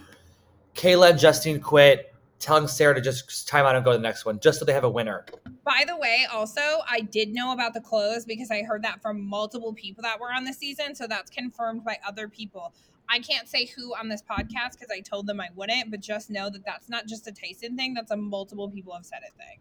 Kayla 0.75 1.11
and 1.11 1.19
Justine 1.19 1.59
quit, 1.59 2.12
telling 2.43 2.67
Sarah 2.67 2.93
to 2.95 3.01
just 3.01 3.47
time 3.47 3.65
out 3.65 3.75
and 3.75 3.83
go 3.83 3.91
to 3.91 3.97
the 3.97 4.01
next 4.03 4.25
one, 4.25 4.39
just 4.39 4.59
so 4.59 4.65
they 4.65 4.73
have 4.73 4.83
a 4.83 4.89
winner. 4.89 5.25
by 5.65 5.83
the 5.87 5.95
way 5.97 6.27
also 6.31 6.61
i 6.89 6.99
did 6.99 7.33
know 7.33 7.53
about 7.53 7.73
the 7.73 7.79
clothes 7.79 8.25
because 8.25 8.51
i 8.51 8.61
heard 8.61 8.83
that 8.83 9.01
from 9.01 9.21
multiple 9.23 9.71
people 9.73 10.01
that 10.01 10.19
were 10.19 10.31
on 10.31 10.43
the 10.43 10.51
season 10.53 10.93
so 10.93 11.07
that's 11.07 11.31
confirmed 11.31 11.83
by 11.85 11.97
other 12.05 12.27
people 12.27 12.73
i 13.09 13.17
can't 13.19 13.47
say 13.47 13.65
who 13.65 13.95
on 13.95 14.09
this 14.09 14.21
podcast 14.21 14.73
because 14.73 14.89
i 14.91 14.99
told 14.99 15.25
them 15.25 15.39
i 15.39 15.47
wouldn't 15.55 15.89
but 15.89 16.01
just 16.01 16.29
know 16.29 16.49
that 16.49 16.65
that's 16.65 16.89
not 16.89 17.05
just 17.07 17.27
a 17.27 17.31
tyson 17.31 17.77
thing 17.77 17.93
that's 17.93 18.11
a 18.11 18.17
multiple 18.17 18.69
people 18.69 18.93
have 18.93 19.05
said 19.05 19.19
it 19.25 19.33
thing 19.37 19.59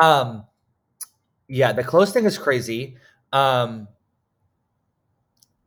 Um, 0.00 0.44
yeah, 1.48 1.72
the 1.72 1.82
close 1.82 2.12
thing 2.12 2.24
is 2.24 2.38
crazy. 2.38 2.96
Um, 3.32 3.88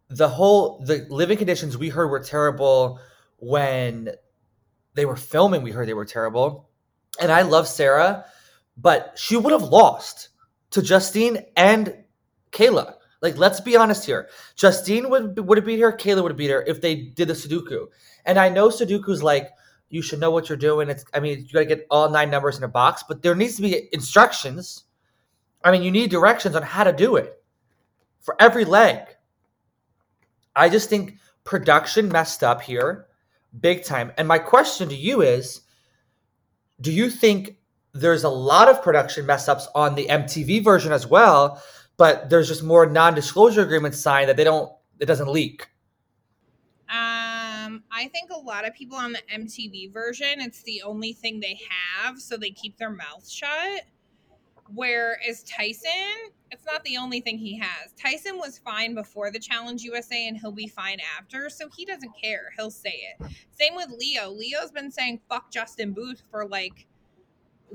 the 0.09 0.29
whole 0.29 0.79
the 0.85 1.05
living 1.09 1.37
conditions 1.37 1.77
we 1.77 1.89
heard 1.89 2.07
were 2.07 2.19
terrible 2.19 2.99
when 3.39 4.11
they 4.93 5.05
were 5.05 5.15
filming. 5.15 5.61
We 5.61 5.71
heard 5.71 5.87
they 5.87 5.93
were 5.93 6.05
terrible, 6.05 6.69
and 7.19 7.31
I 7.31 7.41
love 7.43 7.67
Sarah, 7.67 8.25
but 8.77 9.13
she 9.15 9.37
would 9.37 9.51
have 9.51 9.63
lost 9.63 10.29
to 10.71 10.81
Justine 10.81 11.45
and 11.55 11.95
Kayla. 12.51 12.95
Like, 13.21 13.37
let's 13.37 13.59
be 13.61 13.75
honest 13.77 14.05
here. 14.05 14.29
Justine 14.55 15.09
would 15.09 15.39
would 15.39 15.57
have 15.57 15.65
beat 15.65 15.79
her. 15.79 15.91
Kayla 15.91 16.23
would 16.23 16.31
have 16.31 16.37
beat 16.37 16.49
her 16.49 16.63
if 16.63 16.81
they 16.81 16.95
did 16.95 17.27
the 17.27 17.33
Sudoku. 17.33 17.87
And 18.25 18.39
I 18.39 18.49
know 18.49 18.69
Sudoku's 18.69 19.23
like 19.23 19.49
you 19.89 20.01
should 20.01 20.19
know 20.19 20.31
what 20.31 20.49
you're 20.49 20.57
doing. 20.57 20.89
It's 20.89 21.05
I 21.13 21.19
mean 21.19 21.39
you 21.39 21.53
got 21.53 21.59
to 21.59 21.65
get 21.65 21.85
all 21.91 22.09
nine 22.09 22.29
numbers 22.29 22.57
in 22.57 22.63
a 22.63 22.67
box, 22.67 23.03
but 23.07 23.21
there 23.21 23.35
needs 23.35 23.57
to 23.57 23.61
be 23.61 23.89
instructions. 23.93 24.85
I 25.63 25.71
mean, 25.71 25.83
you 25.83 25.91
need 25.91 26.09
directions 26.09 26.55
on 26.55 26.63
how 26.63 26.83
to 26.83 26.93
do 26.93 27.17
it. 27.17 27.37
for 28.21 28.35
every 28.39 28.65
leg. 28.65 28.99
I 30.55 30.69
just 30.69 30.89
think 30.89 31.17
production 31.43 32.09
messed 32.09 32.43
up 32.43 32.61
here 32.61 33.07
big 33.59 33.83
time. 33.83 34.11
And 34.17 34.27
my 34.27 34.39
question 34.39 34.89
to 34.89 34.95
you 34.95 35.21
is 35.21 35.61
do 36.79 36.91
you 36.91 37.09
think 37.09 37.57
there's 37.93 38.23
a 38.23 38.29
lot 38.29 38.69
of 38.69 38.81
production 38.81 39.25
mess 39.25 39.47
ups 39.47 39.67
on 39.75 39.95
the 39.95 40.07
MTV 40.07 40.63
version 40.63 40.91
as 40.91 41.05
well, 41.05 41.61
but 41.97 42.29
there's 42.29 42.47
just 42.47 42.63
more 42.63 42.85
non-disclosure 42.85 43.61
agreements 43.61 43.99
signed 43.99 44.29
that 44.29 44.37
they 44.37 44.43
don't 44.43 44.71
it 44.99 45.05
doesn't 45.05 45.27
leak? 45.27 45.67
Um, 46.89 47.83
I 47.91 48.09
think 48.11 48.31
a 48.31 48.37
lot 48.37 48.67
of 48.67 48.73
people 48.73 48.97
on 48.97 49.13
the 49.13 49.21
MTV 49.33 49.93
version, 49.93 50.39
it's 50.41 50.61
the 50.63 50.81
only 50.83 51.13
thing 51.13 51.39
they 51.39 51.59
have, 51.69 52.19
so 52.19 52.37
they 52.37 52.51
keep 52.51 52.77
their 52.77 52.89
mouths 52.89 53.31
shut. 53.31 53.83
Whereas 54.73 55.43
Tyson, 55.43 56.31
it's 56.51 56.65
not 56.65 56.83
the 56.83 56.97
only 56.97 57.21
thing 57.21 57.37
he 57.37 57.57
has. 57.57 57.93
Tyson 58.01 58.37
was 58.37 58.57
fine 58.57 58.93
before 58.93 59.31
the 59.31 59.39
Challenge 59.39 59.81
USA 59.83 60.27
and 60.27 60.37
he'll 60.37 60.51
be 60.51 60.67
fine 60.67 60.99
after, 61.17 61.49
so 61.49 61.69
he 61.75 61.85
doesn't 61.85 62.11
care. 62.21 62.51
He'll 62.57 62.71
say 62.71 63.03
it. 63.19 63.31
Same 63.51 63.75
with 63.75 63.89
Leo. 63.89 64.29
Leo's 64.31 64.71
been 64.71 64.91
saying 64.91 65.21
fuck 65.29 65.51
Justin 65.51 65.93
Booth 65.93 66.21
for 66.29 66.47
like 66.47 66.87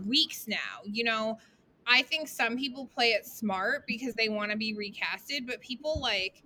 weeks 0.07 0.47
now. 0.47 0.83
You 0.85 1.05
know, 1.05 1.39
I 1.87 2.03
think 2.03 2.29
some 2.29 2.57
people 2.57 2.87
play 2.87 3.11
it 3.11 3.27
smart 3.27 3.87
because 3.87 4.15
they 4.15 4.29
want 4.29 4.51
to 4.51 4.57
be 4.57 4.75
recasted, 4.75 5.47
but 5.47 5.61
people 5.61 6.01
like 6.01 6.43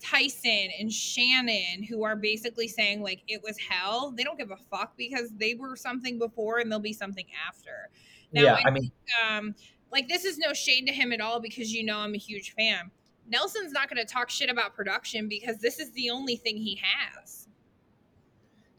Tyson 0.00 0.68
and 0.78 0.92
Shannon, 0.92 1.82
who 1.88 2.04
are 2.04 2.16
basically 2.16 2.68
saying 2.68 3.02
like 3.02 3.22
it 3.26 3.42
was 3.42 3.58
hell, 3.58 4.12
they 4.16 4.22
don't 4.22 4.38
give 4.38 4.50
a 4.50 4.56
fuck 4.56 4.96
because 4.96 5.30
they 5.36 5.54
were 5.54 5.76
something 5.76 6.18
before 6.18 6.58
and 6.58 6.70
they'll 6.70 6.78
be 6.78 6.92
something 6.92 7.26
after. 7.48 7.90
Now, 8.32 8.42
yeah, 8.42 8.54
I, 8.54 8.68
I 8.68 8.70
mean, 8.70 8.82
think, 8.82 8.92
um, 9.24 9.54
like 9.94 10.08
this 10.08 10.24
is 10.24 10.36
no 10.36 10.52
shade 10.52 10.86
to 10.88 10.92
him 10.92 11.12
at 11.12 11.20
all 11.20 11.40
because 11.40 11.72
you 11.72 11.84
know 11.84 11.98
I'm 11.98 12.14
a 12.14 12.18
huge 12.18 12.54
fan. 12.54 12.90
Nelson's 13.26 13.72
not 13.72 13.88
going 13.88 14.04
to 14.04 14.12
talk 14.12 14.28
shit 14.28 14.50
about 14.50 14.74
production 14.74 15.28
because 15.28 15.58
this 15.58 15.78
is 15.78 15.92
the 15.92 16.10
only 16.10 16.36
thing 16.36 16.56
he 16.56 16.78
has. 16.82 17.48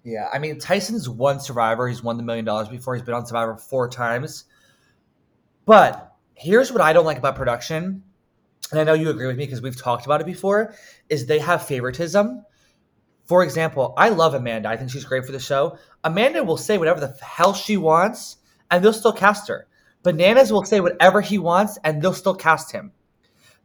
Yeah, 0.04 0.28
I 0.32 0.38
mean 0.38 0.60
Tyson's 0.60 1.10
won 1.10 1.40
Survivor. 1.40 1.88
He's 1.88 2.04
won 2.04 2.18
the 2.18 2.24
million 2.24 2.46
dollars 2.46 2.68
before. 2.68 2.94
He's 2.94 3.04
been 3.04 3.16
on 3.16 3.26
Survivor 3.26 3.56
four 3.56 3.90
times. 3.90 4.44
But 5.66 6.14
here's 6.36 6.72
what 6.72 6.82
I 6.82 6.94
don't 6.94 7.06
like 7.06 7.18
about 7.18 7.36
production, 7.36 8.04
and 8.70 8.80
I 8.80 8.84
know 8.84 8.94
you 8.94 9.10
agree 9.10 9.26
with 9.26 9.38
me 9.38 9.46
because 9.46 9.62
we've 9.62 9.82
talked 9.82 10.06
about 10.06 10.22
it 10.22 10.28
before, 10.28 10.76
is 11.10 11.26
they 11.26 11.40
have 11.40 11.66
favoritism. 11.66 12.46
For 13.24 13.44
example, 13.44 13.96
I 13.98 14.10
love 14.10 14.36
Amanda. 14.36 14.70
I 14.70 14.78
think 14.78 14.92
she's 14.92 15.06
great 15.06 15.26
for 15.26 15.32
the 15.32 15.40
show. 15.40 15.80
Amanda 16.04 16.44
will 16.44 16.58
say 16.58 16.78
whatever 16.78 17.00
the 17.00 17.18
hell 17.26 17.56
she 17.56 17.78
wants, 17.78 18.38
and 18.70 18.84
they'll 18.84 18.94
still 18.94 19.14
cast 19.14 19.48
her. 19.48 19.68
Bananas 20.06 20.54
will 20.54 20.64
say 20.64 20.80
whatever 20.80 21.20
he 21.20 21.40
wants, 21.40 21.80
and 21.84 22.00
they'll 22.00 22.14
still 22.14 22.36
cast 22.36 22.72
him. 22.72 22.92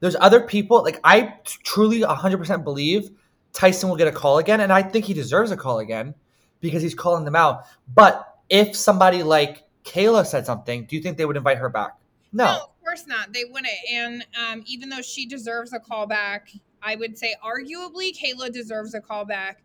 There's 0.00 0.16
other 0.18 0.40
people, 0.40 0.82
like 0.82 0.98
I 1.04 1.34
truly 1.44 2.00
100% 2.00 2.64
believe 2.64 3.10
Tyson 3.52 3.90
will 3.90 3.96
get 3.96 4.08
a 4.08 4.12
call 4.12 4.38
again, 4.38 4.60
and 4.60 4.72
I 4.72 4.82
think 4.82 5.04
he 5.04 5.12
deserves 5.12 5.50
a 5.50 5.56
call 5.56 5.80
again 5.80 6.14
because 6.60 6.82
he's 6.82 6.94
calling 6.94 7.26
them 7.26 7.36
out. 7.36 7.64
But 7.94 8.26
if 8.48 8.74
somebody 8.74 9.22
like 9.22 9.64
Kayla 9.84 10.24
said 10.24 10.46
something, 10.46 10.86
do 10.86 10.96
you 10.96 11.02
think 11.02 11.18
they 11.18 11.26
would 11.26 11.36
invite 11.36 11.58
her 11.58 11.68
back? 11.68 11.98
No. 12.32 12.46
No, 12.46 12.52
of 12.52 12.80
course 12.80 13.06
not. 13.06 13.34
They 13.34 13.44
wouldn't. 13.44 13.68
And 13.92 14.26
um, 14.48 14.62
even 14.66 14.88
though 14.88 15.02
she 15.02 15.26
deserves 15.26 15.74
a 15.74 15.78
callback, 15.78 16.58
I 16.82 16.96
would 16.96 17.18
say 17.18 17.34
arguably 17.44 18.18
Kayla 18.18 18.50
deserves 18.50 18.94
a 18.94 19.00
callback 19.00 19.56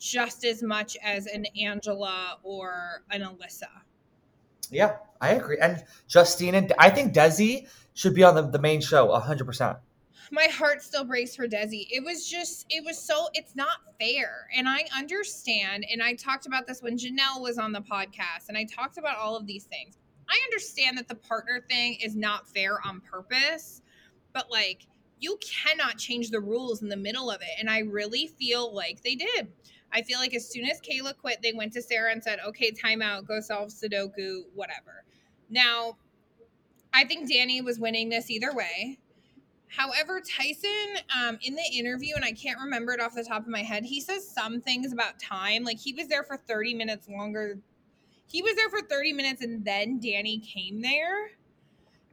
just 0.00 0.44
as 0.44 0.64
much 0.64 0.96
as 1.00 1.26
an 1.26 1.46
Angela 1.60 2.38
or 2.42 3.04
an 3.12 3.22
Alyssa. 3.22 3.68
Yeah, 4.70 4.96
I 5.20 5.30
agree. 5.30 5.58
And 5.60 5.84
Justine 6.08 6.54
and 6.54 6.72
I 6.78 6.90
think 6.90 7.14
Desi 7.14 7.68
should 7.94 8.14
be 8.14 8.22
on 8.24 8.34
the, 8.34 8.42
the 8.42 8.58
main 8.58 8.80
show 8.80 9.08
100%. 9.08 9.78
my 10.30 10.44
heart 10.44 10.82
still 10.82 11.04
breaks 11.04 11.34
for 11.34 11.48
Desi. 11.48 11.86
It 11.90 12.04
was 12.04 12.28
just, 12.28 12.66
it 12.68 12.84
was 12.84 12.98
so, 12.98 13.28
it's 13.34 13.56
not 13.56 13.78
fair. 13.98 14.46
And 14.54 14.68
I 14.68 14.84
understand. 14.96 15.86
And 15.90 16.02
I 16.02 16.14
talked 16.14 16.46
about 16.46 16.66
this 16.66 16.82
when 16.82 16.98
Janelle 16.98 17.40
was 17.40 17.58
on 17.58 17.72
the 17.72 17.80
podcast, 17.80 18.48
and 18.48 18.56
I 18.56 18.64
talked 18.64 18.98
about 18.98 19.16
all 19.16 19.36
of 19.36 19.46
these 19.46 19.64
things. 19.64 19.96
I 20.28 20.38
understand 20.44 20.98
that 20.98 21.08
the 21.08 21.14
partner 21.14 21.64
thing 21.68 21.96
is 22.02 22.14
not 22.14 22.46
fair 22.46 22.78
on 22.86 23.00
purpose, 23.00 23.80
but 24.32 24.50
like, 24.50 24.86
you 25.20 25.38
cannot 25.40 25.98
change 25.98 26.30
the 26.30 26.40
rules 26.40 26.82
in 26.82 26.88
the 26.88 26.96
middle 26.96 27.28
of 27.30 27.40
it. 27.40 27.48
And 27.58 27.68
I 27.68 27.80
really 27.80 28.28
feel 28.38 28.72
like 28.72 29.02
they 29.02 29.16
did. 29.16 29.48
I 29.92 30.02
feel 30.02 30.18
like 30.18 30.34
as 30.34 30.50
soon 30.50 30.64
as 30.66 30.80
Kayla 30.80 31.16
quit, 31.16 31.38
they 31.42 31.52
went 31.52 31.72
to 31.74 31.82
Sarah 31.82 32.12
and 32.12 32.22
said, 32.22 32.38
okay, 32.46 32.72
timeout, 32.72 33.26
go 33.26 33.40
solve 33.40 33.70
Sudoku, 33.70 34.42
whatever. 34.54 35.04
Now, 35.48 35.96
I 36.92 37.04
think 37.04 37.30
Danny 37.30 37.60
was 37.60 37.78
winning 37.78 38.08
this 38.08 38.30
either 38.30 38.52
way. 38.52 38.98
However, 39.68 40.20
Tyson, 40.20 40.98
um, 41.16 41.38
in 41.42 41.54
the 41.54 41.78
interview, 41.78 42.14
and 42.16 42.24
I 42.24 42.32
can't 42.32 42.58
remember 42.58 42.92
it 42.92 43.00
off 43.00 43.14
the 43.14 43.24
top 43.24 43.42
of 43.42 43.48
my 43.48 43.62
head, 43.62 43.84
he 43.84 44.00
says 44.00 44.28
some 44.28 44.60
things 44.60 44.92
about 44.92 45.18
time. 45.20 45.64
Like 45.64 45.78
he 45.78 45.92
was 45.92 46.08
there 46.08 46.22
for 46.22 46.36
30 46.36 46.74
minutes 46.74 47.08
longer. 47.08 47.58
He 48.26 48.42
was 48.42 48.54
there 48.56 48.70
for 48.70 48.80
30 48.80 49.12
minutes 49.12 49.42
and 49.42 49.64
then 49.64 50.00
Danny 50.00 50.38
came 50.38 50.80
there. 50.80 51.30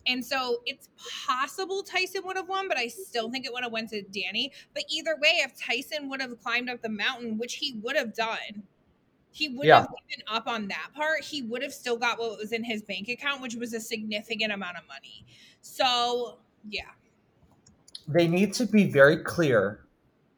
And 0.08 0.24
so 0.24 0.62
it's 0.66 0.90
possible 1.28 1.82
Tyson 1.84 2.22
would 2.26 2.38
have 2.38 2.48
won, 2.48 2.68
but 2.68 2.78
I 2.78 2.88
still 2.88 3.30
think 3.32 3.46
it 3.46 3.54
would 3.54 3.64
have 3.64 3.72
went 3.72 3.90
to 3.90 4.02
Danny. 4.04 4.52
But 4.74 4.84
either 4.90 5.16
way, 5.22 5.42
if 5.44 5.60
Tyson 5.60 6.10
would 6.10 6.22
have 6.22 6.40
climbed 6.42 6.70
up 6.70 6.82
the 6.82 6.90
mountain, 6.90 7.38
which 7.38 7.56
he 7.56 7.80
would 7.84 7.96
have 7.96 8.14
done, 8.14 8.64
he 9.32 9.50
would 9.50 9.66
Yeah. 9.66 9.82
have 9.82 9.90
given 10.10 10.24
up 10.28 10.48
on 10.48 10.68
that 10.70 10.92
part. 10.96 11.24
He 11.24 11.42
would 11.42 11.62
have 11.62 11.74
still 11.74 11.98
got 11.98 12.20
what 12.20 12.38
was 12.38 12.52
in 12.52 12.64
his 12.64 12.82
bank 12.84 13.10
account, 13.10 13.42
which 13.42 13.56
was 13.56 13.74
a 13.74 13.80
significant 13.80 14.54
amount 14.54 14.78
of 14.78 14.88
money. 14.88 15.26
So 15.62 16.38
yeah. 16.70 16.92
They 18.08 18.28
need 18.28 18.54
to 18.54 18.66
be 18.66 18.90
very 18.90 19.18
clear 19.18 19.86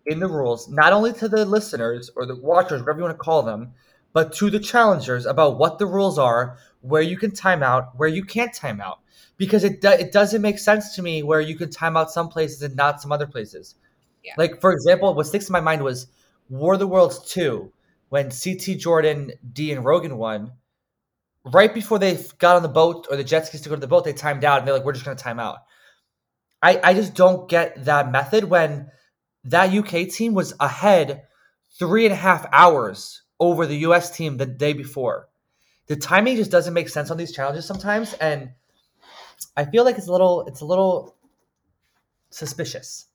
in 0.06 0.20
the 0.20 0.28
rules, 0.28 0.70
not 0.70 0.94
only 0.94 1.12
to 1.14 1.28
the 1.28 1.46
listeners 1.46 2.10
or 2.16 2.26
the 2.26 2.36
watchers, 2.36 2.82
whatever 2.82 3.00
you 3.00 3.04
want 3.04 3.18
to 3.18 3.24
call 3.24 3.44
them, 3.44 3.74
but 4.14 4.34
to 4.36 4.50
the 4.50 4.60
challengers 4.60 5.26
about 5.26 5.58
what 5.58 5.78
the 5.78 5.86
rules 5.86 6.18
are, 6.18 6.58
where 6.82 7.02
you 7.02 7.18
can 7.18 7.32
time 7.32 7.62
out, 7.62 7.96
where 7.98 8.08
you 8.08 8.24
can't 8.24 8.54
time 8.54 8.80
out. 8.80 9.00
Because 9.38 9.64
it, 9.64 9.82
do, 9.82 9.90
it 9.90 10.12
doesn't 10.12 10.42
make 10.42 10.58
sense 10.58 10.96
to 10.96 11.02
me 11.02 11.24
where 11.24 11.42
you 11.42 11.56
can 11.56 11.70
time 11.70 11.96
out 11.96 12.12
some 12.12 12.30
places 12.30 12.64
and 12.64 12.76
not 12.76 13.02
some 13.02 13.12
other 13.12 13.28
places. 13.28 13.76
Yeah. 14.24 14.34
Like, 14.38 14.60
for 14.62 14.72
example, 14.72 15.14
what 15.14 15.28
sticks 15.28 15.48
in 15.48 15.54
my 15.54 15.62
mind 15.62 15.84
was 15.84 16.08
War 16.50 16.74
of 16.74 16.80
the 16.80 16.88
Worlds 16.88 17.20
2, 17.32 17.72
when 18.10 18.30
CT 18.30 18.78
Jordan, 18.78 19.32
D, 19.54 19.72
and 19.72 19.86
Rogan 19.86 20.18
won. 20.18 20.54
Right 21.46 21.74
before 21.74 22.00
they 22.00 22.18
got 22.40 22.56
on 22.56 22.64
the 22.64 22.70
boat 22.70 23.08
or 23.10 23.16
the 23.16 23.24
jet 23.24 23.48
skis 23.48 23.62
to 23.62 23.70
go 23.70 23.76
to 23.76 23.82
the 23.82 23.88
boat, 23.88 24.04
they 24.04 24.14
timed 24.14 24.44
out 24.44 24.60
and 24.60 24.68
they're 24.68 24.76
like, 24.76 24.84
we're 24.84 24.94
just 24.94 25.06
going 25.06 25.16
to 25.16 25.24
time 25.24 25.40
out. 25.40 25.60
I, 26.62 26.80
I 26.84 26.94
just 26.94 27.14
don't 27.14 27.48
get 27.48 27.86
that 27.86 28.12
method 28.12 28.46
when 28.46 28.90
that 29.46 29.74
UK 29.74 30.10
team 30.10 30.34
was 30.34 30.54
ahead 30.60 31.24
three 31.80 32.06
and 32.06 32.14
a 32.14 32.18
half 32.18 32.46
hours 32.52 33.22
over 33.40 33.66
the 33.66 33.78
US 33.78 34.16
team 34.16 34.38
the 34.38 34.46
day 34.46 34.74
before. 34.74 35.30
The 35.88 35.96
timing 35.96 36.36
just 36.36 36.52
doesn't 36.52 36.74
make 36.74 36.90
sense 36.90 37.12
on 37.12 37.18
these 37.18 37.32
challenges 37.32 37.66
sometimes, 37.66 38.14
and 38.16 38.52
I 39.56 39.66
feel 39.66 39.84
like 39.84 39.98
it's 39.98 40.08
a 40.08 40.12
little 40.12 40.46
it's 40.48 40.62
a 40.62 40.66
little 40.66 41.16
suspicious. 42.30 43.06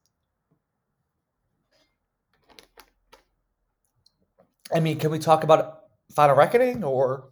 I 4.74 4.80
mean, 4.80 4.98
can 4.98 5.10
we 5.10 5.18
talk 5.18 5.44
about 5.44 5.82
Final 6.14 6.36
Reckoning 6.36 6.84
or 6.84 7.30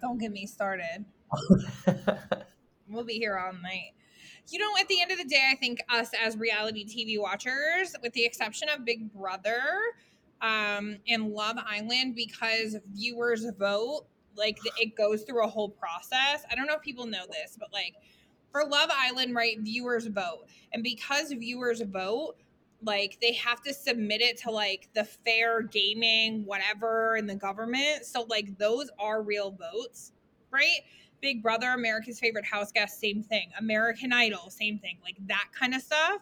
Don't 0.00 0.18
get 0.18 0.32
me 0.32 0.46
started. 0.46 1.04
we'll 2.88 3.04
be 3.04 3.14
here 3.14 3.38
all 3.38 3.52
night. 3.52 3.92
You 4.48 4.60
know, 4.60 4.70
at 4.78 4.86
the 4.88 5.00
end 5.00 5.10
of 5.10 5.18
the 5.18 5.24
day, 5.24 5.48
I 5.50 5.56
think 5.56 5.80
us 5.88 6.10
as 6.24 6.36
reality 6.36 6.86
TV 6.86 7.20
watchers, 7.20 7.96
with 8.02 8.12
the 8.12 8.24
exception 8.24 8.68
of 8.68 8.84
Big 8.84 9.12
Brother 9.12 9.60
um, 10.40 10.98
and 11.08 11.30
Love 11.32 11.56
Island, 11.66 12.14
because 12.14 12.76
viewers 12.92 13.44
vote, 13.58 14.06
like 14.36 14.58
it 14.78 14.96
goes 14.96 15.22
through 15.22 15.44
a 15.44 15.48
whole 15.48 15.68
process. 15.68 16.44
I 16.50 16.54
don't 16.54 16.66
know 16.66 16.74
if 16.74 16.82
people 16.82 17.06
know 17.06 17.24
this, 17.30 17.56
but 17.58 17.72
like 17.72 17.94
for 18.52 18.64
Love 18.64 18.90
Island, 18.92 19.34
right, 19.34 19.58
viewers 19.60 20.06
vote. 20.06 20.46
And 20.72 20.82
because 20.82 21.30
viewers 21.32 21.82
vote, 21.82 22.36
like 22.82 23.18
they 23.20 23.32
have 23.34 23.62
to 23.62 23.74
submit 23.74 24.20
it 24.20 24.38
to 24.42 24.50
like 24.50 24.88
the 24.94 25.04
fair 25.04 25.62
gaming, 25.62 26.44
whatever, 26.44 27.16
in 27.16 27.26
the 27.26 27.34
government. 27.34 28.04
So, 28.04 28.26
like, 28.28 28.56
those 28.58 28.90
are 28.98 29.22
real 29.22 29.50
votes, 29.50 30.12
right? 30.50 30.80
Big 31.20 31.42
Brother, 31.42 31.70
America's 31.70 32.20
Favorite 32.20 32.44
House 32.44 32.72
Guest, 32.72 33.00
same 33.00 33.22
thing. 33.22 33.50
American 33.58 34.12
Idol, 34.12 34.50
same 34.50 34.78
thing. 34.78 34.98
Like 35.02 35.16
that 35.26 35.46
kind 35.58 35.74
of 35.74 35.82
stuff. 35.82 36.20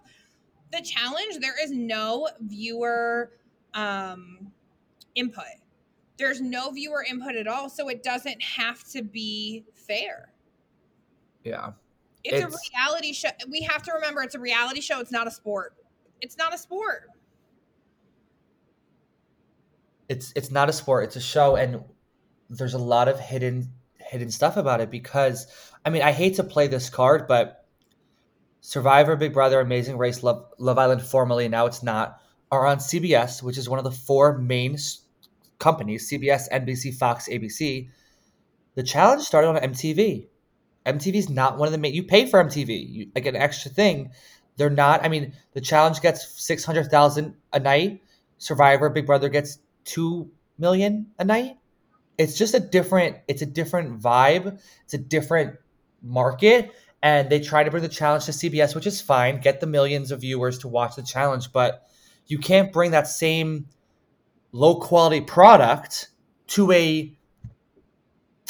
The 0.72 0.80
challenge, 0.80 1.38
there 1.40 1.62
is 1.62 1.70
no 1.70 2.28
viewer 2.40 3.32
um, 3.74 4.50
input. 5.14 5.44
There's 6.16 6.40
no 6.40 6.70
viewer 6.70 7.04
input 7.08 7.34
at 7.34 7.46
all, 7.48 7.68
so 7.68 7.88
it 7.88 8.02
doesn't 8.02 8.40
have 8.42 8.84
to 8.90 9.02
be 9.02 9.64
fair. 9.74 10.32
yeah? 11.42 11.72
It's, 12.22 12.36
It's- 12.38 12.54
a 12.54 12.58
reality 12.72 13.12
show. 13.12 13.28
We 13.50 13.60
have 13.62 13.82
to 13.82 13.92
remember 13.92 14.22
it's 14.22 14.34
a 14.34 14.40
reality 14.40 14.80
show. 14.80 15.00
It's 15.00 15.12
not 15.12 15.26
a 15.26 15.30
sport. 15.30 15.74
It's 16.20 16.38
not 16.38 16.54
a 16.54 16.58
sport. 16.58 17.10
it's 20.08 20.32
it's 20.36 20.50
not 20.50 20.68
a 20.68 20.72
sport 20.72 21.04
it's 21.04 21.16
a 21.16 21.20
show 21.20 21.56
and 21.56 21.82
there's 22.50 22.74
a 22.74 22.78
lot 22.78 23.08
of 23.08 23.18
hidden 23.18 23.66
hidden 23.98 24.30
stuff 24.30 24.58
about 24.58 24.80
it 24.82 24.90
because 24.90 25.46
i 25.86 25.88
mean 25.88 26.02
i 26.02 26.12
hate 26.12 26.34
to 26.36 26.44
play 26.44 26.66
this 26.66 26.90
card 26.90 27.26
but 27.26 27.64
Survivor, 28.60 29.14
Big 29.16 29.34
Brother, 29.34 29.60
Amazing 29.60 29.98
Race, 29.98 30.22
Love, 30.22 30.46
Love 30.58 30.78
Island, 30.78 31.02
formerly 31.02 31.48
now 31.48 31.66
it's 31.66 31.82
not, 31.82 32.22
are 32.50 32.66
on 32.66 32.78
CBS, 32.78 33.42
which 33.42 33.58
is 33.58 33.68
one 33.68 33.78
of 33.78 33.84
the 33.84 33.90
four 33.90 34.38
main 34.38 34.72
s- 34.74 35.02
companies: 35.58 36.10
CBS, 36.10 36.50
NBC, 36.50 36.94
Fox, 36.94 37.28
ABC. 37.28 37.88
The 38.74 38.82
challenge 38.82 39.22
started 39.22 39.48
on 39.48 39.56
MTV. 39.56 40.26
MTV 40.86 41.14
is 41.14 41.30
not 41.30 41.58
one 41.58 41.66
of 41.66 41.72
the 41.72 41.78
main. 41.78 41.94
You 41.94 42.02
pay 42.02 42.26
for 42.26 42.42
MTV, 42.42 42.90
you, 42.90 43.10
like 43.14 43.26
an 43.26 43.36
extra 43.36 43.70
thing. 43.70 44.10
They're 44.56 44.70
not. 44.70 45.04
I 45.04 45.08
mean, 45.08 45.34
the 45.52 45.60
challenge 45.60 46.00
gets 46.00 46.42
six 46.42 46.64
hundred 46.64 46.90
thousand 46.90 47.34
a 47.52 47.60
night. 47.60 48.02
Survivor, 48.38 48.90
Big 48.90 49.06
Brother 49.06 49.28
gets 49.28 49.58
two 49.84 50.30
million 50.58 51.06
a 51.18 51.24
night. 51.24 51.56
It's 52.18 52.36
just 52.36 52.54
a 52.54 52.60
different. 52.60 53.16
It's 53.28 53.42
a 53.42 53.46
different 53.46 54.00
vibe. 54.00 54.60
It's 54.84 54.94
a 54.94 54.98
different 54.98 55.56
market, 56.02 56.72
and 57.02 57.30
they 57.30 57.40
try 57.40 57.64
to 57.64 57.70
bring 57.70 57.82
the 57.82 57.88
challenge 57.88 58.26
to 58.26 58.32
CBS, 58.32 58.74
which 58.74 58.86
is 58.86 59.00
fine. 59.00 59.40
Get 59.40 59.60
the 59.60 59.66
millions 59.66 60.10
of 60.10 60.20
viewers 60.20 60.58
to 60.58 60.68
watch 60.68 60.96
the 60.96 61.02
challenge, 61.02 61.52
but 61.52 61.86
you 62.26 62.38
can't 62.38 62.72
bring 62.72 62.92
that 62.92 63.08
same 63.08 63.66
low 64.54 64.76
quality 64.76 65.20
product 65.20 66.10
to 66.46 66.70
a 66.70 67.12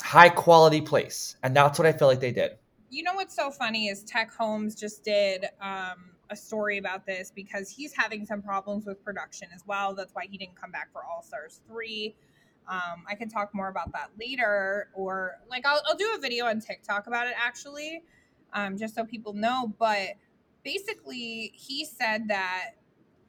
high 0.03 0.29
quality 0.29 0.83
place, 0.83 1.37
and 1.43 1.57
that's 1.57 1.79
what 1.79 1.87
I 1.87 1.93
feel 1.93 2.09
like 2.09 2.21
they 2.21 2.31
did. 2.31 2.53
You 2.91 3.03
know 3.03 3.15
what's 3.15 3.35
so 3.35 3.51
funny 3.51 3.89
is 3.89 4.05
Tech 4.05 4.31
Holmes 4.31 4.75
just 4.75 5.03
did 5.03 5.47
um, 5.63 6.11
a 6.29 6.37
story 6.37 6.77
about 6.77 7.07
this 7.07 7.33
because 7.35 7.71
he's 7.71 7.95
having 7.97 8.27
some 8.27 8.43
problems 8.43 8.85
with 8.85 9.03
production 9.03 9.49
as 9.55 9.65
well. 9.67 9.95
That's 9.95 10.15
why 10.15 10.27
he 10.31 10.37
didn't 10.37 10.61
come 10.61 10.71
back 10.71 10.93
for 10.93 11.03
All 11.05 11.23
Stars 11.23 11.63
3. 11.69 12.15
Um, 12.69 13.05
I 13.09 13.15
can 13.15 13.31
talk 13.31 13.55
more 13.55 13.69
about 13.69 13.91
that 13.93 14.11
later, 14.21 14.89
or 14.95 15.39
like 15.51 15.67
I'll, 15.67 15.81
I'll 15.87 15.97
do 15.97 16.13
a 16.17 16.21
video 16.21 16.45
on 16.45 16.61
TikTok 16.61 17.07
about 17.07 17.27
it 17.29 17.35
actually, 17.37 18.03
um, 18.53 18.77
just 18.77 18.95
so 18.95 19.05
people 19.05 19.33
know. 19.33 19.73
But 19.79 20.11
basically, 20.65 21.53
he 21.55 21.87
said 21.87 22.29
that 22.29 22.73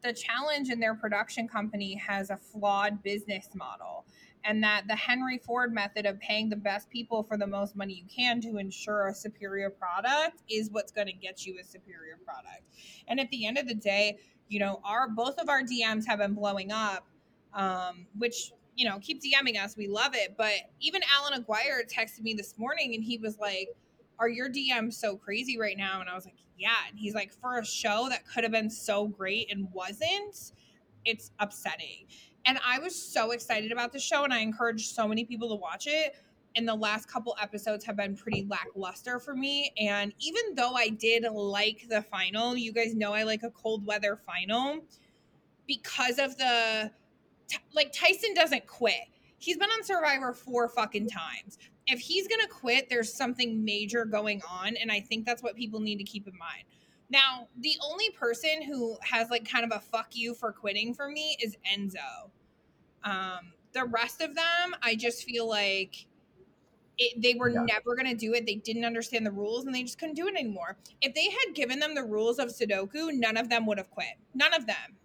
the 0.05 0.13
challenge 0.13 0.69
in 0.69 0.79
their 0.79 0.93
production 0.93 1.47
company 1.47 1.95
has 1.95 2.29
a 2.29 2.37
flawed 2.37 3.01
business 3.01 3.49
model 3.55 4.05
and 4.43 4.63
that 4.63 4.83
the 4.87 4.95
Henry 4.95 5.39
Ford 5.39 5.73
method 5.73 6.05
of 6.05 6.19
paying 6.19 6.49
the 6.49 6.55
best 6.55 6.89
people 6.91 7.23
for 7.23 7.35
the 7.35 7.47
most 7.47 7.75
money 7.75 7.93
you 7.93 8.05
can 8.13 8.39
to 8.41 8.57
ensure 8.57 9.07
a 9.07 9.13
superior 9.15 9.71
product 9.71 10.43
is 10.47 10.69
what's 10.71 10.91
going 10.91 11.07
to 11.07 11.13
get 11.13 11.45
you 11.47 11.57
a 11.59 11.63
superior 11.63 12.19
product. 12.23 12.61
And 13.07 13.19
at 13.19 13.29
the 13.31 13.47
end 13.47 13.57
of 13.57 13.67
the 13.67 13.73
day, 13.73 14.19
you 14.47 14.59
know, 14.59 14.79
our 14.85 15.09
both 15.09 15.39
of 15.39 15.49
our 15.49 15.63
DMs 15.63 16.05
have 16.05 16.19
been 16.19 16.35
blowing 16.35 16.71
up, 16.71 17.07
um, 17.55 18.05
which 18.15 18.51
you 18.75 18.87
know 18.87 18.99
keep 18.99 19.19
DMing 19.23 19.59
us. 19.59 19.75
We 19.75 19.87
love 19.87 20.13
it. 20.13 20.35
But 20.37 20.53
even 20.79 21.01
Alan 21.17 21.33
Aguirre 21.33 21.85
texted 21.85 22.21
me 22.21 22.35
this 22.35 22.53
morning, 22.59 22.93
and 22.93 23.03
he 23.03 23.17
was 23.17 23.39
like, 23.39 23.69
"Are 24.19 24.29
your 24.29 24.49
DMs 24.49 24.93
so 24.93 25.17
crazy 25.17 25.57
right 25.57 25.77
now?" 25.77 25.99
And 26.01 26.07
I 26.07 26.13
was 26.13 26.25
like, 26.25 26.35
"Yeah." 26.57 26.75
And 26.89 26.97
he's 26.97 27.13
like, 27.13 27.33
"For 27.33 27.59
a 27.59 27.65
show 27.65 28.07
that 28.09 28.27
could 28.27 28.43
have 28.43 28.51
been 28.51 28.69
so 28.69 29.07
great 29.07 29.51
and 29.51 29.71
wasn't." 29.71 30.53
It's 31.03 31.31
upsetting. 31.39 32.07
And 32.45 32.59
I 32.65 32.79
was 32.79 32.95
so 32.95 33.31
excited 33.31 33.71
about 33.71 33.91
the 33.91 33.99
show, 33.99 34.23
and 34.23 34.33
I 34.33 34.39
encouraged 34.39 34.93
so 34.93 35.07
many 35.07 35.25
people 35.25 35.49
to 35.49 35.55
watch 35.55 35.87
it. 35.87 36.15
And 36.55 36.67
the 36.67 36.75
last 36.75 37.07
couple 37.07 37.35
episodes 37.41 37.83
have 37.85 37.97
been 37.97 38.15
pretty 38.15 38.45
lackluster 38.49 39.19
for 39.19 39.35
me. 39.35 39.73
And 39.77 40.13
even 40.19 40.55
though 40.55 40.73
I 40.73 40.89
did 40.89 41.23
like 41.23 41.87
the 41.89 42.01
final, 42.01 42.55
you 42.55 42.71
guys 42.71 42.95
know 42.95 43.13
I 43.13 43.23
like 43.23 43.43
a 43.43 43.49
cold 43.49 43.85
weather 43.85 44.15
final 44.15 44.85
because 45.67 46.17
of 46.17 46.37
the 46.37 46.91
like 47.73 47.91
Tyson 47.91 48.33
doesn't 48.33 48.67
quit. 48.67 49.09
He's 49.37 49.57
been 49.57 49.69
on 49.69 49.83
Survivor 49.83 50.33
four 50.33 50.69
fucking 50.69 51.09
times. 51.09 51.57
If 51.87 51.99
he's 51.99 52.27
gonna 52.27 52.47
quit, 52.47 52.89
there's 52.89 53.13
something 53.13 53.63
major 53.63 54.05
going 54.05 54.41
on, 54.49 54.75
and 54.75 54.91
I 54.91 54.99
think 55.01 55.25
that's 55.25 55.43
what 55.43 55.55
people 55.55 55.79
need 55.79 55.97
to 55.97 56.03
keep 56.03 56.27
in 56.27 56.37
mind. 56.37 56.63
Now, 57.09 57.47
the 57.59 57.75
only 57.87 58.09
person 58.11 58.63
who 58.63 58.97
has 59.01 59.29
like 59.29 59.49
kind 59.49 59.63
of 59.63 59.71
a 59.75 59.79
fuck 59.79 60.15
you 60.15 60.33
for 60.33 60.51
quitting 60.51 60.93
for 60.93 61.09
me 61.09 61.37
is 61.41 61.55
Enzo. 61.71 62.29
Um, 63.03 63.53
the 63.73 63.85
rest 63.85 64.21
of 64.21 64.33
them, 64.35 64.75
I 64.81 64.95
just 64.95 65.23
feel 65.23 65.47
like 65.47 66.07
it, 66.97 67.21
they 67.21 67.35
were 67.35 67.49
Yeah. 67.49 67.65
never 67.65 67.95
going 67.95 68.07
to 68.07 68.15
do 68.15 68.33
it. 68.33 68.45
They 68.45 68.55
didn't 68.55 68.85
understand 68.85 69.25
the 69.25 69.31
rules 69.31 69.65
and 69.65 69.75
they 69.75 69.83
just 69.83 69.99
couldn't 69.99 70.15
do 70.15 70.27
it 70.27 70.35
anymore. 70.35 70.77
If 71.01 71.13
they 71.13 71.25
had 71.25 71.53
given 71.53 71.79
them 71.79 71.93
the 71.93 72.03
rules 72.03 72.39
of 72.39 72.47
Sudoku, 72.49 73.09
none 73.13 73.37
of 73.37 73.49
them 73.49 73.65
would 73.67 73.77
have 73.77 73.91
quit. 73.91 74.15
None 74.33 74.53
of 74.53 74.65
them. 74.65 74.97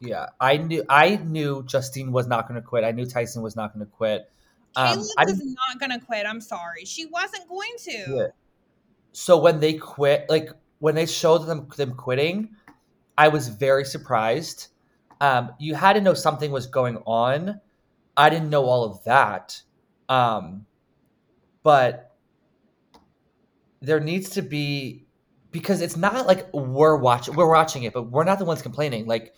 Yeah, 0.00 0.26
I 0.38 0.58
knew. 0.58 0.84
I 0.88 1.16
knew 1.16 1.62
Justine 1.64 2.12
was 2.12 2.26
not 2.26 2.46
going 2.46 2.60
to 2.60 2.66
quit. 2.66 2.84
I 2.84 2.92
knew 2.92 3.06
Tyson 3.06 3.42
was 3.42 3.56
not 3.56 3.74
going 3.74 3.84
to 3.84 3.90
quit. 3.90 4.30
Um, 4.76 4.94
Caleb 4.94 5.06
I 5.18 5.24
was 5.24 5.38
didn't. 5.38 5.56
not 5.68 5.80
going 5.80 5.98
to 5.98 6.04
quit. 6.04 6.26
I'm 6.26 6.40
sorry. 6.40 6.84
She 6.84 7.06
wasn't 7.06 7.48
going 7.48 7.72
to. 7.84 8.04
Yeah. 8.08 8.26
So 9.12 9.38
when 9.38 9.60
they 9.60 9.74
quit, 9.74 10.26
like 10.28 10.50
when 10.78 10.94
they 10.94 11.06
showed 11.06 11.46
them 11.46 11.68
them 11.76 11.94
quitting, 11.94 12.50
I 13.18 13.28
was 13.28 13.48
very 13.48 13.84
surprised. 13.84 14.68
Um, 15.20 15.50
you 15.58 15.74
had 15.74 15.94
to 15.94 16.00
know 16.00 16.14
something 16.14 16.50
was 16.50 16.66
going 16.66 16.98
on. 17.06 17.60
I 18.16 18.30
didn't 18.30 18.50
know 18.50 18.64
all 18.64 18.84
of 18.84 19.04
that, 19.04 19.60
um, 20.08 20.66
but 21.62 22.16
there 23.80 24.00
needs 24.00 24.30
to 24.30 24.42
be 24.42 25.06
because 25.50 25.80
it's 25.80 25.96
not 25.96 26.26
like 26.26 26.52
we're 26.52 26.96
watching 26.96 27.34
we're 27.34 27.50
watching 27.50 27.82
it, 27.82 27.92
but 27.92 28.04
we're 28.10 28.24
not 28.24 28.38
the 28.38 28.44
ones 28.44 28.62
complaining. 28.62 29.06
Like 29.06 29.34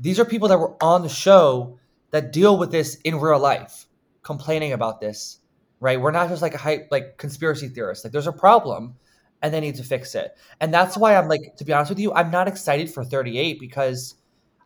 these 0.00 0.18
are 0.18 0.24
people 0.24 0.48
that 0.48 0.58
were 0.58 0.76
on 0.82 1.02
the 1.02 1.08
show 1.08 1.78
that 2.10 2.32
deal 2.32 2.58
with 2.58 2.70
this 2.70 2.96
in 3.04 3.16
real 3.20 3.38
life, 3.38 3.86
complaining 4.26 4.72
about 4.72 5.00
this, 5.00 5.38
right? 5.78 6.00
We're 6.00 6.10
not 6.10 6.28
just 6.28 6.42
like 6.42 6.52
a 6.52 6.58
hype 6.58 6.88
like 6.90 7.16
conspiracy 7.16 7.68
theorists. 7.68 8.04
Like 8.04 8.12
there's 8.12 8.26
a 8.26 8.32
problem 8.32 8.96
and 9.40 9.54
they 9.54 9.60
need 9.60 9.76
to 9.76 9.84
fix 9.84 10.16
it. 10.16 10.36
And 10.60 10.74
that's 10.74 10.96
why 10.96 11.14
I'm 11.14 11.28
like, 11.28 11.54
to 11.58 11.64
be 11.64 11.72
honest 11.72 11.90
with 11.90 12.00
you, 12.00 12.12
I'm 12.12 12.32
not 12.32 12.48
excited 12.48 12.90
for 12.90 13.04
38 13.04 13.60
because 13.60 14.16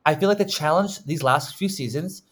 I 0.07 0.15
feel 0.15 0.31
like 0.31 0.39
the 0.39 0.47
challenge 0.47 1.05
these 1.05 1.23
last 1.23 1.57
few 1.57 1.69
seasons, 1.69 2.23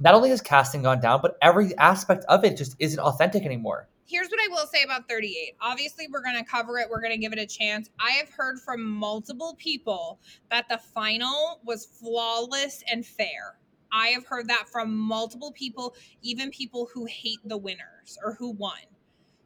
not 0.00 0.14
only 0.14 0.30
has 0.30 0.40
casting 0.40 0.82
gone 0.82 1.00
down, 1.00 1.20
but 1.22 1.38
every 1.40 1.72
aspect 1.78 2.24
of 2.28 2.44
it 2.44 2.56
just 2.56 2.74
isn't 2.80 2.98
authentic 2.98 3.44
anymore. 3.44 3.88
Here's 4.06 4.28
what 4.28 4.40
I 4.40 4.48
will 4.48 4.66
say 4.66 4.82
about 4.82 5.08
38. 5.08 5.54
Obviously, 5.60 6.08
we're 6.10 6.24
going 6.24 6.36
to 6.36 6.44
cover 6.44 6.78
it. 6.78 6.90
We're 6.90 7.00
going 7.00 7.12
to 7.12 7.18
give 7.18 7.32
it 7.32 7.38
a 7.38 7.46
chance. 7.46 7.90
I 8.00 8.10
have 8.10 8.28
heard 8.28 8.58
from 8.58 8.82
multiple 8.82 9.54
people 9.56 10.18
that 10.50 10.68
the 10.68 10.78
final 10.78 11.60
was 11.64 11.86
flawless 11.86 12.82
and 12.90 13.06
fair. 13.06 13.60
I 13.92 14.08
have 14.08 14.26
heard 14.26 14.48
that 14.48 14.68
from 14.68 14.96
multiple 14.96 15.52
people, 15.52 15.94
even 16.22 16.50
people 16.50 16.88
who 16.92 17.04
hate 17.06 17.38
the 17.44 17.56
winners 17.56 18.18
or 18.24 18.34
who 18.34 18.50
won. 18.50 18.78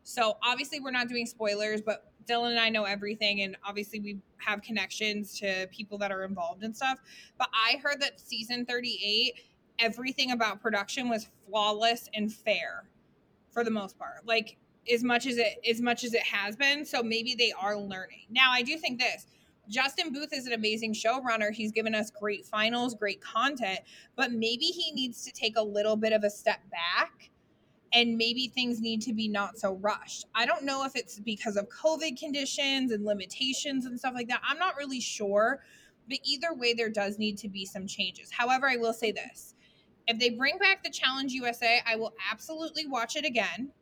So 0.03 0.37
obviously, 0.43 0.81
we're 0.81 0.93
not 0.93 1.09
doing 1.09 1.27
spoilers, 1.27 1.81
but 1.83 2.13
Dylan 2.27 2.51
and 2.51 2.61
I 2.61 2.71
know 2.71 2.85
everything, 2.85 3.43
and 3.43 3.57
obviously, 3.65 4.01
we 4.01 4.19
have 4.39 4.63
connections 4.63 5.39
to 5.41 5.67
people 5.69 5.99
that 5.99 6.13
are 6.13 6.25
involved 6.25 6.63
and 6.63 6.75
stuff. 6.75 6.99
But 7.39 7.49
I 7.53 7.79
heard 7.79 8.01
that 8.01 8.21
season 8.21 8.67
38, 8.67 9.35
everything 9.79 10.31
about 10.31 10.61
production 10.61 11.09
was 11.09 11.29
flawless 11.49 12.09
and 12.15 12.33
fair 12.33 12.89
for 13.51 13.65
the 13.65 13.71
most 13.71 13.99
part. 13.99 14.27
Like 14.27 14.59
as 14.93 15.03
much 15.03 15.27
as 15.27 15.39
it 15.39 15.59
as 15.69 15.81
much 15.81 16.05
as 16.05 16.15
it 16.15 16.23
has 16.23 16.57
been. 16.57 16.85
So 16.85 17.03
maybe 17.03 17.35
they 17.35 17.53
are 17.53 17.77
learning. 17.77 18.27
Now 18.31 18.51
I 18.53 18.63
do 18.63 18.77
think 18.77 19.01
this. 19.01 19.27
Justin 19.69 20.13
Booth 20.13 20.33
is 20.33 20.47
an 20.47 20.53
amazing 20.53 20.95
showrunner. 20.95 21.53
He's 21.53 21.73
given 21.73 21.95
us 21.95 22.11
great 22.11 22.47
finals, 22.47 22.95
great 22.95 23.21
content, 23.21 23.81
but 24.15 24.33
maybe 24.33 24.67
he 24.67 24.93
needs 24.93 25.25
to 25.25 25.33
take 25.33 25.57
a 25.57 25.63
little 25.63 25.97
bit 25.97 26.13
of 26.13 26.25
a 26.25 26.31
step 26.31 26.61
back 26.71 27.31
and 27.93 28.17
maybe 28.17 28.49
things 28.49 28.81
need 28.81 29.01
to 29.03 29.13
be 29.13 29.29
not 29.29 29.59
so 29.59 29.75
rushed. 29.77 30.27
I 30.35 30.45
don't 30.45 30.65
know 30.65 30.85
if 30.85 30.97
it's 30.97 31.19
because 31.19 31.57
of 31.57 31.69
COVID 31.69 32.19
conditions 32.19 32.93
and 32.93 33.05
limitations 33.05 33.87
and 33.87 33.99
stuff 33.99 34.15
like 34.15 34.29
that. 34.29 34.43
I'm 34.47 34.59
not 34.59 34.77
really 34.77 35.01
sure, 35.01 35.63
but 36.09 36.19
either 36.25 36.53
way 36.53 36.75
there 36.75 36.91
does 36.91 37.19
need 37.19 37.39
to 37.39 37.49
be 37.49 37.65
some 37.65 37.87
changes. 37.87 38.31
However, 38.31 38.69
I 38.69 38.77
will 38.77 38.93
say 38.93 39.13
this. 39.13 39.55
If 40.09 40.19
they 40.19 40.31
bring 40.31 40.59
back 40.59 40.85
the 40.85 40.91
Challenge 40.91 41.33
USA, 41.33 41.81
I 41.87 41.97
will 41.97 42.15
absolutely 42.31 42.87
watch 42.87 43.17
it 43.17 43.25
again. 43.25 43.73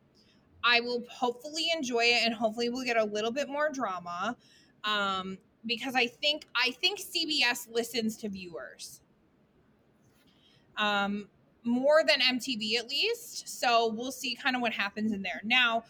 I 0.63 0.79
will 0.79 1.03
hopefully 1.09 1.67
enjoy 1.75 2.05
it 2.05 2.23
and 2.25 2.33
hopefully 2.33 2.69
we'll 2.69 2.85
get 2.85 2.97
a 2.97 3.03
little 3.03 3.31
bit 3.31 3.47
more 3.47 3.69
drama. 3.71 4.35
Um, 4.83 5.37
because 5.65 5.95
I 5.95 6.07
think 6.07 6.47
I 6.55 6.71
think 6.71 6.99
CBS 6.99 7.67
listens 7.71 8.17
to 8.17 8.29
viewers. 8.29 9.01
Um, 10.77 11.27
more 11.63 12.03
than 12.07 12.19
MTV 12.19 12.77
at 12.77 12.89
least. 12.89 13.49
So 13.59 13.91
we'll 13.93 14.11
see 14.11 14.35
kind 14.35 14.55
of 14.55 14.61
what 14.61 14.71
happens 14.71 15.11
in 15.11 15.21
there. 15.21 15.41
Now, 15.43 15.83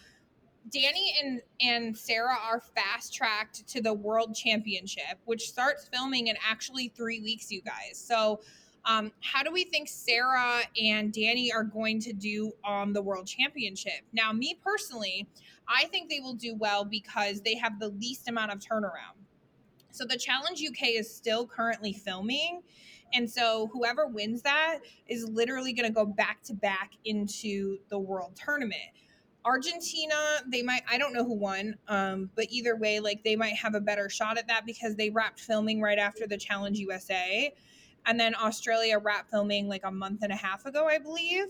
Danny 0.72 1.14
and 1.22 1.42
and 1.62 1.96
Sarah 1.96 2.38
are 2.42 2.60
fast 2.60 3.14
tracked 3.14 3.68
to 3.68 3.82
the 3.82 3.94
World 3.94 4.34
Championship, 4.34 5.20
which 5.26 5.48
starts 5.48 5.88
filming 5.94 6.28
in 6.28 6.36
actually 6.48 6.88
three 6.96 7.22
weeks, 7.22 7.52
you 7.52 7.62
guys. 7.62 7.98
So, 7.98 8.40
um, 8.86 9.12
how 9.22 9.44
do 9.44 9.52
we 9.52 9.64
think 9.64 9.88
Sarah 9.88 10.62
and 10.82 11.12
Danny 11.12 11.52
are 11.52 11.64
going 11.64 12.00
to 12.02 12.14
do 12.14 12.52
on 12.64 12.94
the 12.94 13.02
World 13.02 13.28
Championship? 13.28 14.02
Now, 14.14 14.32
me 14.32 14.58
personally, 14.64 15.28
I 15.68 15.86
think 15.86 16.10
they 16.10 16.20
will 16.20 16.34
do 16.34 16.56
well 16.56 16.84
because 16.86 17.42
they 17.42 17.56
have 17.56 17.80
the 17.80 17.90
least 17.90 18.28
amount 18.28 18.52
of 18.52 18.60
turnaround. 18.60 19.25
So 19.96 20.06
the 20.06 20.18
Challenge 20.18 20.62
UK 20.62 20.90
is 20.90 21.14
still 21.14 21.48
currently 21.48 21.94
filming. 21.94 22.62
And 23.14 23.30
so 23.30 23.70
whoever 23.72 24.08
wins 24.08 24.42
that 24.42 24.80
is 25.08 25.24
literally 25.30 25.74
going 25.74 25.88
to 25.88 25.94
go 25.94 26.06
back 26.06 26.44
to 26.44 26.54
back 26.54 26.92
into 27.06 27.78
the 27.90 27.98
world 27.98 28.36
tournament. 28.36 28.82
Argentina, 29.46 30.16
they 30.48 30.64
might 30.64 30.82
I 30.90 30.98
don't 30.98 31.14
know 31.14 31.24
who 31.24 31.36
won, 31.36 31.76
um, 31.88 32.32
but 32.36 32.48
either 32.50 32.76
way, 32.76 33.00
like 33.00 33.24
they 33.24 33.36
might 33.36 33.54
have 33.54 33.76
a 33.76 33.80
better 33.80 34.10
shot 34.10 34.38
at 34.38 34.48
that 34.48 34.66
because 34.66 34.96
they 34.96 35.12
wrapped 35.12 35.40
filming 35.40 35.80
right 35.82 36.00
after 36.00 36.28
the 36.28 36.38
Challenge 36.38 36.80
USA. 36.80 37.54
And 38.08 38.20
then 38.20 38.36
Australia 38.36 39.00
wrapped 39.00 39.30
filming 39.30 39.68
like 39.68 39.84
a 39.86 39.92
month 39.92 40.24
and 40.24 40.32
a 40.32 40.36
half 40.36 40.66
ago, 40.66 40.88
I 40.88 40.98
believe. 40.98 41.46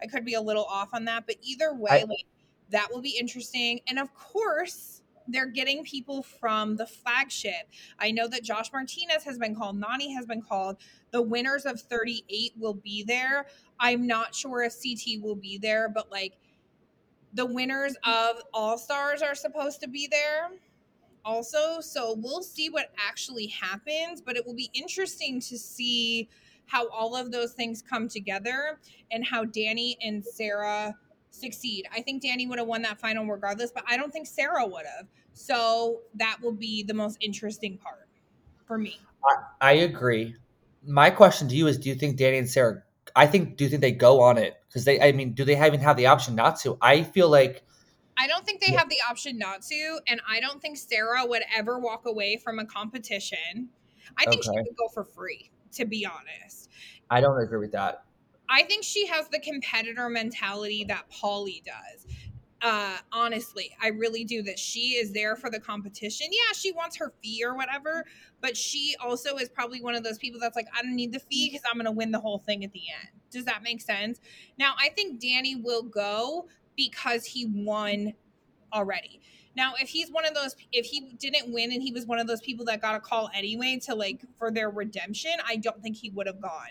I 0.00 0.06
could 0.06 0.24
be 0.24 0.34
a 0.34 0.40
little 0.40 0.64
off 0.64 0.90
on 0.94 1.04
that, 1.06 1.26
but 1.26 1.36
either 1.42 1.74
way, 1.74 1.90
I- 1.90 2.04
like 2.04 2.24
that 2.70 2.88
will 2.92 3.02
be 3.02 3.16
interesting. 3.18 3.80
And 3.88 3.98
of 3.98 4.14
course, 4.14 4.99
they're 5.32 5.46
getting 5.46 5.84
people 5.84 6.22
from 6.22 6.76
the 6.76 6.86
flagship. 6.86 7.68
I 7.98 8.10
know 8.10 8.28
that 8.28 8.42
Josh 8.42 8.72
Martinez 8.72 9.24
has 9.24 9.38
been 9.38 9.54
called, 9.54 9.76
Nani 9.78 10.12
has 10.14 10.26
been 10.26 10.42
called. 10.42 10.76
The 11.10 11.22
winners 11.22 11.64
of 11.66 11.80
38 11.80 12.52
will 12.58 12.74
be 12.74 13.02
there. 13.02 13.46
I'm 13.78 14.06
not 14.06 14.34
sure 14.34 14.62
if 14.62 14.74
CT 14.74 15.22
will 15.22 15.36
be 15.36 15.58
there, 15.58 15.88
but 15.88 16.10
like 16.10 16.34
the 17.32 17.46
winners 17.46 17.96
of 18.04 18.42
All 18.52 18.78
Stars 18.78 19.22
are 19.22 19.34
supposed 19.34 19.80
to 19.82 19.88
be 19.88 20.08
there 20.10 20.50
also. 21.24 21.80
So 21.80 22.16
we'll 22.18 22.42
see 22.42 22.70
what 22.70 22.92
actually 22.98 23.46
happens, 23.46 24.20
but 24.20 24.36
it 24.36 24.46
will 24.46 24.54
be 24.54 24.70
interesting 24.74 25.40
to 25.40 25.58
see 25.58 26.28
how 26.66 26.88
all 26.88 27.16
of 27.16 27.32
those 27.32 27.52
things 27.52 27.82
come 27.82 28.08
together 28.08 28.78
and 29.10 29.24
how 29.24 29.44
Danny 29.44 29.96
and 30.02 30.24
Sarah 30.24 30.94
succeed. 31.30 31.86
I 31.94 32.02
think 32.02 32.22
Danny 32.22 32.46
would 32.46 32.58
have 32.58 32.68
won 32.68 32.82
that 32.82 33.00
final 33.00 33.26
regardless, 33.26 33.70
but 33.72 33.84
I 33.88 33.96
don't 33.96 34.12
think 34.12 34.26
Sarah 34.26 34.66
would 34.66 34.86
have. 34.86 35.06
So 35.32 36.00
that 36.14 36.38
will 36.42 36.52
be 36.52 36.82
the 36.82 36.94
most 36.94 37.18
interesting 37.20 37.78
part 37.78 38.08
for 38.66 38.78
me. 38.78 39.00
I 39.60 39.72
agree. 39.72 40.36
My 40.84 41.10
question 41.10 41.48
to 41.48 41.54
you 41.54 41.66
is: 41.66 41.78
Do 41.78 41.88
you 41.88 41.94
think 41.94 42.16
Danny 42.16 42.38
and 42.38 42.48
Sarah? 42.48 42.82
I 43.14 43.26
think. 43.26 43.56
Do 43.56 43.64
you 43.64 43.70
think 43.70 43.82
they 43.82 43.92
go 43.92 44.20
on 44.20 44.38
it? 44.38 44.54
Because 44.68 44.84
they. 44.84 45.00
I 45.00 45.12
mean, 45.12 45.34
do 45.34 45.44
they 45.44 45.64
even 45.64 45.80
have 45.80 45.96
the 45.96 46.06
option 46.06 46.34
not 46.34 46.58
to? 46.60 46.78
I 46.80 47.02
feel 47.02 47.28
like. 47.28 47.64
I 48.18 48.26
don't 48.26 48.44
think 48.44 48.60
they 48.60 48.72
have 48.72 48.88
the 48.88 48.98
option 49.08 49.38
not 49.38 49.62
to, 49.62 50.00
and 50.06 50.20
I 50.28 50.40
don't 50.40 50.60
think 50.60 50.76
Sarah 50.76 51.24
would 51.24 51.42
ever 51.54 51.78
walk 51.78 52.06
away 52.06 52.36
from 52.36 52.58
a 52.58 52.66
competition. 52.66 53.70
I 54.18 54.26
think 54.26 54.42
she 54.42 54.50
Okay. 54.50 54.62
would 54.62 54.76
go 54.76 54.88
for 54.92 55.04
free, 55.04 55.50
to 55.72 55.86
be 55.86 56.06
honest. 56.06 56.68
I 57.08 57.20
don't 57.20 57.40
agree 57.40 57.58
with 57.58 57.72
that. 57.72 58.04
I 58.48 58.64
think 58.64 58.84
she 58.84 59.06
has 59.06 59.28
the 59.28 59.38
competitor 59.38 60.08
mentality 60.08 60.84
that 60.88 61.08
Polly 61.08 61.62
does. 61.64 62.06
Uh, 62.62 62.98
honestly, 63.10 63.74
I 63.82 63.88
really 63.88 64.24
do. 64.24 64.42
That 64.42 64.58
she 64.58 64.94
is 64.94 65.12
there 65.12 65.34
for 65.34 65.50
the 65.50 65.58
competition. 65.58 66.26
Yeah, 66.30 66.52
she 66.54 66.72
wants 66.72 66.96
her 66.96 67.12
fee 67.22 67.42
or 67.44 67.56
whatever, 67.56 68.04
but 68.40 68.56
she 68.56 68.94
also 69.00 69.36
is 69.36 69.48
probably 69.48 69.80
one 69.80 69.94
of 69.94 70.04
those 70.04 70.18
people 70.18 70.38
that's 70.40 70.56
like, 70.56 70.66
I 70.76 70.82
don't 70.82 70.94
need 70.94 71.12
the 71.12 71.20
fee 71.20 71.48
because 71.50 71.62
I'm 71.66 71.78
going 71.78 71.86
to 71.86 71.92
win 71.92 72.10
the 72.10 72.20
whole 72.20 72.38
thing 72.38 72.64
at 72.64 72.72
the 72.72 72.82
end. 73.00 73.08
Does 73.30 73.46
that 73.46 73.62
make 73.62 73.80
sense? 73.80 74.20
Now, 74.58 74.74
I 74.78 74.90
think 74.90 75.20
Danny 75.20 75.56
will 75.56 75.82
go 75.82 76.48
because 76.76 77.24
he 77.24 77.46
won 77.46 78.12
already. 78.72 79.20
Now, 79.56 79.72
if 79.80 79.88
he's 79.88 80.10
one 80.10 80.26
of 80.26 80.34
those, 80.34 80.54
if 80.72 80.86
he 80.86 81.12
didn't 81.18 81.52
win 81.52 81.72
and 81.72 81.82
he 81.82 81.92
was 81.92 82.06
one 82.06 82.18
of 82.18 82.26
those 82.26 82.40
people 82.40 82.64
that 82.66 82.80
got 82.80 82.94
a 82.94 83.00
call 83.00 83.30
anyway 83.34 83.80
to 83.84 83.94
like 83.94 84.20
for 84.38 84.50
their 84.50 84.70
redemption, 84.70 85.32
I 85.46 85.56
don't 85.56 85.82
think 85.82 85.96
he 85.96 86.10
would 86.10 86.26
have 86.26 86.40
gone. 86.40 86.70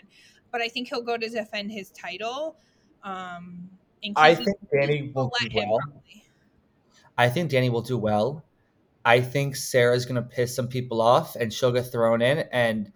But 0.50 0.62
I 0.62 0.68
think 0.68 0.88
he'll 0.88 1.02
go 1.02 1.16
to 1.16 1.28
defend 1.28 1.70
his 1.72 1.90
title. 1.90 2.56
Um, 3.02 3.70
I 4.16 4.34
think 4.34 4.56
Danny 4.72 5.12
will 5.14 5.32
do 5.40 5.48
well. 5.54 5.78
I 7.18 7.28
think 7.28 7.50
Danny 7.50 7.70
will 7.70 7.82
do 7.82 7.98
well. 7.98 8.44
I 9.04 9.20
think 9.20 9.56
Sarah's 9.56 10.06
gonna 10.06 10.22
piss 10.22 10.54
some 10.54 10.68
people 10.68 11.00
off, 11.00 11.36
and 11.36 11.52
she'll 11.52 11.72
get 11.72 11.90
thrown 11.90 12.22
in. 12.22 12.38
And 12.52 12.92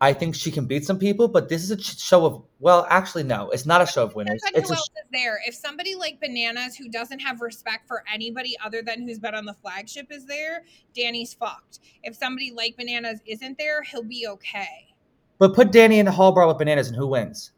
I 0.00 0.12
think 0.12 0.34
she 0.34 0.50
can 0.50 0.66
beat 0.66 0.84
some 0.84 0.98
people. 0.98 1.28
But 1.28 1.48
this 1.48 1.62
is 1.62 1.70
a 1.70 1.80
show 1.80 2.26
of. 2.26 2.42
Well, 2.58 2.86
actually, 2.90 3.24
no, 3.24 3.50
it's 3.50 3.66
not 3.66 3.82
a 3.82 3.86
show 3.86 4.04
of 4.04 4.14
winners. 4.14 4.40
It's 4.54 4.68
who 4.68 4.74
else 4.74 4.88
is 4.96 5.04
there. 5.12 5.40
If 5.46 5.54
somebody 5.54 5.94
like 5.94 6.20
Bananas, 6.20 6.76
who 6.76 6.88
doesn't 6.88 7.20
have 7.20 7.40
respect 7.40 7.86
for 7.86 8.02
anybody 8.12 8.56
other 8.64 8.82
than 8.82 9.02
who's 9.02 9.18
been 9.18 9.34
on 9.34 9.44
the 9.44 9.54
flagship, 9.54 10.08
is 10.10 10.26
there, 10.26 10.64
Danny's 10.94 11.34
fucked. 11.34 11.80
If 12.02 12.16
somebody 12.16 12.52
like 12.52 12.76
Bananas 12.76 13.20
isn't 13.26 13.58
there, 13.58 13.82
he'll 13.82 14.02
be 14.02 14.26
okay. 14.28 14.94
But 15.38 15.54
put 15.54 15.72
Danny 15.72 15.98
in 15.98 16.06
the 16.06 16.12
hall 16.12 16.32
bar 16.32 16.46
with 16.46 16.58
bananas, 16.58 16.86
and 16.88 16.96
who 16.96 17.08
wins? 17.08 17.50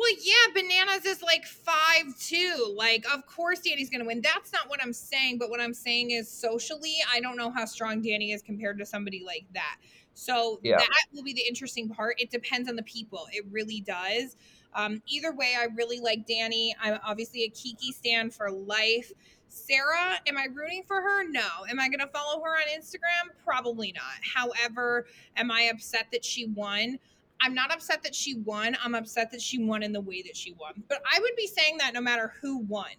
Well, 0.00 0.08
yeah, 0.22 0.54
Bananas 0.54 1.04
is 1.04 1.20
like 1.22 1.44
five 1.44 2.18
two. 2.18 2.74
Like, 2.74 3.04
of 3.12 3.26
course 3.26 3.60
Danny's 3.60 3.90
gonna 3.90 4.06
win. 4.06 4.22
That's 4.22 4.50
not 4.50 4.70
what 4.70 4.82
I'm 4.82 4.94
saying, 4.94 5.36
but 5.36 5.50
what 5.50 5.60
I'm 5.60 5.74
saying 5.74 6.12
is 6.12 6.26
socially, 6.26 6.94
I 7.12 7.20
don't 7.20 7.36
know 7.36 7.50
how 7.50 7.66
strong 7.66 8.00
Danny 8.00 8.32
is 8.32 8.40
compared 8.40 8.78
to 8.78 8.86
somebody 8.86 9.22
like 9.24 9.44
that. 9.52 9.76
So 10.14 10.58
Yeah. 10.62 10.78
that 10.78 11.04
will 11.12 11.22
be 11.22 11.34
the 11.34 11.46
interesting 11.46 11.90
part. 11.90 12.18
It 12.18 12.30
depends 12.30 12.66
on 12.66 12.76
the 12.76 12.82
people. 12.82 13.28
It 13.30 13.44
really 13.50 13.82
does. 13.82 14.36
Um, 14.72 15.02
either 15.06 15.32
way, 15.32 15.54
I 15.58 15.64
really 15.64 16.00
like 16.00 16.26
Danny. 16.26 16.74
I'm 16.80 16.98
obviously 17.04 17.42
a 17.44 17.50
Kiki 17.50 17.92
stand 17.92 18.32
for 18.32 18.50
life. 18.50 19.12
Sarah, 19.48 20.18
am 20.26 20.38
I 20.38 20.46
rooting 20.54 20.84
for 20.86 21.00
her? 21.00 21.28
No. 21.28 21.46
Am 21.68 21.80
I 21.80 21.88
going 21.88 21.98
to 21.98 22.06
follow 22.06 22.40
her 22.42 22.56
on 22.56 22.62
Instagram? 22.74 23.34
Probably 23.44 23.92
not. 23.92 24.20
However, 24.22 25.06
am 25.36 25.50
I 25.50 25.62
upset 25.62 26.06
that 26.12 26.24
she 26.24 26.46
won? 26.46 27.00
I'm 27.40 27.54
not 27.54 27.72
upset 27.72 28.02
that 28.02 28.14
she 28.14 28.36
won. 28.36 28.76
I'm 28.82 28.94
upset 28.94 29.30
that 29.32 29.40
she 29.40 29.62
won 29.62 29.82
in 29.82 29.92
the 29.92 30.00
way 30.00 30.22
that 30.22 30.36
she 30.36 30.52
won. 30.52 30.82
But 30.88 31.02
I 31.10 31.18
would 31.20 31.36
be 31.36 31.46
saying 31.46 31.78
that 31.78 31.94
no 31.94 32.00
matter 32.00 32.34
who 32.40 32.58
won. 32.58 32.90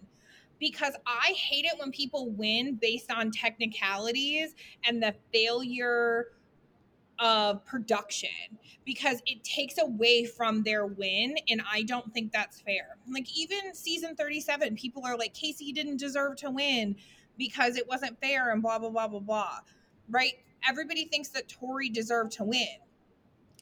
Because 0.58 0.94
I 1.06 1.32
hate 1.32 1.64
it 1.64 1.72
when 1.78 1.90
people 1.90 2.30
win 2.30 2.76
based 2.80 3.10
on 3.10 3.32
technicalities 3.32 4.54
and 4.84 5.02
the 5.02 5.14
failure 5.32 6.28
of 7.18 7.64
production 7.64 8.30
because 8.84 9.22
it 9.26 9.42
takes 9.44 9.78
away 9.78 10.24
from 10.24 10.62
their 10.62 10.86
win 10.86 11.36
and 11.48 11.62
I 11.70 11.82
don't 11.82 12.12
think 12.12 12.32
that's 12.32 12.60
fair. 12.60 12.96
Like 13.08 13.26
even 13.36 13.74
season 13.74 14.16
37 14.16 14.74
people 14.76 15.04
are 15.04 15.16
like 15.16 15.34
Casey 15.34 15.72
didn't 15.72 15.98
deserve 15.98 16.36
to 16.36 16.50
win 16.50 16.96
because 17.38 17.76
it 17.76 17.86
wasn't 17.86 18.20
fair 18.20 18.50
and 18.50 18.62
blah 18.62 18.78
blah 18.78 18.90
blah 18.90 19.08
blah 19.08 19.20
blah. 19.20 19.58
Right? 20.08 20.34
Everybody 20.68 21.06
thinks 21.06 21.28
that 21.30 21.48
Tori 21.48 21.88
deserved 21.88 22.32
to 22.32 22.44
win 22.44 22.66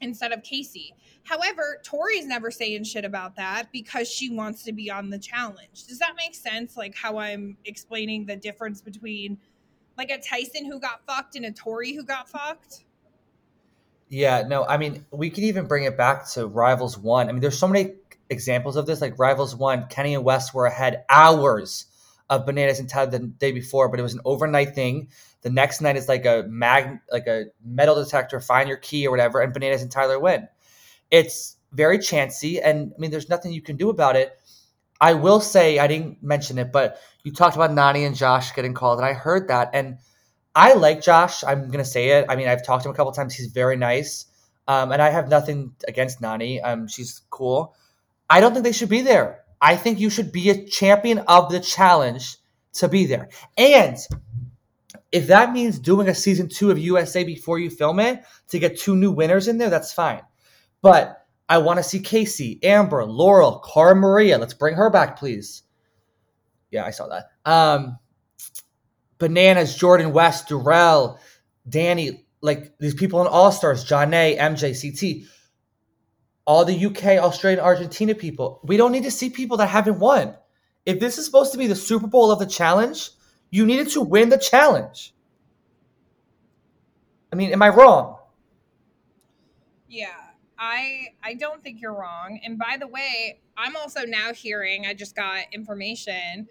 instead 0.01 0.31
of 0.31 0.43
Casey. 0.43 0.95
However, 1.23 1.79
Tori's 1.83 2.25
never 2.25 2.51
saying 2.51 2.83
shit 2.83 3.05
about 3.05 3.35
that 3.35 3.71
because 3.71 4.09
she 4.09 4.29
wants 4.29 4.63
to 4.63 4.73
be 4.73 4.89
on 4.89 5.09
the 5.09 5.19
challenge. 5.19 5.85
Does 5.87 5.99
that 5.99 6.13
make 6.17 6.35
sense? 6.35 6.75
Like 6.75 6.95
how 6.95 7.17
I'm 7.17 7.57
explaining 7.65 8.25
the 8.25 8.35
difference 8.35 8.81
between 8.81 9.37
like 9.97 10.09
a 10.09 10.19
Tyson 10.19 10.65
who 10.65 10.79
got 10.79 11.05
fucked 11.05 11.35
and 11.35 11.45
a 11.45 11.51
Tori 11.51 11.93
who 11.93 12.03
got 12.03 12.29
fucked? 12.29 12.83
Yeah, 14.09 14.43
no, 14.45 14.65
I 14.65 14.77
mean, 14.77 15.05
we 15.11 15.29
could 15.29 15.45
even 15.45 15.67
bring 15.67 15.85
it 15.85 15.95
back 15.95 16.29
to 16.31 16.45
Rivals 16.45 16.97
One. 16.97 17.29
I 17.29 17.31
mean, 17.31 17.39
there's 17.39 17.57
so 17.57 17.67
many 17.67 17.93
examples 18.29 18.75
of 18.75 18.85
this. 18.85 18.99
Like 18.99 19.17
Rivals 19.17 19.55
One, 19.55 19.87
Kenny 19.87 20.15
and 20.15 20.25
Wes 20.25 20.53
were 20.53 20.65
ahead 20.65 21.05
hours 21.07 21.85
of 22.31 22.45
Bananas 22.45 22.79
and 22.79 22.89
Tyler 22.89 23.11
the 23.11 23.19
day 23.19 23.51
before, 23.51 23.89
but 23.89 23.99
it 23.99 24.03
was 24.03 24.13
an 24.13 24.21
overnight 24.23 24.73
thing. 24.73 25.09
The 25.41 25.49
next 25.49 25.81
night 25.81 25.97
is 25.97 26.07
like 26.07 26.25
a 26.25 26.45
mag, 26.47 26.97
like 27.11 27.27
a 27.27 27.47
metal 27.63 28.01
detector, 28.01 28.39
find 28.39 28.69
your 28.69 28.77
key 28.77 29.05
or 29.05 29.11
whatever, 29.11 29.41
and 29.41 29.53
Bananas 29.53 29.81
and 29.81 29.91
Tyler 29.91 30.17
win. 30.17 30.47
It's 31.11 31.57
very 31.73 31.99
chancy, 31.99 32.61
and 32.61 32.93
I 32.95 32.99
mean, 32.99 33.11
there's 33.11 33.27
nothing 33.27 33.51
you 33.51 33.61
can 33.61 33.75
do 33.75 33.89
about 33.89 34.15
it. 34.15 34.39
I 35.01 35.13
will 35.13 35.41
say, 35.41 35.77
I 35.77 35.87
didn't 35.87 36.23
mention 36.23 36.57
it, 36.57 36.71
but 36.71 36.99
you 37.23 37.33
talked 37.33 37.57
about 37.57 37.73
Nani 37.73 38.05
and 38.05 38.15
Josh 38.15 38.53
getting 38.53 38.73
called, 38.73 38.99
and 38.99 39.05
I 39.05 39.13
heard 39.13 39.49
that, 39.49 39.71
and 39.73 39.97
I 40.55 40.73
like 40.73 41.01
Josh. 41.01 41.43
I'm 41.43 41.69
gonna 41.69 41.83
say 41.83 42.09
it. 42.11 42.25
I 42.29 42.37
mean, 42.37 42.47
I've 42.47 42.65
talked 42.65 42.83
to 42.83 42.89
him 42.89 42.93
a 42.93 42.97
couple 42.97 43.11
times. 43.11 43.35
He's 43.35 43.47
very 43.47 43.75
nice, 43.75 44.25
um, 44.69 44.93
and 44.93 45.01
I 45.01 45.09
have 45.09 45.27
nothing 45.27 45.75
against 45.85 46.21
Nani. 46.21 46.61
Um, 46.61 46.87
she's 46.87 47.23
cool. 47.29 47.75
I 48.29 48.39
don't 48.39 48.53
think 48.53 48.63
they 48.63 48.71
should 48.71 48.87
be 48.87 49.01
there. 49.01 49.40
I 49.61 49.75
think 49.75 49.99
you 49.99 50.09
should 50.09 50.31
be 50.31 50.49
a 50.49 50.65
champion 50.65 51.19
of 51.19 51.51
the 51.51 51.59
challenge 51.59 52.37
to 52.73 52.87
be 52.87 53.05
there. 53.05 53.29
And 53.57 53.97
if 55.11 55.27
that 55.27 55.53
means 55.53 55.77
doing 55.77 56.07
a 56.07 56.15
season 56.15 56.49
two 56.49 56.71
of 56.71 56.79
USA 56.79 57.23
before 57.23 57.59
you 57.59 57.69
film 57.69 57.99
it 57.99 58.23
to 58.49 58.59
get 58.59 58.79
two 58.79 58.95
new 58.95 59.11
winners 59.11 59.47
in 59.47 59.57
there, 59.57 59.69
that's 59.69 59.93
fine. 59.93 60.21
But 60.81 61.25
I 61.47 61.59
want 61.59 61.77
to 61.77 61.83
see 61.83 61.99
Casey, 61.99 62.59
Amber, 62.63 63.05
Laurel, 63.05 63.59
Cara 63.59 63.95
Maria. 63.95 64.37
Let's 64.37 64.53
bring 64.53 64.75
her 64.75 64.89
back, 64.89 65.19
please. 65.19 65.63
Yeah, 66.71 66.85
I 66.85 66.91
saw 66.91 67.07
that. 67.09 67.25
Um, 67.45 67.99
Bananas, 69.17 69.75
Jordan 69.75 70.13
West, 70.13 70.47
Darrell, 70.47 71.19
Danny, 71.67 72.25
like 72.41 72.77
these 72.79 72.95
people 72.95 73.21
in 73.21 73.27
All 73.27 73.51
Stars, 73.51 73.83
John 73.83 74.13
A, 74.13 74.37
MJ, 74.37 74.73
CT, 74.73 75.27
all 76.51 76.65
the 76.65 76.85
UK, 76.85 77.17
Australian, 77.23 77.61
Argentina 77.61 78.13
people. 78.13 78.59
We 78.65 78.75
don't 78.75 78.91
need 78.91 79.03
to 79.03 79.11
see 79.11 79.29
people 79.29 79.55
that 79.55 79.67
haven't 79.67 79.99
won. 79.99 80.35
If 80.85 80.99
this 80.99 81.17
is 81.17 81.25
supposed 81.25 81.53
to 81.53 81.57
be 81.57 81.65
the 81.65 81.77
Super 81.77 82.07
Bowl 82.07 82.29
of 82.29 82.39
the 82.39 82.45
challenge, 82.45 83.11
you 83.51 83.65
needed 83.65 83.87
to 83.91 84.01
win 84.01 84.27
the 84.27 84.37
challenge. 84.37 85.13
I 87.31 87.37
mean, 87.37 87.53
am 87.53 87.61
I 87.61 87.69
wrong? 87.69 88.17
Yeah, 89.87 90.07
I 90.59 91.13
I 91.23 91.35
don't 91.35 91.63
think 91.63 91.79
you're 91.79 91.93
wrong. 91.93 92.41
And 92.43 92.59
by 92.59 92.75
the 92.77 92.87
way, 92.87 93.39
I'm 93.55 93.77
also 93.77 94.01
now 94.01 94.33
hearing 94.33 94.85
I 94.85 94.93
just 94.93 95.15
got 95.15 95.45
information 95.53 96.49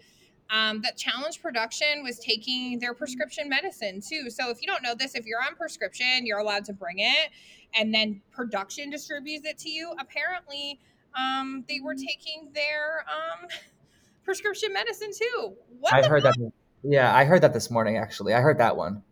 um, 0.51 0.81
that 0.81 0.97
Challenge 0.97 1.41
Production 1.41 2.03
was 2.03 2.19
taking 2.19 2.77
their 2.79 2.93
prescription 2.93 3.47
medicine 3.47 4.01
too. 4.01 4.29
So 4.29 4.49
if 4.49 4.61
you 4.61 4.67
don't 4.67 4.83
know 4.83 4.93
this, 4.93 5.15
if 5.15 5.25
you're 5.25 5.41
on 5.41 5.55
prescription, 5.55 6.25
you're 6.25 6.39
allowed 6.39 6.65
to 6.65 6.73
bring 6.73 6.99
it, 6.99 7.31
and 7.75 7.93
then 7.93 8.21
production 8.31 8.89
distributes 8.89 9.47
it 9.47 9.57
to 9.59 9.69
you. 9.69 9.93
Apparently, 9.99 10.79
um, 11.17 11.65
they 11.67 11.79
were 11.79 11.95
taking 11.95 12.49
their 12.53 13.05
um, 13.09 13.47
prescription 14.23 14.73
medicine 14.73 15.11
too. 15.17 15.53
What 15.79 15.93
I 15.93 16.07
heard 16.07 16.23
fuck? 16.23 16.35
that. 16.35 16.51
Yeah, 16.83 17.15
I 17.15 17.25
heard 17.25 17.41
that 17.41 17.53
this 17.53 17.69
morning. 17.69 17.97
Actually, 17.97 18.33
I 18.33 18.41
heard 18.41 18.57
that 18.57 18.75
one. 18.75 19.03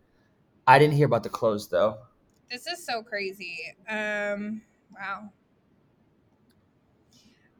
I 0.66 0.78
didn't 0.78 0.94
hear 0.94 1.06
about 1.06 1.22
the 1.22 1.28
clothes 1.28 1.68
though. 1.68 1.98
This 2.50 2.66
is 2.66 2.84
so 2.84 3.02
crazy. 3.02 3.58
Um, 3.88 4.62
wow. 4.92 5.30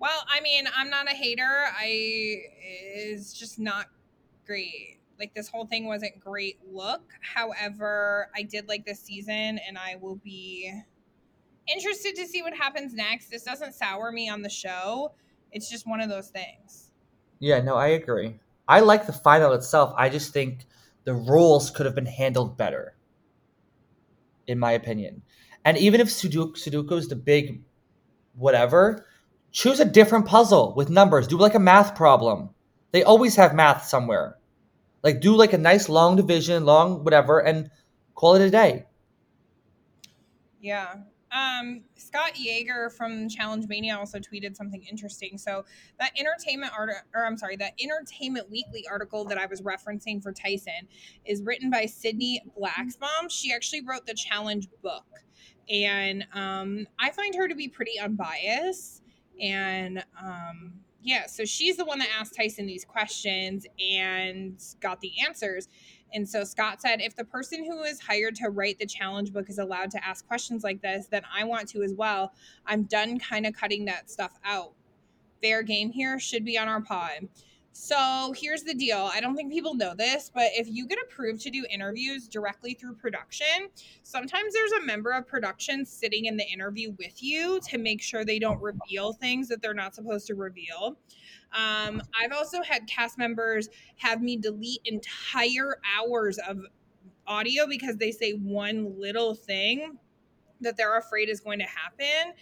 Well, 0.00 0.24
I 0.34 0.40
mean, 0.40 0.64
I'm 0.76 0.90
not 0.90 1.06
a 1.10 1.14
hater. 1.14 1.66
I 1.78 2.42
is 2.94 3.32
just 3.32 3.58
not 3.58 3.86
great. 4.46 4.98
Like 5.18 5.34
this 5.34 5.48
whole 5.48 5.66
thing 5.66 5.86
wasn't 5.86 6.18
great 6.18 6.58
look. 6.72 7.02
However, 7.20 8.30
I 8.34 8.42
did 8.42 8.66
like 8.66 8.86
this 8.86 9.00
season 9.00 9.60
and 9.68 9.76
I 9.76 9.96
will 10.00 10.16
be 10.16 10.72
interested 11.72 12.14
to 12.16 12.26
see 12.26 12.42
what 12.42 12.54
happens 12.54 12.94
next. 12.94 13.30
This 13.30 13.42
doesn't 13.42 13.74
sour 13.74 14.12
me 14.12 14.28
on 14.28 14.42
the 14.42 14.48
show. 14.48 15.12
It's 15.52 15.68
just 15.68 15.86
one 15.86 16.00
of 16.00 16.08
those 16.08 16.28
things. 16.28 16.90
Yeah, 17.38 17.60
no, 17.60 17.74
I 17.74 17.88
agree. 17.88 18.38
I 18.68 18.80
like 18.80 19.06
the 19.06 19.12
final 19.12 19.52
itself. 19.52 19.92
I 19.96 20.08
just 20.08 20.32
think 20.32 20.66
the 21.04 21.14
rules 21.14 21.70
could 21.70 21.86
have 21.86 21.94
been 21.94 22.06
handled 22.06 22.56
better, 22.56 22.94
in 24.46 24.58
my 24.58 24.72
opinion. 24.72 25.22
And 25.64 25.76
even 25.78 26.00
if 26.00 26.08
Sudoku, 26.08 26.52
Sudoku 26.52 26.92
is 26.92 27.08
the 27.08 27.16
big 27.16 27.62
whatever, 28.34 29.06
choose 29.50 29.80
a 29.80 29.84
different 29.84 30.26
puzzle 30.26 30.74
with 30.76 30.90
numbers. 30.90 31.26
Do 31.26 31.36
like 31.36 31.54
a 31.54 31.58
math 31.58 31.94
problem. 31.94 32.50
They 32.92 33.02
always 33.02 33.36
have 33.36 33.54
math 33.54 33.84
somewhere. 33.84 34.36
Like 35.02 35.20
do 35.20 35.34
like 35.34 35.52
a 35.52 35.58
nice 35.58 35.88
long 35.88 36.16
division, 36.16 36.64
long 36.64 37.04
whatever, 37.04 37.40
and 37.40 37.70
call 38.14 38.34
it 38.34 38.42
a 38.42 38.50
day. 38.50 38.86
Yeah. 40.60 40.94
Um, 41.32 41.82
Scott 41.96 42.38
Yager 42.38 42.90
from 42.90 43.28
Challenge 43.28 43.66
Mania 43.68 43.96
also 43.96 44.18
tweeted 44.18 44.56
something 44.56 44.82
interesting. 44.82 45.38
So 45.38 45.64
that 45.98 46.12
entertainment 46.18 46.72
art, 46.76 46.90
or 47.14 47.26
I'm 47.26 47.36
sorry, 47.36 47.56
that 47.56 47.74
Entertainment 47.80 48.50
Weekly 48.50 48.84
article 48.90 49.24
that 49.26 49.38
I 49.38 49.46
was 49.46 49.62
referencing 49.62 50.22
for 50.22 50.32
Tyson 50.32 50.88
is 51.24 51.42
written 51.42 51.70
by 51.70 51.86
Sydney 51.86 52.42
Bucksbaum. 52.60 53.30
She 53.30 53.52
actually 53.52 53.82
wrote 53.82 54.06
the 54.06 54.14
challenge 54.14 54.68
book, 54.82 55.06
and 55.68 56.26
um, 56.34 56.86
I 56.98 57.10
find 57.10 57.34
her 57.36 57.48
to 57.48 57.54
be 57.54 57.68
pretty 57.68 57.98
unbiased. 57.98 59.02
And 59.40 60.04
um, 60.20 60.72
yeah, 61.02 61.26
so 61.26 61.44
she's 61.44 61.76
the 61.76 61.84
one 61.84 61.98
that 62.00 62.08
asked 62.18 62.36
Tyson 62.36 62.66
these 62.66 62.84
questions 62.84 63.66
and 63.80 64.60
got 64.80 65.00
the 65.00 65.12
answers. 65.26 65.68
And 66.12 66.28
so 66.28 66.44
Scott 66.44 66.80
said, 66.80 67.00
if 67.00 67.16
the 67.16 67.24
person 67.24 67.64
who 67.64 67.82
is 67.82 68.00
hired 68.00 68.34
to 68.36 68.50
write 68.50 68.78
the 68.78 68.86
challenge 68.86 69.32
book 69.32 69.48
is 69.48 69.58
allowed 69.58 69.90
to 69.92 70.04
ask 70.04 70.26
questions 70.26 70.64
like 70.64 70.82
this, 70.82 71.06
then 71.06 71.22
I 71.32 71.44
want 71.44 71.68
to 71.70 71.82
as 71.82 71.94
well. 71.94 72.32
I'm 72.66 72.84
done 72.84 73.18
kind 73.18 73.46
of 73.46 73.54
cutting 73.54 73.84
that 73.86 74.10
stuff 74.10 74.32
out. 74.44 74.72
Fair 75.42 75.62
game 75.62 75.90
here 75.90 76.18
should 76.18 76.44
be 76.44 76.58
on 76.58 76.68
our 76.68 76.80
pod. 76.80 77.28
So 77.72 78.34
here's 78.36 78.64
the 78.64 78.74
deal. 78.74 79.08
I 79.12 79.20
don't 79.20 79.36
think 79.36 79.52
people 79.52 79.74
know 79.74 79.94
this, 79.94 80.30
but 80.34 80.48
if 80.54 80.66
you 80.68 80.86
get 80.88 80.98
approved 81.02 81.40
to 81.42 81.50
do 81.50 81.64
interviews 81.70 82.26
directly 82.26 82.74
through 82.74 82.96
production, 82.96 83.68
sometimes 84.02 84.52
there's 84.52 84.72
a 84.72 84.84
member 84.84 85.12
of 85.12 85.28
production 85.28 85.86
sitting 85.86 86.24
in 86.24 86.36
the 86.36 86.44
interview 86.44 86.92
with 86.98 87.22
you 87.22 87.60
to 87.68 87.78
make 87.78 88.02
sure 88.02 88.24
they 88.24 88.40
don't 88.40 88.60
reveal 88.60 89.12
things 89.12 89.46
that 89.48 89.62
they're 89.62 89.72
not 89.72 89.94
supposed 89.94 90.26
to 90.26 90.34
reveal. 90.34 90.98
Um, 91.52 92.02
I've 92.18 92.32
also 92.32 92.62
had 92.62 92.86
cast 92.86 93.18
members 93.18 93.68
have 93.96 94.22
me 94.22 94.36
delete 94.36 94.80
entire 94.84 95.80
hours 95.96 96.38
of 96.38 96.60
audio 97.26 97.66
because 97.66 97.96
they 97.96 98.12
say 98.12 98.32
one 98.32 98.98
little 98.98 99.34
thing 99.34 99.98
that 100.60 100.76
they're 100.76 100.98
afraid 100.98 101.28
is 101.28 101.40
going 101.40 101.58
to 101.58 101.64
happen. 101.64 102.34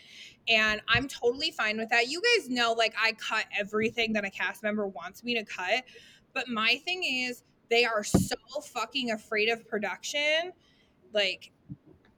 And 0.49 0.81
I'm 0.89 1.09
totally 1.09 1.51
fine 1.51 1.79
with 1.79 1.91
that. 1.91 2.09
You 2.09 2.21
guys 2.21 2.49
know, 2.49 2.73
like, 2.73 2.95
I 3.01 3.13
cut 3.13 3.45
everything 3.59 4.13
that 4.15 4.25
a 4.25 4.31
cast 4.31 4.63
member 4.63 4.87
wants 4.87 5.23
me 5.23 5.35
to 5.35 5.45
cut. 5.45 5.85
But 6.35 6.49
my 6.49 6.81
thing 6.85 7.05
is, 7.05 7.45
they 7.71 7.85
are 7.85 8.03
so 8.03 8.37
fucking 8.73 9.11
afraid 9.11 9.51
of 9.51 9.69
production. 9.69 10.53
Like, 11.13 11.53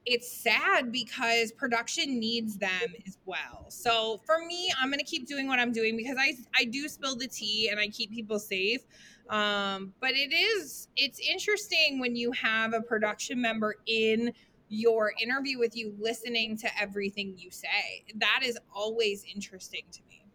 it's 0.05 0.31
sad 0.31 0.91
because 0.91 1.51
production 1.51 2.19
needs 2.19 2.57
them 2.57 2.93
as 3.07 3.17
well. 3.25 3.65
So 3.69 4.19
for 4.25 4.43
me, 4.45 4.71
I'm 4.79 4.89
gonna 4.89 5.03
keep 5.03 5.27
doing 5.27 5.47
what 5.47 5.59
I'm 5.59 5.71
doing 5.71 5.95
because 5.95 6.17
I 6.19 6.33
I 6.55 6.65
do 6.65 6.87
spill 6.87 7.15
the 7.15 7.27
tea 7.27 7.69
and 7.69 7.79
I 7.79 7.87
keep 7.87 8.11
people 8.11 8.39
safe. 8.39 8.81
Um, 9.29 9.93
but 10.01 10.11
it 10.11 10.33
is 10.33 10.87
it's 10.95 11.19
interesting 11.19 11.99
when 11.99 12.15
you 12.15 12.31
have 12.31 12.73
a 12.73 12.81
production 12.81 13.39
member 13.41 13.75
in 13.85 14.33
your 14.69 15.13
interview 15.21 15.59
with 15.59 15.75
you 15.75 15.93
listening 15.99 16.57
to 16.57 16.69
everything 16.79 17.35
you 17.37 17.51
say. 17.51 18.03
That 18.15 18.39
is 18.43 18.57
always 18.73 19.25
interesting 19.33 19.83
to 19.91 19.99
me. 20.09 20.25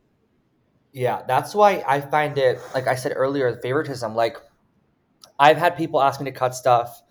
Yeah, 0.93 1.23
that's 1.27 1.55
why 1.55 1.83
I 1.87 2.01
find 2.01 2.39
it 2.39 2.61
like 2.73 2.87
I 2.87 2.95
said 2.95 3.13
earlier, 3.17 3.57
favoritism. 3.57 4.15
Like 4.15 4.37
I've 5.39 5.57
had 5.57 5.77
people 5.77 6.01
ask 6.01 6.21
me 6.21 6.31
to 6.31 6.37
cut 6.37 6.55
stuff, 6.55 7.03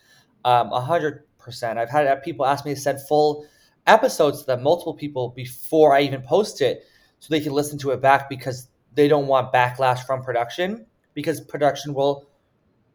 um, 0.45 0.71
a 0.71 0.79
hundred 0.79 1.25
percent. 1.45 1.79
I've 1.79 1.89
had 1.89 2.21
people 2.23 2.45
ask 2.45 2.65
me 2.65 2.73
to 2.73 2.79
send 2.79 2.99
full 3.07 3.47
episodes 3.87 4.41
to 4.41 4.47
them, 4.47 4.63
multiple 4.63 4.93
people 4.93 5.29
before 5.29 5.95
I 5.95 6.01
even 6.01 6.21
post 6.21 6.59
it, 6.61 6.83
so 7.19 7.27
they 7.29 7.39
can 7.39 7.53
listen 7.53 7.77
to 7.79 7.91
it 7.91 8.01
back 8.01 8.27
because 8.27 8.67
they 8.93 9.07
don't 9.07 9.27
want 9.27 9.53
backlash 9.53 10.05
from 10.05 10.23
production 10.23 10.85
because 11.13 11.39
production 11.39 11.93
will, 11.93 12.27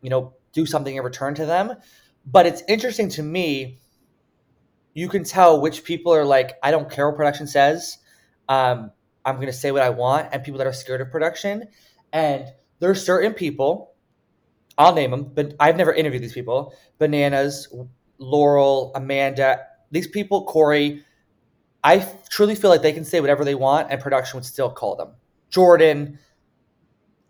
you 0.02 0.10
know, 0.10 0.34
do 0.52 0.66
something 0.66 0.94
in 0.94 1.02
return 1.02 1.34
to 1.36 1.46
them. 1.46 1.74
But 2.26 2.46
it's 2.46 2.62
interesting 2.68 3.08
to 3.10 3.22
me. 3.22 3.78
You 4.92 5.08
can 5.08 5.24
tell 5.24 5.60
which 5.60 5.84
people 5.84 6.12
are 6.12 6.24
like, 6.24 6.58
I 6.62 6.70
don't 6.70 6.90
care 6.90 7.08
what 7.08 7.16
production 7.16 7.46
says. 7.46 7.98
Um, 8.48 8.90
I'm 9.24 9.36
going 9.36 9.46
to 9.46 9.52
say 9.52 9.70
what 9.70 9.82
I 9.82 9.90
want, 9.90 10.28
and 10.32 10.42
people 10.42 10.58
that 10.58 10.66
are 10.66 10.72
scared 10.72 11.00
of 11.00 11.10
production. 11.10 11.68
And 12.12 12.46
there 12.80 12.90
are 12.90 12.94
certain 12.94 13.34
people, 13.34 13.92
I'll 14.76 14.94
name 14.94 15.10
them, 15.12 15.30
but 15.32 15.54
I've 15.60 15.76
never 15.76 15.92
interviewed 15.92 16.22
these 16.22 16.32
people. 16.32 16.74
Bananas, 16.98 17.72
Laurel, 18.20 18.92
Amanda, 18.94 19.66
these 19.90 20.06
people, 20.06 20.44
Corey, 20.44 21.04
I 21.82 22.06
truly 22.28 22.54
feel 22.54 22.70
like 22.70 22.82
they 22.82 22.92
can 22.92 23.04
say 23.04 23.20
whatever 23.20 23.44
they 23.44 23.54
want, 23.54 23.90
and 23.90 24.00
production 24.00 24.36
would 24.36 24.44
still 24.44 24.70
call 24.70 24.94
them. 24.94 25.08
Jordan, 25.48 26.18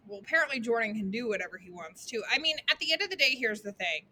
Well, 0.07 0.18
apparently 0.18 0.61
Jordan 0.61 0.95
can 0.95 1.11
do 1.11 1.28
whatever 1.28 1.57
he 1.57 1.70
wants 1.70 2.05
to. 2.07 2.22
I 2.30 2.38
mean, 2.38 2.57
at 2.70 2.78
the 2.80 2.93
end 2.93 3.01
of 3.01 3.11
the 3.11 3.16
day, 3.16 3.36
here's 3.38 3.62
the 3.62 3.72
thing. 3.72 4.03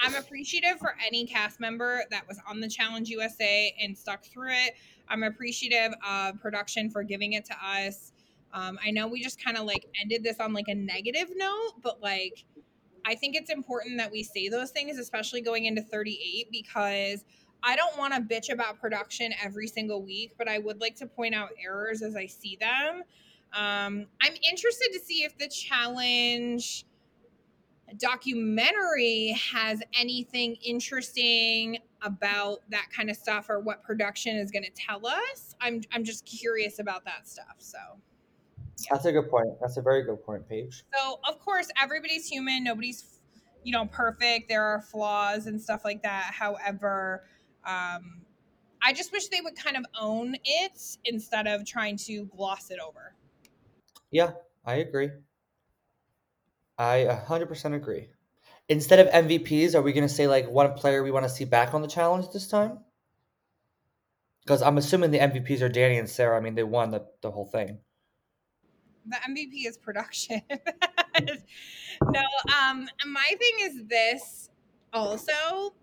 I'm 0.00 0.14
appreciative 0.14 0.78
for 0.78 0.94
any 1.04 1.24
cast 1.24 1.60
member 1.60 2.02
that 2.10 2.26
was 2.28 2.38
on 2.46 2.60
the 2.60 2.68
Challenge 2.68 3.08
USA 3.08 3.74
and 3.80 3.96
stuck 3.96 4.24
through 4.24 4.50
it. 4.50 4.74
I'm 5.08 5.22
appreciative 5.22 5.94
of 6.06 6.40
production 6.40 6.90
for 6.90 7.02
giving 7.02 7.32
it 7.32 7.44
to 7.46 7.54
us. 7.64 8.12
Um, 8.52 8.78
I 8.84 8.90
know 8.90 9.08
we 9.08 9.22
just 9.22 9.42
kind 9.42 9.56
of 9.56 9.64
like 9.64 9.86
ended 10.00 10.22
this 10.22 10.40
on 10.40 10.52
like 10.52 10.68
a 10.68 10.74
negative 10.74 11.28
note, 11.34 11.74
but 11.82 12.00
like 12.02 12.44
I 13.08 13.14
think 13.14 13.34
it's 13.34 13.50
important 13.50 13.96
that 13.96 14.12
we 14.12 14.22
say 14.22 14.50
those 14.50 14.70
things, 14.70 14.98
especially 14.98 15.40
going 15.40 15.64
into 15.64 15.80
38, 15.80 16.48
because 16.52 17.24
I 17.62 17.74
don't 17.74 17.96
want 17.96 18.12
to 18.12 18.20
bitch 18.20 18.52
about 18.52 18.78
production 18.78 19.32
every 19.42 19.66
single 19.66 20.02
week, 20.02 20.34
but 20.36 20.46
I 20.46 20.58
would 20.58 20.78
like 20.78 20.94
to 20.96 21.06
point 21.06 21.34
out 21.34 21.48
errors 21.64 22.02
as 22.02 22.14
I 22.14 22.26
see 22.26 22.58
them. 22.60 23.02
Um, 23.54 24.06
I'm 24.20 24.34
interested 24.50 24.90
to 24.92 25.00
see 25.00 25.24
if 25.24 25.38
the 25.38 25.48
challenge 25.48 26.84
documentary 27.96 29.34
has 29.52 29.80
anything 29.98 30.56
interesting 30.56 31.78
about 32.02 32.58
that 32.68 32.88
kind 32.94 33.08
of 33.08 33.16
stuff 33.16 33.48
or 33.48 33.58
what 33.58 33.82
production 33.82 34.36
is 34.36 34.50
going 34.50 34.64
to 34.64 34.70
tell 34.70 35.06
us. 35.06 35.54
I'm 35.62 35.80
I'm 35.92 36.04
just 36.04 36.26
curious 36.26 36.78
about 36.78 37.06
that 37.06 37.26
stuff. 37.26 37.56
So 37.56 37.78
that's 38.90 39.04
a 39.04 39.12
good 39.12 39.28
point. 39.30 39.48
That's 39.60 39.76
a 39.76 39.82
very 39.82 40.04
good 40.04 40.22
point, 40.24 40.48
Paige. 40.48 40.84
so 40.94 41.20
of 41.28 41.38
course 41.40 41.68
everybody's 41.80 42.26
human, 42.28 42.64
nobody's 42.64 43.20
you 43.64 43.72
know 43.72 43.86
perfect. 43.86 44.48
There 44.48 44.64
are 44.64 44.80
flaws 44.80 45.46
and 45.46 45.60
stuff 45.60 45.84
like 45.84 46.02
that. 46.02 46.32
However, 46.34 47.24
um 47.64 48.22
I 48.82 48.92
just 48.92 49.12
wish 49.12 49.28
they 49.28 49.40
would 49.40 49.56
kind 49.56 49.76
of 49.76 49.84
own 50.00 50.36
it 50.44 50.80
instead 51.04 51.46
of 51.46 51.66
trying 51.66 51.96
to 51.98 52.26
gloss 52.26 52.70
it 52.70 52.78
over. 52.78 53.14
Yeah, 54.10 54.32
I 54.64 54.76
agree. 54.76 55.10
I 56.78 57.24
100% 57.26 57.74
agree. 57.74 58.08
Instead 58.68 59.00
of 59.00 59.08
MVPs, 59.24 59.74
are 59.74 59.82
we 59.82 59.92
going 59.92 60.06
to 60.06 60.12
say 60.12 60.28
like 60.28 60.48
one 60.48 60.72
player 60.74 61.02
we 61.02 61.10
want 61.10 61.24
to 61.24 61.30
see 61.30 61.44
back 61.44 61.74
on 61.74 61.82
the 61.82 61.88
challenge 61.88 62.26
this 62.32 62.46
time? 62.46 62.78
Because 64.44 64.62
I'm 64.62 64.78
assuming 64.78 65.10
the 65.10 65.18
MVPs 65.18 65.60
are 65.60 65.68
Danny 65.68 65.98
and 65.98 66.08
Sarah. 66.08 66.36
I 66.36 66.40
mean, 66.40 66.54
they 66.54 66.62
won 66.62 66.90
the, 66.90 67.04
the 67.20 67.30
whole 67.30 67.46
thing. 67.46 67.80
The 69.08 69.16
MVP 69.16 69.66
is 69.66 69.76
production. 69.76 70.42
no, 71.20 72.22
um, 72.62 72.88
my 73.06 73.32
thing 73.38 73.54
is 73.60 73.84
this 73.86 74.50
also. 74.92 75.74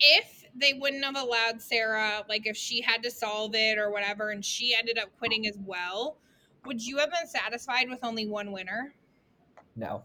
If 0.00 0.44
they 0.56 0.72
wouldn't 0.74 1.04
have 1.04 1.16
allowed 1.16 1.62
Sarah, 1.62 2.24
like 2.28 2.46
if 2.46 2.56
she 2.56 2.80
had 2.80 3.02
to 3.04 3.10
solve 3.10 3.54
it 3.54 3.78
or 3.78 3.90
whatever, 3.90 4.30
and 4.30 4.44
she 4.44 4.74
ended 4.76 4.98
up 4.98 5.08
quitting 5.18 5.46
as 5.46 5.56
well, 5.64 6.18
would 6.66 6.84
you 6.84 6.98
have 6.98 7.10
been 7.10 7.28
satisfied 7.28 7.88
with 7.88 8.00
only 8.02 8.26
one 8.26 8.50
winner? 8.52 8.94
No. 9.76 10.02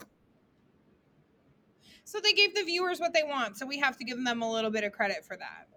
So 2.03 2.19
they 2.19 2.33
gave 2.33 2.55
the 2.55 2.63
viewers 2.63 2.99
what 2.99 3.13
they 3.13 3.23
want, 3.23 3.57
so 3.57 3.65
we 3.65 3.77
have 3.79 3.97
to 3.97 4.03
give 4.03 4.23
them 4.23 4.41
a 4.41 4.51
little 4.51 4.71
bit 4.71 4.83
of 4.83 4.91
credit 4.91 5.23
for 5.25 5.37
that. 5.37 5.67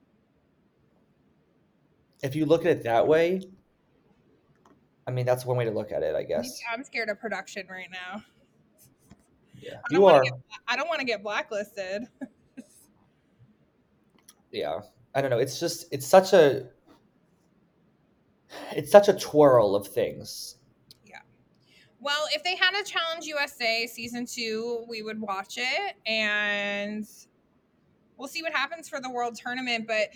If 2.22 2.36
you 2.36 2.46
look 2.46 2.64
at 2.64 2.70
it 2.70 2.82
that 2.84 3.06
way, 3.06 3.42
I 5.06 5.10
mean, 5.10 5.26
that's 5.26 5.44
one 5.44 5.56
way 5.56 5.64
to 5.64 5.70
look 5.70 5.92
at 5.92 6.02
it, 6.02 6.14
I 6.14 6.20
Maybe 6.20 6.28
guess. 6.28 6.60
I'm 6.72 6.84
scared 6.84 7.08
of 7.08 7.20
production 7.20 7.66
right 7.68 7.88
now. 7.90 8.22
Yeah, 9.60 9.74
I 9.74 9.80
you 9.90 10.06
are. 10.06 10.22
Get, 10.22 10.32
I 10.66 10.76
don't 10.76 10.88
want 10.88 11.00
to 11.00 11.06
get 11.06 11.22
blacklisted. 11.22 12.06
Yeah, 14.52 14.80
I 15.14 15.22
don't 15.22 15.30
know. 15.30 15.38
It's 15.38 15.58
just 15.58 15.86
it's 15.90 16.06
such 16.06 16.34
a 16.34 16.68
it's 18.72 18.92
such 18.92 19.08
a 19.08 19.14
twirl 19.14 19.74
of 19.74 19.88
things. 19.88 20.56
Yeah. 21.06 21.20
Well, 22.00 22.26
if 22.34 22.44
they 22.44 22.54
had 22.54 22.74
a 22.78 22.84
Challenge 22.84 23.24
USA 23.24 23.86
season 23.86 24.26
two, 24.26 24.84
we 24.88 25.02
would 25.02 25.20
watch 25.20 25.54
it 25.56 25.96
and 26.06 27.06
we'll 28.18 28.28
see 28.28 28.42
what 28.42 28.52
happens 28.52 28.88
for 28.90 29.00
the 29.00 29.10
world 29.10 29.36
tournament. 29.36 29.86
But 29.86 30.10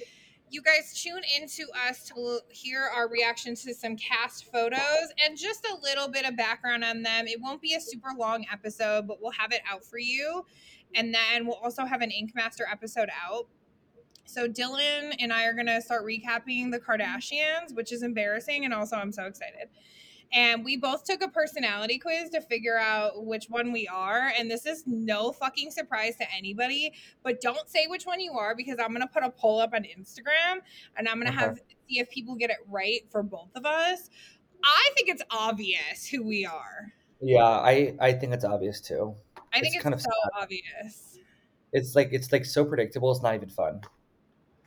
you 0.50 0.62
guys 0.62 1.00
tune 1.00 1.22
into 1.38 1.66
us 1.88 2.04
to 2.08 2.40
hear 2.50 2.82
our 2.94 3.08
reaction 3.08 3.54
to 3.56 3.74
some 3.74 3.96
cast 3.96 4.50
photos 4.52 5.12
and 5.24 5.36
just 5.36 5.66
a 5.66 5.76
little 5.82 6.08
bit 6.08 6.24
of 6.24 6.36
background 6.36 6.84
on 6.84 7.02
them. 7.02 7.26
It 7.26 7.40
won't 7.40 7.60
be 7.60 7.74
a 7.74 7.80
super 7.80 8.10
long 8.16 8.46
episode, 8.52 9.06
but 9.08 9.20
we'll 9.20 9.32
have 9.32 9.52
it 9.52 9.62
out 9.70 9.84
for 9.84 9.98
you. 9.98 10.44
And 10.94 11.12
then 11.12 11.46
we'll 11.46 11.56
also 11.56 11.84
have 11.84 12.00
an 12.00 12.10
Ink 12.10 12.32
Master 12.34 12.66
episode 12.70 13.08
out. 13.26 13.48
So 14.24 14.48
Dylan 14.48 15.14
and 15.18 15.32
I 15.32 15.44
are 15.44 15.52
gonna 15.52 15.80
start 15.80 16.04
recapping 16.04 16.70
the 16.70 16.80
Kardashians, 16.80 17.74
which 17.74 17.92
is 17.92 18.02
embarrassing, 18.02 18.64
and 18.64 18.74
also 18.74 18.96
I'm 18.96 19.12
so 19.12 19.24
excited. 19.24 19.68
And 20.32 20.64
we 20.64 20.76
both 20.76 21.04
took 21.04 21.22
a 21.22 21.28
personality 21.28 21.98
quiz 21.98 22.30
to 22.30 22.40
figure 22.40 22.76
out 22.78 23.24
which 23.24 23.46
one 23.48 23.72
we 23.72 23.86
are. 23.88 24.32
And 24.38 24.50
this 24.50 24.66
is 24.66 24.82
no 24.86 25.32
fucking 25.32 25.70
surprise 25.70 26.16
to 26.16 26.26
anybody. 26.36 26.92
But 27.22 27.40
don't 27.40 27.68
say 27.70 27.86
which 27.86 28.04
one 28.06 28.20
you 28.20 28.32
are 28.32 28.54
because 28.56 28.78
I'm 28.80 28.92
gonna 28.92 29.06
put 29.06 29.22
a 29.22 29.30
poll 29.30 29.60
up 29.60 29.72
on 29.72 29.84
Instagram 29.84 30.60
and 30.96 31.08
I'm 31.08 31.18
gonna 31.18 31.30
Okay. 31.30 31.38
have 31.38 31.58
see 31.88 32.00
if 32.00 32.10
people 32.10 32.34
get 32.34 32.50
it 32.50 32.58
right 32.68 33.00
for 33.10 33.22
both 33.22 33.50
of 33.54 33.64
us. 33.64 34.10
I 34.64 34.90
think 34.96 35.08
it's 35.08 35.22
obvious 35.30 36.06
who 36.10 36.24
we 36.24 36.44
are. 36.44 36.92
Yeah, 37.20 37.44
I 37.44 37.94
I 38.00 38.12
think 38.12 38.34
it's 38.34 38.44
obvious 38.44 38.80
too. 38.80 39.14
I 39.52 39.60
think 39.60 39.66
It's 39.68 39.76
it's, 39.76 39.82
kind 39.84 39.94
of 39.94 40.02
so 40.02 40.10
sad. 40.24 40.42
obvious. 40.42 41.18
It's 41.72 41.94
like 41.94 42.08
it's 42.12 42.32
like 42.32 42.44
so 42.44 42.64
predictable. 42.64 43.10
It's 43.12 43.22
not 43.22 43.34
even 43.36 43.48
fun. 43.48 43.80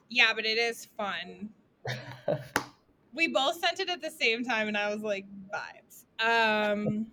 Yeah, 0.10 0.34
but 0.34 0.46
it 0.46 0.58
is 0.58 0.86
fun. 0.98 1.50
we 3.20 3.28
both 3.28 3.60
sent 3.60 3.82
it 3.82 3.90
at 3.90 4.02
the 4.02 4.10
same 4.10 4.46
time 4.46 4.70
and 4.70 4.78
I 4.78 4.94
was 4.94 5.02
like, 5.04 5.26
vibes. 5.54 6.04
Um 6.26 7.08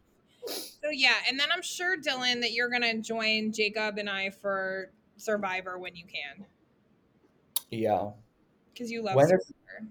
so 0.46 0.90
yeah, 0.92 1.14
and 1.28 1.38
then 1.40 1.48
I'm 1.52 1.62
sure 1.62 1.96
Dylan 1.96 2.40
that 2.42 2.52
you're 2.52 2.70
gonna 2.70 2.98
join 3.00 3.52
Jacob 3.52 3.98
and 3.98 4.08
I 4.08 4.30
for 4.30 4.92
Survivor 5.16 5.78
when 5.78 5.96
you 5.96 6.04
can. 6.04 6.46
Yeah, 7.72 8.10
Because 8.72 8.88
you 8.92 9.02
love 9.02 9.16
When 9.16 9.26
Survivor. 9.26 9.88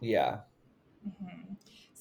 yeah. 0.00 0.38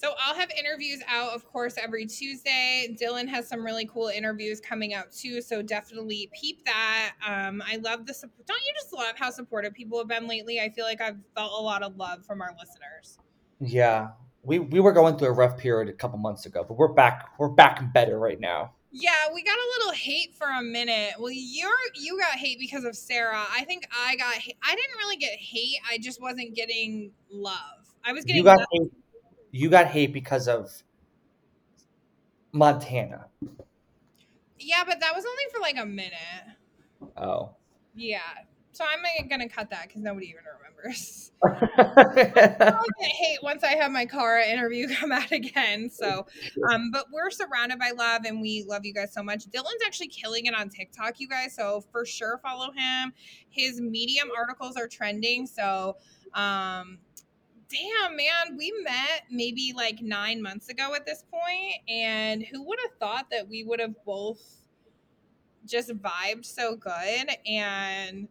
So 0.06 0.14
I'll 0.20 0.36
have 0.36 0.51
interviews 0.51 1.01
out, 1.08 1.34
of 1.34 1.51
course, 1.51 1.78
every 1.82 2.06
Tuesday. 2.06 2.95
Dylan 3.01 3.28
has 3.28 3.47
some 3.47 3.66
really 3.66 3.88
cool 3.88 4.10
interviews 4.10 4.62
coming 4.62 4.93
out 4.93 5.12
too, 5.12 5.41
so 5.41 5.64
definitely 5.64 6.30
peep 6.39 6.64
that. 6.66 7.14
Um, 7.28 7.64
I 7.66 7.78
love 7.78 8.06
the 8.06 8.14
support. 8.14 8.45
Don't 8.45 8.62
you 8.62 8.72
just 8.80 8.93
love 8.93 9.16
how 9.18 9.32
supportive 9.32 9.74
people 9.74 9.97
have 9.97 10.08
been 10.08 10.28
lately? 10.28 10.60
I 10.60 10.70
feel 10.70 10.86
like 10.86 11.01
I've 11.01 11.18
felt 11.34 11.53
a 11.60 11.64
lot 11.64 11.82
of 11.82 11.97
love 11.97 12.24
from 12.24 12.43
our 12.43 12.51
listeners. 12.51 13.18
Yeah, 13.60 14.10
we 14.43 14.60
we 14.60 14.80
were 14.80 14.91
going 14.91 15.18
through 15.18 15.30
a 15.30 15.34
rough 15.34 15.58
period 15.58 15.89
a 15.89 15.93
couple 15.93 16.20
months 16.20 16.45
ago, 16.45 16.64
but 16.68 16.78
we're 16.78 16.93
back. 16.93 17.30
We're 17.39 17.49
back 17.49 17.80
and 17.80 17.91
better 17.91 18.20
right 18.20 18.39
now. 18.39 18.74
Yeah, 18.91 19.10
we 19.34 19.41
got 19.41 19.58
a 19.58 19.68
little 19.80 19.93
hate 19.93 20.36
for 20.36 20.47
a 20.47 20.62
minute. 20.62 21.14
Well, 21.18 21.32
you're 21.34 21.72
you 21.95 22.20
got 22.20 22.38
hate 22.38 22.60
because 22.60 22.84
of 22.84 22.95
Sarah. 22.95 23.43
I 23.51 23.64
think 23.64 23.88
I 23.91 24.16
got. 24.18 24.36
I 24.36 24.76
didn't 24.76 24.97
really 24.99 25.18
get 25.18 25.34
hate. 25.39 25.80
I 25.89 25.97
just 25.97 26.22
wasn't 26.22 26.53
getting 26.53 27.10
love. 27.32 27.56
I 28.03 28.14
was 28.14 28.24
getting 28.24 28.38
You 28.38 28.43
got 28.43 28.60
love. 28.60 28.68
hate, 28.72 28.91
you 29.56 29.70
got 29.70 29.88
hate 29.88 30.12
because 30.12 30.49
of 30.49 30.70
Montana. 32.51 33.28
Yeah, 34.60 34.84
but 34.86 34.99
that 34.99 35.16
was 35.16 35.24
only 35.26 35.43
for 35.53 35.62
like 35.62 35.78
a 35.78 35.86
minute. 35.86 36.58
Oh, 37.16 37.51
Yeah. 37.95 38.20
So 38.74 38.84
I'm 38.84 38.99
like, 39.01 39.30
gonna 39.30 39.47
cut 39.47 39.70
that 39.70 39.88
because 39.88 40.01
nobody 40.01 40.28
even 40.28 40.41
remembers. 40.60 41.32
I'll 41.45 42.84
get 42.99 43.10
hate 43.10 43.39
once 43.41 43.64
I 43.64 43.76
have 43.76 43.93
my 43.93 44.06
Cara 44.06 44.45
interview 44.45 44.93
come 44.99 45.14
out 45.14 45.32
again. 45.32 45.89
So, 45.89 46.28
um, 46.70 46.91
but 46.91 47.06
we're 47.14 47.32
surrounded 47.32 47.80
by 47.80 47.91
love 47.97 48.26
and 48.26 48.41
we 48.41 48.66
love 48.68 48.84
you 48.84 48.93
guys 48.93 49.14
so 49.14 49.24
much. 49.24 49.45
Dylan's 49.45 49.82
actually 49.86 50.10
killing 50.10 50.47
it 50.47 50.53
on 50.53 50.68
TikTok, 50.68 51.22
you 51.22 51.30
guys. 51.30 51.56
So 51.56 51.82
for 51.93 52.06
sure 52.06 52.39
follow 52.43 52.74
him. 52.74 53.14
His 53.47 53.80
medium 53.80 54.28
articles 54.38 54.76
are 54.76 54.89
trending. 54.89 55.47
So, 55.47 55.95
um, 56.34 56.97
damn 57.76 58.15
man, 58.15 58.57
we 58.57 58.73
met 58.84 59.23
maybe 59.30 59.73
like 59.76 60.01
nine 60.01 60.41
months 60.41 60.69
ago 60.69 60.93
at 60.95 61.05
this 61.05 61.23
point, 61.32 61.76
and 61.89 62.43
who 62.43 62.63
would 62.63 62.80
have 62.84 62.97
thought 62.99 63.30
that 63.32 63.47
we 63.47 63.63
would 63.63 63.80
have 63.80 63.95
both 64.05 64.39
just 65.65 65.89
vibed 65.89 66.45
so 66.45 66.76
good 66.76 67.28
and 67.47 68.28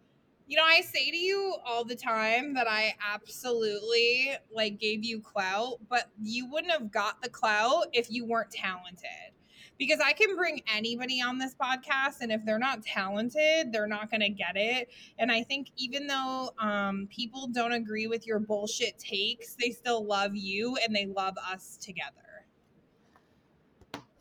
you 0.47 0.59
know, 0.59 0.65
I 0.65 0.83
say 0.83 1.11
to 1.11 1.17
you 1.17 1.55
all 1.65 1.85
the 1.85 1.95
time 1.95 2.55
that 2.55 2.69
I 2.69 2.95
absolutely 3.13 4.33
like 4.53 4.79
gave 4.79 5.03
you 5.03 5.21
clout, 5.21 5.79
but 5.89 6.11
you 6.21 6.51
wouldn't 6.51 6.73
have 6.73 6.93
got 6.93 7.23
the 7.23 7.31
clout 7.31 7.87
if 7.93 8.11
you 8.11 8.27
weren't 8.27 8.51
talented. 8.51 9.34
Because 9.79 10.01
I 10.01 10.13
can 10.13 10.37
bring 10.37 10.63
anybody 10.73 11.21
on 11.21 11.39
this 11.39 11.55
podcast, 11.55 12.21
and 12.21 12.31
if 12.31 12.45
they're 12.45 12.59
not 12.59 12.83
talented, 12.83 13.73
they're 13.73 13.89
not 13.89 14.11
going 14.11 14.21
to 14.21 14.29
get 14.29 14.57
it. 14.57 14.89
And 15.19 15.33
I 15.33 15.43
think 15.43 15.69
even 15.77 16.07
though 16.07 16.51
um, 16.59 17.09
people 17.11 17.49
don't 17.49 17.73
agree 17.73 18.07
with 18.07 18.27
your 18.27 18.39
bullshit 18.39 18.99
takes, 18.99 19.57
they 19.57 19.71
still 19.71 20.05
love 20.05 20.37
you 20.37 20.77
and 20.85 20.95
they 20.95 21.07
love 21.07 21.35
us 21.51 21.77
together. 21.81 22.13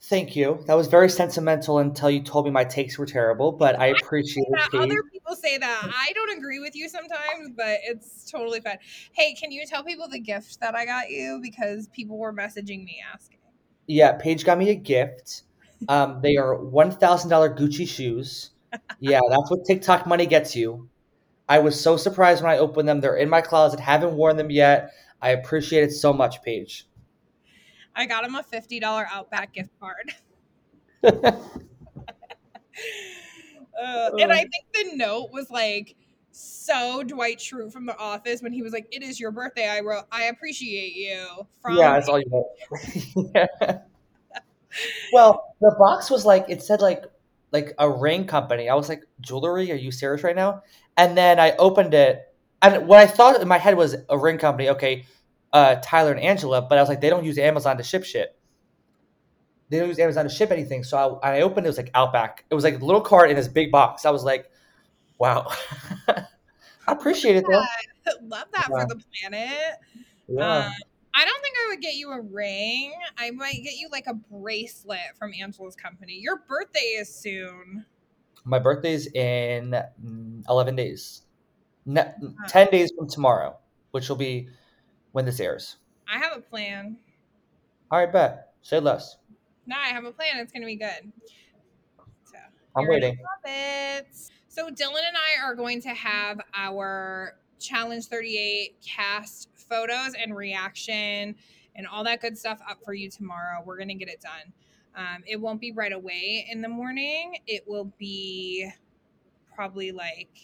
thank 0.02 0.36
you. 0.36 0.62
That 0.68 0.74
was 0.74 0.88
very 0.88 1.10
sentimental 1.10 1.80
until 1.80 2.10
you 2.10 2.22
told 2.22 2.46
me 2.46 2.52
my 2.52 2.66
takes 2.66 2.98
were 2.98 3.06
terrible, 3.06 3.52
but 3.52 3.80
I 3.80 3.88
appreciate 3.88 4.46
it. 4.50 4.76
Other 4.76 5.02
people 5.12 5.36
say 5.36 5.58
that. 5.58 5.90
I 5.94 6.12
don't 6.14 6.38
agree 6.38 6.60
with 6.60 6.76
you 6.76 6.90
sometimes, 6.90 7.52
but 7.56 7.80
it's 7.84 8.30
totally 8.30 8.60
fine. 8.60 8.80
Hey, 9.14 9.34
can 9.34 9.52
you 9.52 9.66
tell 9.66 9.84
people 9.84 10.08
the 10.10 10.20
gift 10.20 10.60
that 10.60 10.76
I 10.76 10.86
got 10.86 11.10
you? 11.10 11.40
Because 11.42 11.88
people 11.88 12.18
were 12.18 12.34
messaging 12.34 12.84
me 12.84 13.02
asking. 13.14 13.38
Yeah, 13.88 14.14
Paige 14.14 14.46
got 14.46 14.58
me 14.58 14.70
a 14.70 14.76
gift. 14.76 15.44
Um, 15.90 16.22
they 16.22 16.38
are 16.38 16.56
one 16.56 16.92
thousand 16.92 17.30
dollar 17.30 17.54
Gucci 17.54 17.88
shoes. 17.88 18.52
Yeah, 19.00 19.20
that's 19.30 19.52
what 19.52 19.66
TikTok 19.66 20.08
money 20.08 20.26
gets 20.26 20.56
you. 20.56 20.90
I 21.48 21.60
was 21.60 21.80
so 21.80 21.98
surprised 21.98 22.42
when 22.42 22.52
I 22.52 22.58
opened 22.58 22.88
them. 22.88 23.02
They're 23.02 23.18
in 23.18 23.30
my 23.30 23.42
closet. 23.42 23.80
Haven't 23.80 24.16
worn 24.16 24.38
them 24.38 24.50
yet. 24.50 24.92
I 25.22 25.30
appreciate 25.32 25.84
it 25.84 25.92
so 25.92 26.14
much, 26.14 26.42
Paige. 26.42 26.88
I 27.96 28.06
got 28.06 28.24
him 28.24 28.36
a 28.36 28.44
$50 28.44 29.06
Outback 29.12 29.54
gift 29.54 29.70
card. 29.80 30.14
Uh, 33.82 34.12
and 34.20 34.32
I 34.32 34.42
think 34.42 34.66
the 34.74 34.96
note 34.96 35.30
was 35.32 35.50
like 35.50 35.96
so 36.34 37.04
Dwight 37.04 37.38
Schrute 37.38 37.72
from 37.72 37.86
The 37.86 37.98
Office 37.98 38.42
when 38.42 38.52
he 38.52 38.62
was 38.62 38.74
like, 38.74 38.88
"It 38.92 39.04
is 39.04 39.20
your 39.20 39.32
birthday." 39.32 39.70
I 39.70 39.82
wrote, 39.82 40.06
"I 40.12 40.24
appreciate 40.26 40.96
you." 40.96 41.48
From 41.62 41.78
yeah, 41.78 41.94
that's 41.94 42.10
all 42.10 42.20
you 42.20 42.28
want. 42.30 42.48
Yeah. 43.36 43.80
Well, 45.12 45.54
the 45.62 45.76
box 45.78 46.10
was 46.10 46.26
like 46.26 46.46
it 46.50 46.64
said 46.64 46.82
like 46.82 47.06
like 47.52 47.76
a 47.78 47.88
ring 47.88 48.26
company. 48.26 48.70
I 48.70 48.74
was 48.74 48.90
like, 48.90 49.04
jewelry? 49.22 49.72
Are 49.72 49.76
you 49.76 49.92
serious 49.92 50.24
right 50.24 50.36
now? 50.36 50.64
And 50.98 51.16
then 51.16 51.40
I 51.40 51.52
opened 51.58 51.94
it, 51.94 52.24
and 52.60 52.88
what 52.88 52.98
I 52.98 53.06
thought 53.06 53.40
in 53.40 53.48
my 53.48 53.60
head 53.60 53.78
was 53.78 53.96
a 54.10 54.18
ring 54.18 54.40
company. 54.40 54.70
Okay, 54.70 55.06
uh, 55.54 55.76
Tyler 55.84 56.12
and 56.12 56.20
Angela, 56.20 56.64
but 56.64 56.80
I 56.80 56.82
was 56.82 56.90
like, 56.90 57.02
they 57.02 57.10
don't 57.12 57.24
use 57.24 57.38
Amazon 57.38 57.78
to 57.78 57.84
ship 57.84 58.04
shit. 58.04 58.36
They 59.70 59.78
don't 59.78 59.90
use 59.90 60.00
Amazon 60.00 60.24
to 60.24 60.30
ship 60.30 60.50
anything. 60.52 60.84
So 60.84 61.20
I, 61.22 61.38
I 61.38 61.42
opened 61.42 61.66
it, 61.66 61.70
it 61.70 61.70
was 61.70 61.78
like 61.78 61.92
Outback. 61.94 62.44
It 62.50 62.56
was 62.56 62.64
like 62.64 62.82
a 62.82 62.84
little 62.84 63.02
card 63.02 63.30
in 63.30 63.36
this 63.36 63.48
big 63.48 63.72
box. 63.72 64.06
I 64.06 64.10
was 64.10 64.24
like, 64.24 64.50
wow. 65.24 65.48
I 66.08 66.92
appreciate 66.92 67.38
it 67.38 67.46
though. 67.50 67.64
Love 68.24 68.48
that 68.52 68.68
Yeah. 68.70 68.82
for 68.82 68.88
the 68.90 69.04
planet. 69.22 69.78
Yeah. 70.28 70.66
Um, 70.66 70.72
I 71.16 71.26
don't 71.26 71.42
think 71.42 71.56
I 71.66 71.70
would 71.70 71.82
get 71.82 71.94
you 71.96 72.12
a 72.12 72.20
ring. 72.22 72.94
I 73.18 73.32
might 73.32 73.62
get 73.64 73.76
you 73.78 73.88
like 73.90 74.08
a 74.08 74.16
bracelet 74.16 75.16
from 75.18 75.32
Angela's 75.40 75.76
company. 75.76 76.20
Your 76.20 76.44
birthday 76.48 76.98
is 77.00 77.14
soon. 77.14 77.86
My 78.44 78.60
birthday 78.60 78.94
is 78.94 79.08
in 79.14 79.72
mm, 80.04 80.44
11 80.50 80.76
days. 80.76 81.22
Ne- 81.86 82.14
10 82.50 82.68
days 82.72 82.92
from 82.98 83.08
tomorrow, 83.08 83.58
which 83.92 84.10
will 84.10 84.18
be 84.18 84.50
when 85.14 85.24
this 85.24 85.40
airs. 85.40 85.78
I 86.14 86.18
have 86.18 86.36
a 86.36 86.42
plan. 86.42 86.98
All 87.92 88.00
right, 88.00 88.12
bet. 88.12 88.54
Say 88.62 88.80
less. 88.80 89.18
No, 89.68 89.78
I 89.78 89.90
have 89.90 90.04
a 90.04 90.12
plan. 90.12 90.38
It's 90.40 90.52
gonna 90.52 90.66
be 90.66 90.76
good. 90.76 91.14
So 92.26 92.38
I'm 92.76 92.88
waiting. 92.88 93.18
love 93.20 93.54
it. 93.54 94.08
So 94.54 94.68
Dylan 94.68 95.02
and 95.08 95.18
I 95.18 95.44
are 95.44 95.56
going 95.56 95.82
to 95.82 95.90
have 95.90 96.40
our 96.54 97.38
Challenge 97.60 98.06
38 98.06 98.76
cast 98.86 99.50
photos 99.56 100.14
and 100.14 100.36
reaction 100.38 101.36
and 101.76 101.88
all 101.92 102.04
that 102.04 102.22
good 102.22 102.38
stuff 102.38 102.60
up 102.70 102.78
for 102.86 102.94
you 102.94 103.10
tomorrow. 103.10 103.64
We're 103.66 103.80
gonna 103.80 103.96
get 103.96 104.10
it 104.10 104.22
done. 104.22 104.54
Um, 104.96 105.24
it 105.26 105.42
won't 105.42 105.60
be 105.60 105.72
right 105.72 105.92
away 105.92 106.46
in 106.52 106.62
the 106.62 106.70
morning. 106.70 107.38
It 107.48 107.64
will 107.68 107.92
be 107.98 108.70
probably 109.56 109.92
like 109.92 110.38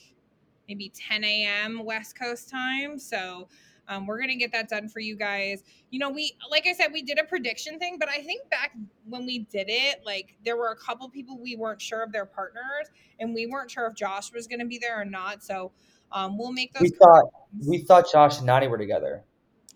maybe 0.67 0.89
10 0.89 1.23
a.m. 1.23 1.85
West 1.85 2.17
Coast 2.17 2.49
time. 2.49 2.97
So 2.97 3.47
Um, 3.89 4.05
we're 4.05 4.19
gonna 4.19 4.35
get 4.35 4.51
that 4.51 4.69
done 4.69 4.87
for 4.87 4.99
you 4.99 5.15
guys. 5.15 5.63
You 5.89 5.99
know, 5.99 6.09
we 6.09 6.37
like 6.49 6.67
I 6.67 6.73
said, 6.73 6.93
we 6.93 7.01
did 7.01 7.19
a 7.19 7.23
prediction 7.23 7.79
thing, 7.79 7.97
but 7.99 8.07
I 8.07 8.21
think 8.21 8.47
back 8.49 8.75
when 9.07 9.25
we 9.25 9.39
did 9.39 9.65
it, 9.67 10.03
like 10.05 10.35
there 10.45 10.55
were 10.55 10.69
a 10.69 10.75
couple 10.75 11.09
people 11.09 11.39
we 11.39 11.55
weren't 11.55 11.81
sure 11.81 12.03
of 12.03 12.11
their 12.11 12.25
partners, 12.25 12.87
and 13.19 13.33
we 13.33 13.47
weren't 13.47 13.71
sure 13.71 13.87
if 13.87 13.95
Josh 13.95 14.31
was 14.31 14.47
gonna 14.47 14.65
be 14.65 14.77
there 14.77 15.01
or 15.01 15.05
not. 15.05 15.43
So 15.43 15.71
um, 16.11 16.37
we'll 16.37 16.51
make 16.51 16.71
those. 16.73 16.83
We 16.83 16.89
thought 16.89 17.25
we 17.67 17.77
thought 17.79 18.11
Josh 18.11 18.37
and 18.37 18.45
Nani 18.45 18.67
were 18.67 18.77
together. 18.77 19.23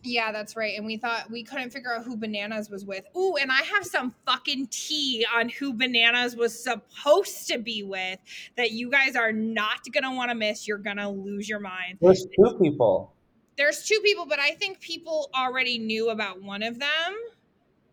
Yeah, 0.06 0.34
that's 0.34 0.58
right. 0.58 0.78
And 0.78 0.86
we 0.86 0.98
thought 0.98 1.32
we 1.32 1.44
couldn't 1.44 1.70
figure 1.70 1.96
out 1.96 2.04
who 2.04 2.18
Bananas 2.18 2.70
was 2.70 2.86
with. 2.86 3.06
Ooh, 3.16 3.38
and 3.38 3.52
I 3.52 3.62
have 3.62 3.86
some 3.86 4.14
fucking 4.26 4.68
tea 4.68 5.26
on 5.34 5.48
who 5.48 5.74
Bananas 5.74 6.36
was 6.36 6.62
supposed 6.62 7.48
to 7.48 7.58
be 7.58 7.84
with 7.84 8.20
that 8.58 8.72
you 8.72 8.92
guys 8.92 9.16
are 9.16 9.32
not 9.32 9.80
gonna 9.92 10.14
want 10.14 10.30
to 10.30 10.36
miss. 10.36 10.68
You're 10.68 10.78
gonna 10.78 11.10
lose 11.10 11.48
your 11.48 11.60
mind. 11.60 12.00
There's 12.02 12.28
two 12.38 12.60
people. 12.62 13.14
There's 13.58 13.84
two 13.84 14.00
people, 14.04 14.26
but 14.26 14.40
I 14.40 14.52
think 14.52 14.80
people 14.80 15.30
already 15.36 15.78
knew 15.78 16.10
about 16.10 16.42
one 16.42 16.64
of 16.64 16.80
them. 16.80 17.16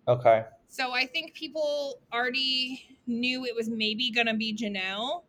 Okay. 0.08 0.44
So 0.68 0.92
I 0.92 1.06
think 1.06 1.34
people 1.34 2.00
already 2.12 2.84
knew 3.06 3.44
it 3.44 3.54
was 3.54 3.68
maybe 3.68 4.10
gonna 4.10 4.34
be 4.34 4.54
Janelle, 4.54 5.24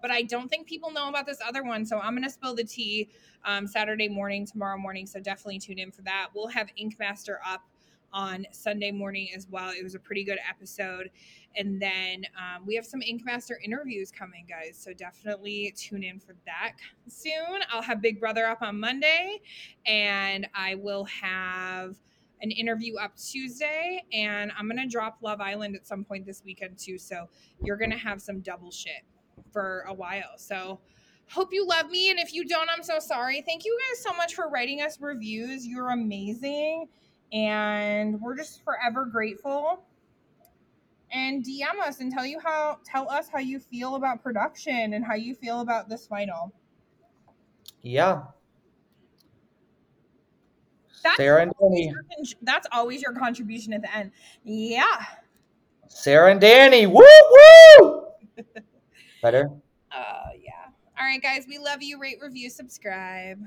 but 0.00 0.10
I 0.10 0.22
don't 0.22 0.48
think 0.48 0.66
people 0.66 0.90
know 0.90 1.08
about 1.08 1.26
this 1.26 1.38
other 1.46 1.64
one. 1.64 1.84
So 1.84 1.98
I'm 1.98 2.14
gonna 2.14 2.30
spill 2.30 2.54
the 2.54 2.64
tea 2.64 3.08
um, 3.44 3.66
Saturday 3.66 4.08
morning, 4.08 4.46
tomorrow 4.46 4.78
morning. 4.78 5.06
So 5.06 5.18
definitely 5.18 5.58
tune 5.58 5.78
in 5.78 5.90
for 5.90 6.02
that. 6.02 6.28
We'll 6.34 6.48
have 6.48 6.68
Ink 6.76 6.98
Master 6.98 7.40
up 7.46 7.62
on 8.12 8.46
Sunday 8.52 8.90
morning 8.90 9.28
as 9.34 9.46
well. 9.50 9.70
It 9.70 9.82
was 9.82 9.94
a 9.94 9.98
pretty 9.98 10.24
good 10.24 10.38
episode. 10.48 11.10
And 11.56 11.80
then 11.80 12.24
um, 12.36 12.66
we 12.66 12.74
have 12.76 12.86
some 12.86 13.02
Ink 13.02 13.24
Master 13.24 13.58
interviews 13.62 14.10
coming, 14.10 14.46
guys. 14.48 14.78
So 14.78 14.92
definitely 14.92 15.74
tune 15.76 16.02
in 16.02 16.18
for 16.18 16.34
that 16.46 16.72
soon. 17.08 17.60
I'll 17.70 17.82
have 17.82 18.00
Big 18.00 18.20
Brother 18.20 18.46
up 18.46 18.62
on 18.62 18.80
Monday, 18.80 19.40
and 19.86 20.46
I 20.54 20.76
will 20.76 21.04
have 21.04 21.96
an 22.40 22.50
interview 22.50 22.96
up 22.96 23.16
Tuesday. 23.16 24.02
And 24.12 24.50
I'm 24.58 24.66
to 24.78 24.88
drop 24.88 25.18
Love 25.22 25.40
Island 25.40 25.76
at 25.76 25.86
some 25.86 26.04
point 26.04 26.26
this 26.26 26.42
weekend, 26.44 26.78
too. 26.78 26.98
So 26.98 27.28
you're 27.62 27.76
to 27.90 27.98
have 27.98 28.20
some 28.20 28.40
double 28.40 28.70
shit 28.70 29.04
for 29.52 29.84
a 29.88 29.94
while. 29.94 30.36
So 30.36 30.80
hope 31.30 31.50
you 31.52 31.66
love 31.66 31.90
me. 31.90 32.10
And 32.10 32.18
if 32.18 32.34
you 32.34 32.46
don't, 32.46 32.68
I'm 32.68 32.82
so 32.82 32.98
sorry. 32.98 33.42
Thank 33.42 33.64
you 33.64 33.78
guys 33.90 34.02
so 34.02 34.12
much 34.14 34.34
for 34.34 34.48
writing 34.48 34.82
us 34.82 35.00
reviews. 35.00 35.66
You're 35.66 35.90
amazing. 35.90 36.88
And 37.32 38.20
we're 38.20 38.36
just 38.36 38.62
forever 38.64 39.06
grateful. 39.06 39.84
And 41.12 41.44
DM 41.44 41.78
us 41.86 42.00
and 42.00 42.10
tell 42.10 42.24
you 42.24 42.40
how 42.40 42.78
tell 42.84 43.10
us 43.10 43.28
how 43.28 43.38
you 43.38 43.58
feel 43.58 43.96
about 43.96 44.22
production 44.22 44.94
and 44.94 45.04
how 45.04 45.14
you 45.14 45.34
feel 45.34 45.60
about 45.60 45.88
this 45.88 46.06
final. 46.06 46.52
Yeah. 47.82 48.22
That's 51.02 51.16
Sarah 51.16 51.42
and 51.42 51.52
Danny. 51.60 51.92
con- 51.92 52.24
that's 52.42 52.66
always 52.72 53.02
your 53.02 53.12
contribution 53.12 53.72
at 53.72 53.82
the 53.82 53.94
end. 53.94 54.12
Yeah. 54.44 55.04
Sarah 55.88 56.30
and 56.30 56.40
Danny. 56.40 56.86
Woo 56.86 57.02
woo. 57.02 58.06
Better. 59.22 59.50
Uh 59.90 60.28
yeah. 60.42 60.70
All 60.98 61.04
right, 61.04 61.22
guys. 61.22 61.44
We 61.48 61.58
love 61.58 61.82
you. 61.82 61.98
Rate, 61.98 62.18
review, 62.22 62.48
subscribe. 62.48 63.38